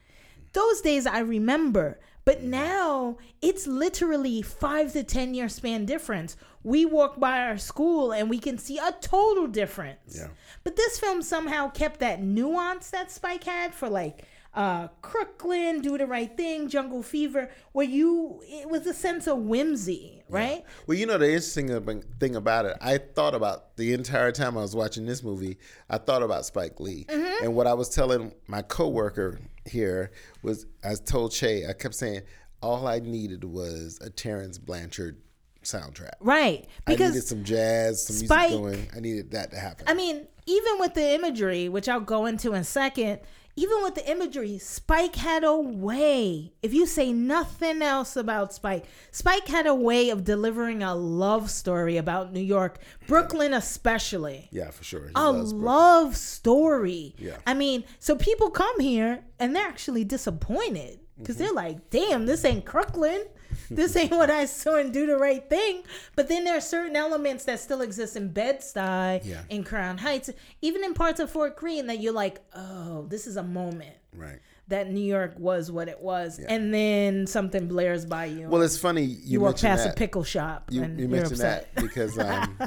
those 0.55 0.81
days 0.81 1.07
I 1.07 1.19
remember. 1.19 2.01
But 2.25 2.43
now 2.43 3.19
it's 3.43 3.67
literally 3.67 4.41
five 4.43 4.93
to 4.95 5.03
10 5.05 5.35
year 5.35 5.49
span 5.49 5.85
difference. 5.85 6.37
We 6.63 6.87
walk 6.87 7.21
by 7.21 7.41
our 7.41 7.59
school 7.59 8.13
and 8.13 8.31
we 8.31 8.39
can 8.39 8.57
see 8.57 8.79
a 8.79 8.93
total 9.01 9.47
difference. 9.47 10.17
Yeah. 10.17 10.29
But 10.63 10.77
this 10.77 10.99
film 10.99 11.21
somehow 11.23 11.69
kept 11.71 12.01
that 12.01 12.23
nuance 12.23 12.89
that 12.91 13.11
Spike 13.11 13.45
had 13.45 13.75
for 13.75 13.91
like 13.91 14.25
uh, 14.55 14.87
Crooklyn, 15.03 15.81
Do 15.81 15.99
the 15.99 16.07
Right 16.07 16.35
Thing, 16.35 16.69
Jungle 16.69 17.03
Fever, 17.03 17.51
where 17.73 17.85
you, 17.87 18.41
it 18.45 18.71
was 18.71 18.87
a 18.87 18.95
sense 18.95 19.27
of 19.27 19.39
whimsy, 19.39 20.23
right? 20.29 20.65
Well, 20.87 20.97
you 20.97 21.07
know 21.07 21.19
the 21.19 21.27
interesting 21.27 22.03
thing 22.21 22.37
about 22.37 22.65
it, 22.65 22.77
I 22.81 22.99
thought 22.99 23.35
about 23.35 23.77
the 23.77 23.93
entire 23.95 24.31
time 24.31 24.57
I 24.57 24.61
was 24.63 24.77
watching 24.77 25.07
this 25.07 25.25
movie. 25.25 25.59
I 25.91 25.99
thought 25.99 26.23
about 26.23 26.47
Spike 26.47 26.79
Lee, 26.79 27.05
Mm-hmm. 27.09 27.45
and 27.47 27.55
what 27.57 27.67
I 27.67 27.75
was 27.75 27.89
telling 27.89 28.33
my 28.47 28.63
coworker 28.63 29.41
here 29.67 30.11
was, 30.43 30.67
I 30.83 30.95
told 30.95 31.33
Che, 31.33 31.67
I 31.67 31.73
kept 31.73 31.95
saying, 31.95 32.23
all 32.63 32.87
I 32.87 32.99
needed 32.99 33.45
was 33.45 33.99
a 34.01 34.11
Terence 34.11 34.59
Blanchard 34.59 35.21
soundtrack. 35.63 36.13
Right. 36.21 36.67
I 36.87 36.93
needed 36.93 37.25
some 37.25 37.45
jazz, 37.45 38.07
some 38.07 38.17
Spike- 38.17 38.51
music 38.51 38.65
going. 38.65 38.89
I 38.97 39.01
needed 39.01 39.31
that 39.33 39.51
to 39.51 39.59
happen. 39.59 39.87
I 39.89 39.95
mean, 39.95 40.27
even 40.47 40.79
with 40.79 40.95
the 40.95 41.15
imagery, 41.15 41.69
which 41.69 41.89
I'll 41.89 42.01
go 42.01 42.27
into 42.27 42.53
in 42.53 42.61
a 42.61 42.65
second, 42.65 43.21
even 43.57 43.83
with 43.83 43.95
the 43.95 44.11
imagery, 44.11 44.59
Spike 44.59 45.17
had 45.17 45.45
a 45.45 45.57
way. 45.57 46.53
If 46.63 46.75
you 46.75 46.87
say 46.87 47.13
nothing 47.13 47.83
else 47.83 48.17
about 48.17 48.53
Spike, 48.53 48.85
Spike 49.13 49.47
had 49.49 49.67
a 49.67 49.75
way 49.75 50.11
of 50.11 50.25
delivering 50.25 50.83
a 50.83 50.95
love 50.95 51.51
story 51.51 51.97
about 51.97 52.33
New 52.33 52.41
York, 52.41 52.79
Brooklyn 53.07 53.55
especially. 53.55 54.49
yeah, 54.51 54.71
for 54.71 54.83
sure. 54.83 55.07
He 55.07 55.13
A 55.15 55.31
love 55.31 56.17
story. 56.17 57.15
Yeah. 57.19 57.37
I 57.47 57.55
mean, 57.55 57.85
so 58.01 58.17
people 58.17 58.51
come 58.51 58.81
here 58.81 59.25
and 59.39 59.55
they're 59.55 59.67
actually 59.67 60.05
disappointed 60.05 60.99
because 61.19 61.37
Mm-hmm. 61.37 61.45
they're 61.45 61.53
like, 61.53 61.91
damn, 61.91 62.27
this 62.27 62.45
ain't 62.45 62.65
Crooklyn. 62.65 63.25
This 63.71 63.97
ain't 63.97 64.11
what 64.13 64.31
I 64.31 64.45
saw 64.47 64.77
and 64.77 64.93
do 64.93 65.07
the 65.07 65.17
right 65.17 65.49
thing. 65.49 65.83
But 66.17 66.29
then 66.29 66.45
there 66.45 66.57
are 66.57 66.61
certain 66.61 66.97
elements 66.97 67.45
that 67.45 67.61
still 67.61 67.81
exist 67.83 68.17
in 68.17 68.29
Bed-Stuy, 68.29 69.25
Yeah. 69.25 69.43
in 69.51 69.65
Crown 69.65 69.99
Heights, 69.99 70.31
even 70.63 70.85
in 70.85 70.95
parts 70.95 71.21
of 71.21 71.31
Fort 71.31 71.57
Greene 71.57 71.87
that 71.89 72.01
you're 72.01 72.13
like, 72.13 72.41
oh, 72.55 73.07
this 73.09 73.27
is 73.27 73.37
a 73.37 73.43
moment 73.43 73.97
Right. 74.17 74.39
that 74.69 74.91
New 74.91 75.01
York 75.05 75.35
was 75.39 75.71
what 75.73 75.89
it 75.89 76.01
was. 76.01 76.39
And 76.39 76.73
then 76.73 77.27
something 77.27 77.67
blares 77.69 78.07
by 78.07 78.27
you. 78.27 78.49
Well, 78.49 78.63
it's 78.63 78.79
funny 78.79 79.03
you, 79.03 79.19
you 79.25 79.41
walk 79.41 79.59
past 79.61 79.85
that. 79.85 79.93
a 79.95 79.97
pickle 79.97 80.25
shop 80.25 80.71
you, 80.71 80.83
and 80.83 80.99
you 80.99 81.09
mentioned 81.09 81.41
that 81.41 81.75
because 81.77 82.19
um, 82.19 82.59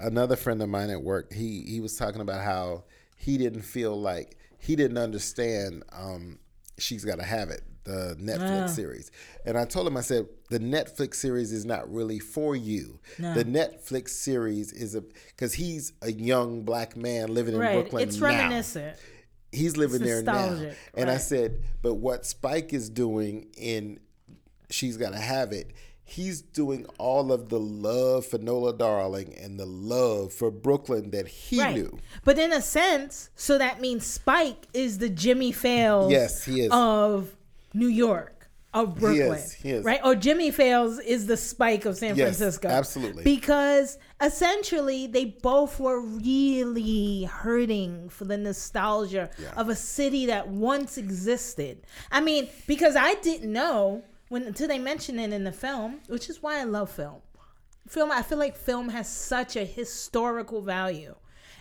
another 0.00 0.36
friend 0.36 0.62
of 0.62 0.68
mine 0.68 0.90
at 0.90 1.02
work 1.02 1.32
he 1.32 1.62
he 1.62 1.80
was 1.80 1.96
talking 1.96 2.20
about 2.20 2.42
how 2.42 2.84
he 3.16 3.36
didn't 3.36 3.62
feel 3.62 4.00
like 4.00 4.36
he 4.58 4.74
didn't 4.76 4.98
understand 4.98 5.82
um, 5.92 6.38
she's 6.80 7.04
got 7.04 7.18
to 7.18 7.24
have 7.24 7.50
it 7.50 7.62
the 7.84 8.14
netflix 8.20 8.64
Ah. 8.64 8.66
series 8.66 9.10
and 9.46 9.56
i 9.56 9.64
told 9.64 9.86
him 9.86 9.96
i 9.96 10.00
said 10.02 10.26
the 10.50 10.58
netflix 10.60 11.14
series 11.14 11.50
is 11.50 11.64
not 11.64 11.90
really 11.92 12.18
for 12.18 12.54
you 12.54 12.98
the 13.18 13.44
netflix 13.44 14.10
series 14.10 14.72
is 14.72 14.94
a 14.94 15.00
because 15.28 15.54
he's 15.54 15.92
a 16.02 16.12
young 16.12 16.62
black 16.62 16.96
man 16.96 17.32
living 17.32 17.54
in 17.54 17.60
Right. 17.60 17.72
brooklyn 17.80 18.06
It's 18.08 18.18
now 18.18 18.26
reminiscent. 18.26 18.96
he's 19.52 19.76
living 19.76 20.02
there 20.02 20.22
now. 20.22 20.60
And 20.94 21.10
I 21.10 21.16
said, 21.16 21.62
but 21.82 21.94
what 21.94 22.24
Spike 22.26 22.72
is 22.72 22.88
doing 22.90 23.46
in 23.56 23.98
She's 24.68 24.96
Gotta 24.96 25.18
Have 25.18 25.52
It, 25.52 25.72
he's 26.10 26.40
doing 26.42 26.86
all 26.98 27.32
of 27.32 27.48
the 27.48 27.58
love 27.60 28.26
for 28.26 28.38
Nola 28.38 28.76
Darling 28.76 29.34
and 29.40 29.58
the 29.58 29.66
love 29.66 30.32
for 30.32 30.50
Brooklyn 30.50 31.10
that 31.10 31.28
he 31.28 31.60
Right. 31.60 31.74
knew. 31.76 31.98
But 32.24 32.38
in 32.38 32.52
a 32.52 32.60
sense, 32.60 33.30
so 33.36 33.58
that 33.58 33.80
means 33.80 34.04
Spike 34.06 34.66
is 34.74 34.98
the 34.98 35.08
Jimmy 35.08 35.52
Fails 35.52 36.10
Yes, 36.10 36.44
he 36.44 36.62
is. 36.62 36.68
of 36.72 37.36
New 37.74 37.86
York, 37.86 38.48
of 38.74 38.96
Brooklyn. 38.98 39.38
is, 39.38 39.52
he 39.52 39.70
is. 39.70 39.84
Right? 39.84 40.00
Or 40.04 40.14
Jimmy 40.16 40.50
Fails 40.50 40.98
is 40.98 41.26
the 41.26 41.36
Spike 41.36 41.84
of 41.84 41.96
San 41.96 42.16
Yes, 42.16 42.38
Francisco. 42.38 42.68
absolutely. 42.68 43.22
Because 43.24 43.96
essentially 44.20 45.06
they 45.06 45.24
both 45.26 45.78
were 45.80 46.00
really 46.00 47.24
hurting 47.24 48.08
for 48.08 48.24
the 48.24 48.36
nostalgia 48.36 49.30
of 49.56 49.68
a 49.68 49.76
city 49.76 50.26
that 50.26 50.48
once 50.48 50.98
existed. 50.98 51.78
I 52.10 52.20
mean, 52.20 52.48
because 52.66 52.96
I 52.96 53.14
didn't 53.14 53.52
know 53.52 54.02
when 54.30 54.44
until 54.44 54.68
they 54.68 54.78
mention 54.78 55.18
it 55.18 55.32
in 55.32 55.44
the 55.44 55.52
film, 55.52 56.00
which 56.06 56.30
is 56.30 56.40
why 56.40 56.60
I 56.60 56.64
love 56.64 56.90
film. 56.90 57.20
Film 57.88 58.12
i 58.12 58.22
feel 58.22 58.38
like 58.38 58.56
film 58.56 58.88
has 58.90 59.08
such 59.08 59.56
a 59.56 59.64
historical 59.64 60.62
value. 60.62 61.16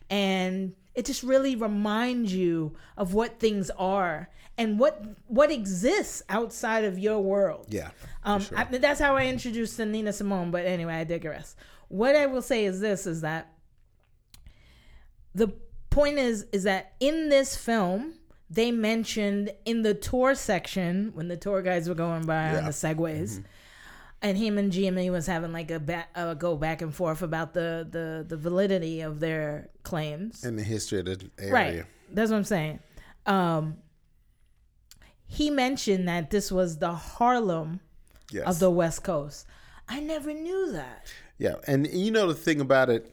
And 0.09 0.75
it 0.93 1.05
just 1.05 1.23
really 1.23 1.55
reminds 1.55 2.33
you 2.33 2.75
of 2.95 3.13
what 3.13 3.39
things 3.39 3.71
are 3.71 4.29
and 4.57 4.79
what 4.79 5.03
what 5.27 5.51
exists 5.51 6.21
outside 6.29 6.83
of 6.83 6.99
your 6.99 7.19
world. 7.19 7.65
Yeah. 7.69 7.89
um 8.23 8.45
I, 8.55 8.65
that's 8.65 8.99
how 8.99 9.15
i 9.15 9.25
introduced 9.25 9.77
to 9.77 9.85
nina 9.85 10.13
simone 10.13 10.51
but 10.51 10.65
anyway 10.65 10.93
i 10.93 11.03
digress. 11.03 11.55
What 11.87 12.15
i 12.15 12.27
will 12.27 12.43
say 12.43 12.65
is 12.65 12.79
this 12.79 13.07
is 13.07 13.21
that 13.21 13.51
the 15.33 15.47
point 15.89 16.19
is 16.19 16.45
is 16.51 16.63
that 16.63 16.93
in 16.99 17.29
this 17.29 17.57
film 17.57 18.13
they 18.49 18.71
mentioned 18.71 19.51
in 19.65 19.83
the 19.83 19.93
tour 19.93 20.33
section 20.35 21.11
when 21.13 21.27
the 21.27 21.37
tour 21.37 21.61
guides 21.61 21.87
were 21.87 21.95
going 21.95 22.25
by 22.25 22.55
on 22.57 22.65
the 22.65 22.71
segways 22.71 23.43
and 24.21 24.37
him 24.37 24.57
and 24.57 24.71
Jimmy 24.71 25.09
was 25.09 25.27
having 25.27 25.53
like 25.53 25.71
a, 25.71 25.79
ba- 25.79 26.07
a 26.15 26.35
go 26.35 26.55
back 26.57 26.81
and 26.81 26.93
forth 26.93 27.21
about 27.21 27.53
the, 27.53 27.87
the 27.89 28.25
the 28.27 28.35
validity 28.37 29.01
of 29.01 29.19
their 29.19 29.69
claims. 29.83 30.43
In 30.43 30.55
the 30.57 30.63
history 30.63 30.99
of 30.99 31.05
the 31.05 31.29
area. 31.39 31.53
Right. 31.53 31.85
That's 32.11 32.31
what 32.31 32.37
I'm 32.37 32.43
saying. 32.43 32.79
Um, 33.25 33.77
he 35.25 35.49
mentioned 35.49 36.07
that 36.07 36.31
this 36.31 36.51
was 36.51 36.77
the 36.79 36.93
Harlem 36.93 37.79
Yes. 38.31 38.45
of 38.47 38.59
the 38.59 38.69
West 38.69 39.03
Coast. 39.03 39.47
I 39.87 39.99
never 40.01 40.33
knew 40.33 40.71
that. 40.73 41.07
yeah. 41.39 41.55
And 41.65 41.87
you 41.87 42.11
know 42.11 42.27
the 42.27 42.35
thing 42.35 42.61
about 42.61 42.89
it, 42.91 43.11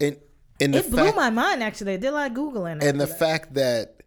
and 0.00 0.16
and 0.60 0.74
the 0.74 0.78
It 0.80 0.90
blew 0.90 1.04
fact, 1.04 1.16
my 1.16 1.30
mind. 1.30 1.62
Actually, 1.62 1.94
I 1.94 1.96
did 1.96 2.08
a 2.08 2.12
lot 2.12 2.30
of 2.30 2.36
googling. 2.36 2.82
and 2.82 3.00
the 3.00 3.06
that. 3.06 3.18
fact 3.18 3.54
that 3.54 3.97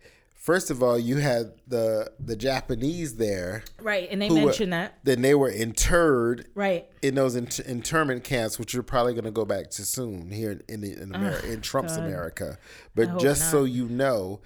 first 0.41 0.71
of 0.71 0.81
all 0.81 0.97
you 0.97 1.17
had 1.17 1.53
the 1.67 2.11
the 2.19 2.35
Japanese 2.35 3.15
there. 3.15 3.63
right, 3.81 4.07
and 4.11 4.19
they 4.21 4.27
who 4.27 4.35
were- 4.35 4.45
mentioned 4.47 4.73
that. 4.73 4.97
Then 5.03 5.21
they 5.21 5.35
were 5.35 5.49
interred 5.49 6.47
Right. 6.55 6.87
in 7.03 7.13
those 7.15 7.35
inter- 7.35 7.63
internment 7.63 8.23
camps, 8.23 8.57
which 8.59 8.73
you're 8.73 8.81
probably 8.83 9.13
going 9.13 9.25
to 9.25 9.31
go 9.31 9.45
back 9.45 9.69
to 9.71 9.85
soon 9.85 10.31
here 10.31 10.51
in 10.51 10.61
in, 10.67 10.81
the, 10.81 10.91
in, 11.01 11.13
America, 11.15 11.51
in 11.51 11.61
Trump's 11.61 11.95
America. 11.95 12.57
But 12.95 13.19
just 13.19 13.51
so 13.51 13.63
you 13.63 13.87
know, 13.87 14.41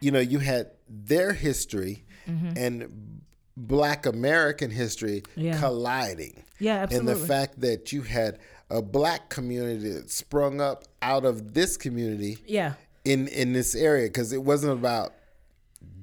you 0.00 0.10
know, 0.12 0.20
you 0.20 0.38
had 0.38 0.70
their 0.88 1.32
history 1.32 2.04
Mm-hmm. 2.28 2.52
and 2.58 3.20
Black 3.56 4.04
American 4.06 4.70
history 4.70 5.22
Yeah. 5.34 5.58
colliding. 5.58 6.44
Yeah, 6.60 6.86
And 6.90 7.08
the 7.08 7.16
fact 7.16 7.60
that 7.62 7.90
you 7.92 8.02
had 8.02 8.38
a 8.70 8.82
black 8.82 9.30
community 9.30 9.90
that 9.92 10.10
sprung 10.10 10.60
up 10.60 10.84
out 11.00 11.24
of 11.24 11.54
this 11.54 11.76
community 11.78 12.36
Yeah. 12.46 12.74
In 13.08 13.28
in 13.28 13.52
this 13.52 13.74
area 13.74 14.06
because 14.06 14.32
it 14.32 14.42
wasn't 14.42 14.72
about 14.72 15.14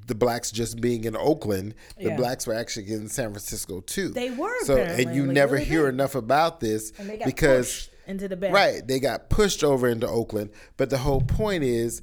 the 0.08 0.16
blacks 0.16 0.51
just 0.51 0.80
being 0.82 1.03
in 1.06 1.16
Oakland. 1.16 1.74
The 1.97 2.10
Yeah. 2.10 2.16
blacks 2.18 2.45
were 2.45 2.53
actually 2.53 2.91
in 2.91 3.08
San 3.10 3.32
Francisco 3.32 3.82
too. 3.82 4.10
They 4.10 4.30
were 4.30 4.53
So 4.64 4.78
and 4.78 5.16
you 5.16 5.24
like, 5.26 5.34
never 5.34 5.53
really 5.56 5.66
hear 5.66 5.88
enough 5.88 6.16
about 6.16 6.60
this 6.60 6.91
And 6.99 7.10
they 7.10 7.18
got 7.18 7.26
because 7.26 7.89
into 8.08 8.28
the 8.28 8.36
back. 8.36 8.53
Right. 8.53 8.88
They 8.88 8.99
got 8.99 9.30
pushed 9.30 9.64
over 9.64 9.88
into 9.88 10.08
Oakland. 10.08 10.51
But 10.78 10.91
the 10.91 10.99
whole 10.99 11.22
point 11.22 11.64
is 11.64 12.01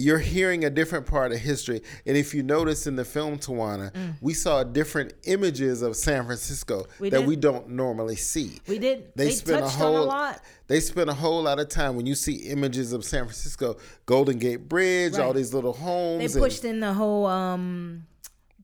you're 0.00 0.18
hearing 0.18 0.64
a 0.64 0.70
different 0.70 1.06
part 1.06 1.32
of 1.32 1.38
history. 1.38 1.82
And 2.06 2.16
if 2.16 2.34
you 2.34 2.42
notice 2.42 2.86
in 2.86 2.96
the 2.96 3.04
film 3.04 3.38
Tawana, 3.38 4.14
we 4.20 4.34
saw 4.34 4.64
different 4.64 5.12
images 5.24 5.82
of 5.82 5.96
San 5.96 6.24
Francisco 6.24 6.70
Mm. 6.80 6.86
We 7.00 7.10
that 7.10 7.20
did. 7.20 7.28
we 7.28 7.36
don't 7.36 7.68
normally 7.70 8.16
see. 8.16 8.60
We 8.66 8.78
did. 8.78 9.12
They, 9.16 9.30
spent 9.30 9.64
touched 9.64 9.80
on 9.80 9.94
a 9.94 10.02
lot. 10.02 10.40
They 10.66 10.80
spent 10.80 11.10
a 11.10 11.14
whole 11.14 11.42
lot 11.42 11.58
of 11.58 11.68
time 11.68 11.96
when 11.96 12.06
you 12.06 12.14
see 12.14 12.34
images 12.50 12.92
of 12.92 13.04
San 13.04 13.24
Francisco, 13.24 13.76
Golden 14.06 14.38
Gate 14.38 14.68
Bridge, 14.68 15.14
all 15.18 15.32
these 15.32 15.52
little 15.52 15.72
homes. 15.72 16.34
They 16.34 16.40
pushed 16.40 16.64
in 16.64 16.80
the 16.80 16.92
whole 16.92 17.26
um 17.26 18.06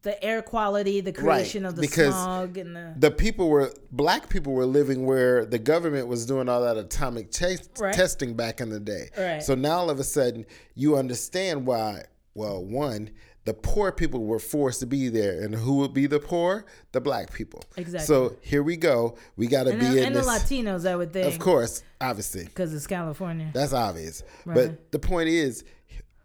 the 0.07 0.25
air 0.25 0.41
quality, 0.41 1.01
the 1.01 1.13
creation 1.13 1.67
of 1.67 1.75
the 1.75 1.81
because 1.83 2.15
smog 2.15 2.57
and 2.57 2.77
the 2.77 2.95
the 2.97 3.11
people 3.11 3.49
were 3.49 3.73
black 3.91 4.29
people 4.29 4.53
were 4.53 4.65
living 4.65 5.05
where 5.05 5.45
the 5.45 5.59
government 5.59 6.07
was 6.07 6.25
doing 6.27 6.49
all 6.49 6.63
that 6.63 6.77
atomic 6.77 7.33
chase, 7.33 7.69
Right. 7.81 7.93
testing 7.93 8.35
back 8.35 8.61
in 8.61 8.71
the 8.71 8.79
day. 8.79 9.11
Right. 9.19 9.43
So 9.43 9.57
now 9.57 9.79
all 9.79 9.91
of 9.91 9.99
a 9.99 10.05
sudden 10.05 10.47
you 10.77 10.97
understand 10.97 11.67
why. 11.67 12.05
Well, 12.35 12.65
one, 12.65 13.11
the 13.47 13.55
poor 13.55 13.91
people 13.91 14.25
were 14.25 14.39
forced 14.39 14.79
to 14.81 14.87
be 14.87 15.09
there, 15.09 15.43
and 15.43 15.55
who 15.55 15.79
would 15.79 15.95
be 15.95 16.07
the 16.07 16.21
poor? 16.21 16.67
The 16.93 17.01
black 17.01 17.33
people. 17.33 17.65
Exactly. 17.77 18.07
So 18.07 18.37
here 18.43 18.63
we 18.63 18.77
go. 18.77 19.17
We 19.37 19.47
got 19.49 19.65
to 19.65 19.73
be 19.73 19.87
the, 19.87 19.99
in 20.01 20.07
and 20.09 20.17
the. 20.17 20.21
Latinos, 20.21 20.87
I 20.87 20.95
would 20.95 21.13
think, 21.13 21.27
of 21.33 21.41
course, 21.41 21.83
obviously. 22.01 22.45
because 22.45 22.75
it's 22.75 22.87
California. 22.87 23.51
That's 23.55 23.73
obvious. 23.73 24.23
Right. 24.45 24.55
But 24.55 24.93
the 24.93 24.99
point 24.99 25.31
is, 25.31 25.65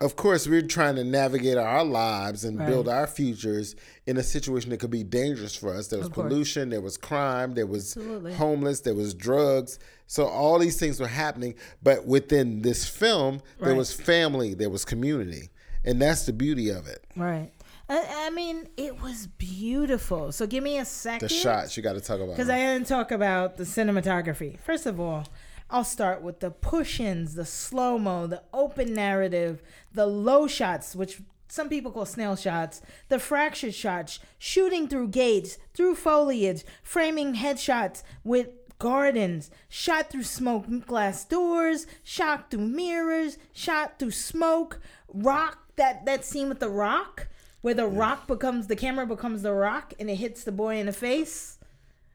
of 0.01 0.15
course, 0.15 0.47
we're 0.47 0.61
trying 0.63 0.95
to 0.95 1.03
navigate 1.03 1.57
our 1.57 1.83
lives 1.83 2.43
and 2.43 2.59
Right. 2.59 2.67
build 2.67 2.89
our 2.89 3.07
futures 3.07 3.75
in 4.05 4.17
a 4.17 4.23
situation 4.23 4.71
that 4.71 4.79
could 4.79 4.89
be 4.91 5.03
dangerous 5.03 5.55
for 5.55 5.73
us. 5.73 5.87
There 5.87 5.99
was 5.99 6.09
pollution, 6.09 6.69
there 6.69 6.81
was 6.81 6.97
crime, 6.97 7.53
there 7.53 7.67
was 7.67 7.95
Absolutely. 7.95 8.33
homeless, 8.33 8.81
there 8.81 8.95
was 8.95 9.13
drugs. 9.13 9.79
So 10.07 10.25
all 10.25 10.59
these 10.59 10.77
things 10.77 10.99
were 10.99 11.07
happening. 11.07 11.55
But 11.83 12.05
within 12.05 12.63
this 12.63 12.85
film, 12.87 13.41
there 13.59 13.75
was 13.75 13.93
family, 13.93 14.53
there 14.53 14.69
was 14.69 14.83
community. 14.83 15.51
And 15.85 16.01
that's 16.01 16.25
the 16.25 16.33
beauty 16.33 16.69
of 16.69 16.87
it. 16.87 17.03
Right. 17.15 17.51
I, 17.89 18.27
I 18.27 18.29
mean, 18.29 18.67
it 18.77 19.01
was 19.01 19.27
beautiful. 19.27 20.31
So 20.31 20.47
give 20.47 20.63
me 20.63 20.77
a 20.77 20.85
second. 20.85 21.27
The 21.29 21.33
shots 21.33 21.75
you 21.75 21.83
got 21.83 21.93
to 21.93 22.01
talk 22.01 22.17
about. 22.19 22.31
Because 22.35 22.49
I 22.49 22.57
didn't 22.57 22.87
talk 22.87 23.11
about 23.11 23.57
the 23.57 23.63
cinematography. 23.63 24.59
First 24.59 24.85
of 24.85 24.99
all, 24.99 25.25
I'll 25.71 25.85
start 25.85 26.21
with 26.21 26.41
the 26.41 26.51
push 26.51 26.99
ins, 26.99 27.35
the 27.35 27.45
slow 27.45 27.97
mo, 27.97 28.27
the 28.27 28.43
open 28.53 28.93
narrative, 28.93 29.63
the 29.93 30.05
low 30.05 30.45
shots, 30.45 30.95
which 30.95 31.21
some 31.47 31.69
people 31.69 31.91
call 31.91 32.05
snail 32.05 32.35
shots, 32.35 32.81
the 33.07 33.19
fractured 33.19 33.73
shots, 33.73 34.19
shooting 34.37 34.89
through 34.89 35.07
gates, 35.07 35.57
through 35.73 35.95
foliage, 35.95 36.65
framing 36.83 37.35
headshots 37.35 38.03
with 38.25 38.49
gardens, 38.79 39.49
shot 39.69 40.09
through 40.09 40.23
smoke 40.23 40.65
glass 40.85 41.23
doors, 41.23 41.87
shot 42.03 42.51
through 42.51 42.67
mirrors, 42.67 43.37
shot 43.53 43.97
through 43.97 44.11
smoke, 44.11 44.79
rock 45.07 45.57
that 45.77 46.05
that 46.05 46.25
scene 46.25 46.49
with 46.49 46.59
the 46.59 46.69
rock 46.69 47.27
where 47.61 47.73
the 47.73 47.87
rock 47.87 48.27
becomes 48.27 48.67
the 48.67 48.75
camera 48.75 49.05
becomes 49.05 49.41
the 49.41 49.53
rock 49.53 49.93
and 49.99 50.09
it 50.09 50.15
hits 50.15 50.43
the 50.43 50.51
boy 50.51 50.77
in 50.77 50.85
the 50.87 50.93
face. 50.93 51.59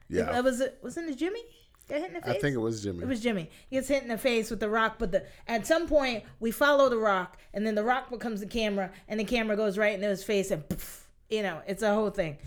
yeah. 0.09 0.31
That 0.31 0.43
was 0.43 0.61
it. 0.61 0.77
Wasn't 0.83 1.09
it 1.09 1.17
Jimmy? 1.17 1.43
Got 1.87 1.99
hit 1.99 2.07
in 2.09 2.13
the 2.15 2.21
face. 2.21 2.35
I 2.35 2.39
think 2.39 2.55
it 2.55 2.59
was 2.59 2.83
Jimmy. 2.83 3.03
It 3.03 3.07
was 3.07 3.21
Jimmy. 3.21 3.49
He 3.69 3.77
gets 3.77 3.87
hit 3.87 4.03
in 4.03 4.09
the 4.09 4.17
face 4.17 4.49
with 4.49 4.59
the 4.59 4.69
rock, 4.69 4.95
but 4.99 5.11
the 5.11 5.25
at 5.47 5.65
some 5.65 5.87
point 5.87 6.23
we 6.39 6.51
follow 6.51 6.89
the 6.89 6.97
rock, 6.97 7.37
and 7.53 7.65
then 7.65 7.75
the 7.75 7.83
rock 7.83 8.09
becomes 8.09 8.41
the 8.41 8.47
camera, 8.47 8.91
and 9.07 9.19
the 9.19 9.23
camera 9.23 9.55
goes 9.55 9.77
right 9.77 9.93
into 9.93 10.07
his 10.07 10.23
face, 10.23 10.51
and 10.51 10.67
poof, 10.67 11.07
you 11.29 11.41
know, 11.41 11.61
it's 11.65 11.83
a 11.83 11.93
whole 11.93 12.09
thing. 12.09 12.37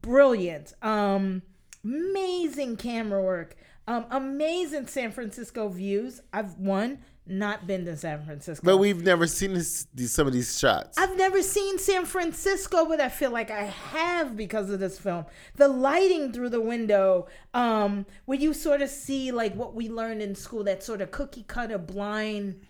Brilliant. 0.00 0.74
Um, 0.82 1.42
amazing 1.82 2.76
camera 2.76 3.22
work. 3.22 3.56
Um, 3.86 4.06
amazing 4.10 4.86
San 4.86 5.10
Francisco 5.10 5.68
views. 5.68 6.20
I've 6.32 6.58
one 6.58 7.00
not 7.26 7.66
been 7.66 7.84
to 7.86 7.96
San 7.96 8.22
Francisco. 8.24 8.62
but 8.64 8.76
we've 8.76 9.02
never 9.02 9.26
seen 9.26 9.54
this, 9.54 9.86
these, 9.94 10.12
some 10.12 10.26
of 10.26 10.32
these 10.34 10.58
shots. 10.58 10.98
I've 10.98 11.16
never 11.16 11.40
seen 11.42 11.78
San 11.78 12.04
Francisco, 12.04 12.84
but 12.84 13.00
I 13.00 13.08
feel 13.08 13.30
like 13.30 13.50
I 13.50 13.64
have 13.64 14.36
because 14.36 14.68
of 14.70 14.78
this 14.80 14.98
film. 14.98 15.24
The 15.56 15.68
lighting 15.68 16.32
through 16.32 16.50
the 16.50 16.60
window, 16.60 17.26
um, 17.54 18.04
where 18.26 18.38
you 18.38 18.52
sort 18.52 18.82
of 18.82 18.90
see 18.90 19.32
like 19.32 19.54
what 19.54 19.74
we 19.74 19.88
learned 19.88 20.20
in 20.20 20.34
school, 20.34 20.64
that 20.64 20.82
sort 20.82 21.00
of 21.00 21.10
cookie 21.10 21.44
cutter 21.48 21.78
blind 21.78 22.60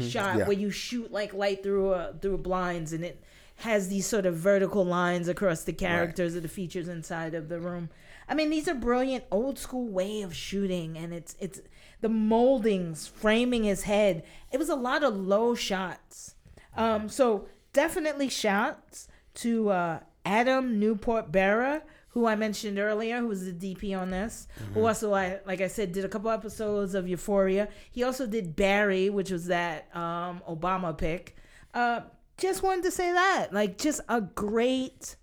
shot 0.00 0.36
Yeah. 0.38 0.44
where 0.46 0.52
you 0.56 0.70
shoot 0.70 1.10
like 1.10 1.34
light 1.34 1.64
through 1.64 1.90
uh, 1.90 2.12
through 2.20 2.38
blinds, 2.38 2.92
and 2.92 3.04
it 3.04 3.20
has 3.56 3.88
these 3.88 4.06
sort 4.06 4.26
of 4.26 4.36
vertical 4.36 4.84
lines 4.84 5.26
across 5.28 5.62
the 5.64 5.72
characters 5.72 6.36
or 6.36 6.40
the 6.40 6.48
features 6.48 6.86
inside 6.88 7.34
of 7.34 7.48
the 7.48 7.58
room. 7.60 7.88
I 8.28 8.34
mean, 8.34 8.50
these 8.50 8.68
are 8.68 8.74
brilliant 8.74 9.24
old 9.30 9.58
school 9.58 9.86
way 9.88 10.22
of 10.22 10.34
shooting, 10.36 10.96
and 10.96 11.12
it's 11.12 11.34
it's 11.40 11.60
the 12.04 12.08
moldings 12.10 13.06
framing 13.06 13.64
his 13.64 13.84
head. 13.84 14.22
It 14.52 14.58
was 14.58 14.68
a 14.68 14.74
lot 14.74 15.02
of 15.02 15.16
low 15.16 15.54
shots. 15.54 16.34
Um, 16.76 17.08
so 17.08 17.48
definitely 17.72 18.28
shouts 18.28 19.08
to 19.36 19.70
uh, 19.70 20.00
Adam 20.26 20.78
Newport 20.78 21.32
Berra, 21.32 21.80
who 22.08 22.26
I 22.26 22.36
mentioned 22.36 22.78
earlier, 22.78 23.20
who 23.20 23.28
was 23.28 23.46
the 23.46 23.52
DP 23.52 23.98
on 23.98 24.10
this. 24.10 24.48
Who 24.74 24.86
also, 24.86 25.14
I 25.14 25.40
like 25.46 25.62
I 25.62 25.68
said, 25.68 25.92
did 25.92 26.04
a 26.04 26.08
couple 26.10 26.28
episodes 26.28 26.94
of 26.94 27.08
Euphoria. 27.08 27.68
He 27.90 28.02
also 28.02 28.26
did 28.26 28.54
Barry, 28.54 29.08
which 29.08 29.30
was 29.30 29.46
that 29.46 29.88
um, 29.96 30.42
Obama 30.46 30.94
pick. 30.96 31.34
Uh, 31.72 32.02
just 32.36 32.62
wanted 32.62 32.84
to 32.84 32.90
say 32.90 33.12
that, 33.12 33.54
like, 33.54 33.78
just 33.78 34.02
a 34.10 34.20
great, 34.20 35.16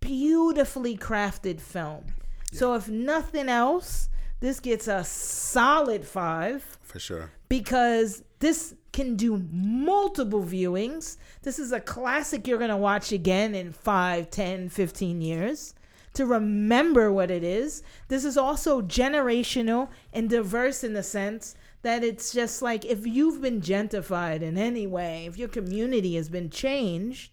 beautifully 0.00 0.94
crafted 0.94 1.58
film. 1.58 2.04
So 2.52 2.74
if 2.74 2.86
nothing 2.86 3.48
else, 3.48 4.10
this 4.46 4.60
gets 4.60 4.86
a 4.86 5.02
solid 5.02 6.04
five 6.04 6.78
for 6.82 6.98
sure. 6.98 7.30
because 7.48 8.22
this 8.38 8.74
can 8.92 9.16
do 9.16 9.44
multiple 9.50 10.42
viewings. 10.42 11.16
This 11.42 11.58
is 11.58 11.72
a 11.72 11.80
classic 11.80 12.46
you're 12.46 12.58
going 12.58 12.70
to 12.70 12.76
watch 12.76 13.12
again 13.12 13.54
in 13.54 13.72
5, 13.72 14.30
10, 14.30 14.68
15 14.68 15.20
years 15.20 15.74
to 16.14 16.24
remember 16.24 17.12
what 17.12 17.30
it 17.30 17.44
is. 17.44 17.82
This 18.08 18.24
is 18.24 18.38
also 18.38 18.80
generational 18.80 19.88
and 20.12 20.30
diverse 20.30 20.82
in 20.82 20.94
the 20.94 21.02
sense 21.02 21.56
that 21.82 22.02
it's 22.02 22.32
just 22.32 22.62
like 22.62 22.84
if 22.84 23.06
you've 23.06 23.42
been 23.42 23.60
gentrified 23.60 24.42
in 24.42 24.56
any 24.56 24.86
way, 24.86 25.26
if 25.26 25.36
your 25.36 25.48
community 25.48 26.14
has 26.14 26.28
been 26.28 26.50
changed, 26.50 27.32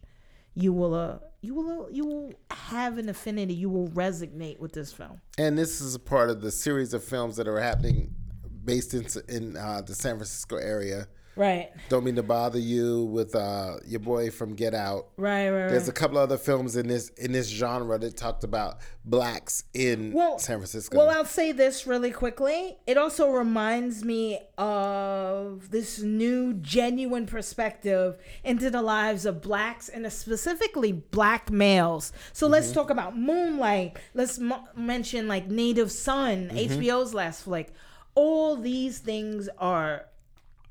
you 0.56 0.74
will 0.74 0.94
uh, 0.94 1.18
you 1.42 1.54
will 1.56 1.90
you 1.92 2.06
will 2.06 2.34
have 2.52 2.98
an 2.98 3.10
affinity, 3.10 3.54
you 3.54 3.70
will 3.70 3.90
resonate 3.90 4.60
with 4.60 4.74
this 4.74 4.92
film. 4.94 5.20
And 5.38 5.58
this 5.58 5.82
is 5.82 5.96
a 5.96 6.00
part 6.00 6.30
of 6.30 6.42
the 6.42 6.52
series 6.52 6.94
of 6.94 7.04
films 7.04 7.36
that 7.38 7.48
are 7.48 7.60
happening 7.60 8.16
based 8.64 8.94
in 8.94 9.06
in 9.28 9.58
uh, 9.58 9.82
the 9.82 9.96
San 9.96 10.16
Francisco 10.16 10.58
area. 10.58 11.08
Right. 11.36 11.72
Don't 11.90 12.04
mean 12.04 12.16
to 12.16 12.24
bother 12.24 12.60
you 12.60 13.06
with 13.06 13.36
uh, 13.36 13.78
your 13.88 14.00
boy 14.00 14.30
from 14.30 14.54
Get 14.54 14.74
Out. 14.76 15.08
Right, 15.18 15.50
right, 15.50 15.64
right. 15.64 15.70
There's 15.72 15.88
a 15.88 15.92
couple 15.94 16.18
other 16.20 16.38
films 16.38 16.76
in 16.76 16.88
this 16.88 17.10
in 17.18 17.32
this 17.32 17.48
genre 17.50 17.98
that 17.98 18.16
talked 18.16 18.44
about 18.44 18.78
blacks 19.04 19.64
in 19.74 20.12
Well- 20.14 20.38
San 20.38 20.58
Francisco. 20.58 20.98
Well, 20.98 21.10
I'll 21.10 21.26
say 21.26 21.52
this 21.52 21.88
really 21.88 22.12
quickly. 22.12 22.78
It 22.86 22.98
also 22.98 23.32
reminds 23.32 24.04
me 24.04 24.40
of 24.58 25.72
this 25.72 26.00
new 26.02 26.54
genuine 26.56 27.26
perspective 27.26 28.18
into 28.44 28.70
the 28.70 28.82
lives 28.82 29.26
of 29.26 29.42
blacks 29.42 29.90
and 29.90 30.12
specifically 30.12 30.92
black 30.92 31.50
males. 31.52 32.12
So 32.32 32.48
let's 32.48 32.72
talk 32.72 32.90
about 32.90 33.18
Moonlight. 33.18 33.98
Let's 34.14 34.40
m- 34.40 34.54
mention 34.76 35.28
like 35.28 35.48
Native 35.50 35.92
Son, 35.92 36.50
HBO's 36.54 37.14
last 37.14 37.44
flick. 37.44 37.74
All 38.16 38.56
these 38.56 39.00
things 39.00 39.50
are 39.58 40.06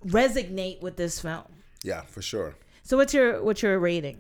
resonate 0.07 0.81
with 0.83 0.97
this 0.97 1.21
film. 1.21 1.45
yeah, 1.83 2.03
for 2.03 2.23
sure. 2.23 2.55
So 2.83 2.97
what's 2.97 3.15
your 3.15 3.43
what's 3.43 3.63
your 3.63 3.79
rating? 3.79 4.19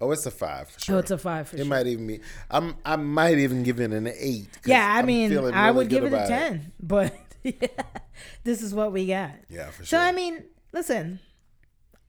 Oh, 0.00 0.10
it's 0.12 0.24
a 0.26 0.30
five 0.30 0.68
for 0.70 0.80
sure. 0.80 0.96
Oh, 0.96 0.98
it's 1.00 1.10
a 1.10 1.18
five 1.18 1.48
for 1.48 1.56
It 1.56 1.60
sure. 1.60 1.66
might 1.66 1.86
even 1.86 2.06
be. 2.06 2.20
I'm. 2.50 2.76
I 2.84 2.96
might 2.96 3.38
even 3.38 3.62
give 3.64 3.80
it 3.80 3.92
an 3.92 4.06
eight. 4.06 4.48
Yeah, 4.64 4.86
I 4.94 5.00
I'm 5.00 5.06
mean, 5.06 5.32
I 5.36 5.66
really 5.66 5.76
would 5.76 5.88
give 5.88 6.04
it 6.04 6.12
a 6.12 6.16
about 6.16 6.28
10, 6.28 6.72
but 6.80 7.12
this 8.44 8.62
is 8.62 8.72
what 8.74 8.92
we 8.92 9.06
got. 9.06 9.32
Yeah, 9.48 9.66
for 9.70 9.84
sure. 9.84 9.98
So. 9.98 9.98
I 9.98 10.12
mean, 10.12 10.44
listen, 10.72 11.20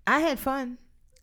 I 0.08 0.20
had 0.20 0.40
fun. 0.40 0.78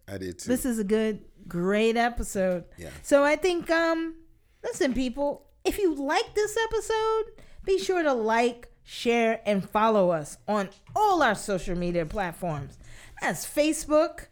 I 0.09 0.19
did 0.19 0.39
too. 0.39 0.49
This 0.49 0.65
is 0.65 0.79
a 0.79 0.85
good, 0.85 1.25
great 1.49 1.97
episode. 1.97 2.65
Yeah. 2.79 2.91
So, 3.03 3.25
I 3.25 3.37
think, 3.37 3.71
um, 3.71 4.15
listen, 4.65 4.93
people, 4.95 5.47
if 5.65 5.79
you 5.79 5.95
like 5.95 6.35
this 6.35 6.57
episode, 6.65 7.25
be 7.65 7.79
sure 7.79 8.03
to 8.03 8.13
like, 8.13 8.69
share, 8.87 9.41
and 9.45 9.69
follow 9.69 10.11
us 10.11 10.39
on 10.49 10.71
all 10.95 11.23
our 11.23 11.35
social 11.35 11.77
media 11.77 12.07
platforms. 12.07 12.79
That's 13.21 13.45
Facebook, 13.45 14.27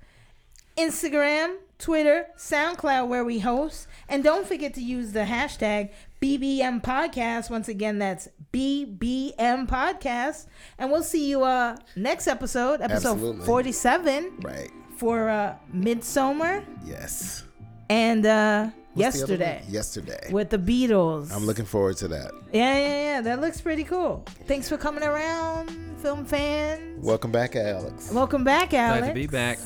Instagram, 0.78 1.56
Twitter, 1.78 2.26
SoundCloud, 2.38 3.08
where 3.08 3.24
we 3.24 3.40
host. 3.40 3.88
And 4.08 4.22
don't 4.24 4.46
forget 4.46 4.72
to 4.74 4.80
use 4.80 5.12
the 5.12 5.24
hashtag 5.24 5.90
BBM 6.22 6.82
Podcast. 6.82 7.50
Once 7.50 7.68
again, 7.68 7.98
that's 7.98 8.28
BBM 8.52 9.68
Podcast. 9.68 10.46
And 10.78 10.90
we'll 10.90 11.02
see 11.02 11.28
you 11.28 11.42
uh 11.42 11.76
next 11.96 12.26
episode, 12.28 12.80
episode 12.80 13.14
Absolutely. 13.14 13.44
47 13.46 14.38
right. 14.42 14.70
for 14.96 15.28
uh 15.28 15.56
Midsommar. 15.74 16.64
Yes. 16.86 17.44
and 17.90 18.24
uh, 18.24 18.70
What's 18.94 19.16
the 19.18 19.24
other 19.24 19.32
one? 19.34 19.40
yesterday 19.40 19.62
Yesterday. 19.68 20.28
with 20.32 20.50
the 20.50 20.58
Beatles. 20.58 21.32
I'm 21.32 21.46
looking 21.46 21.64
forward 21.64 21.96
to 21.98 22.08
that. 22.08 22.30
Yeah, 22.52 22.78
yeah, 22.78 23.02
yeah. 23.14 23.20
That 23.22 23.40
looks 23.40 23.60
pretty 23.60 23.84
cool. 23.84 24.24
Thanks 24.46 24.68
for 24.68 24.76
coming 24.76 25.02
around, 25.02 25.70
film 26.00 26.24
fans. 26.24 27.04
Welcome 27.04 27.32
back, 27.32 27.56
Alex. 27.56 28.10
Welcome 28.12 28.44
back, 28.44 28.72
Alex. 28.72 29.00
Glad 29.00 29.08
to 29.08 29.14
be 29.14 29.26
back. 29.26 29.58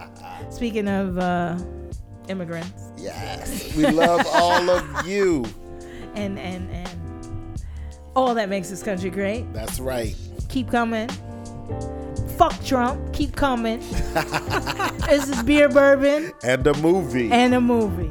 Speaking 0.50 0.88
of 0.88 1.18
uh, 1.18 1.58
immigrants 2.28 2.90
Yes, 2.98 3.74
we 3.76 3.86
love 3.86 4.26
all 4.32 4.68
of 4.70 5.06
you. 5.06 5.44
and 6.14 6.38
and 6.38 6.70
and 6.70 7.62
all 8.14 8.34
that 8.34 8.48
makes 8.48 8.68
this 8.68 8.82
country 8.82 9.10
great. 9.10 9.52
That's 9.52 9.80
right. 9.80 10.14
Keep 10.48 10.70
coming. 10.70 11.08
Fuck 12.36 12.62
Trump. 12.64 13.12
Keep 13.12 13.34
coming. 13.36 13.78
this 15.08 15.28
is 15.28 15.42
beer, 15.44 15.68
bourbon, 15.68 16.32
And 16.42 16.64
the 16.64 16.74
movie. 16.74 17.30
and 17.30 17.54
a 17.54 17.60
movie. 17.60 18.10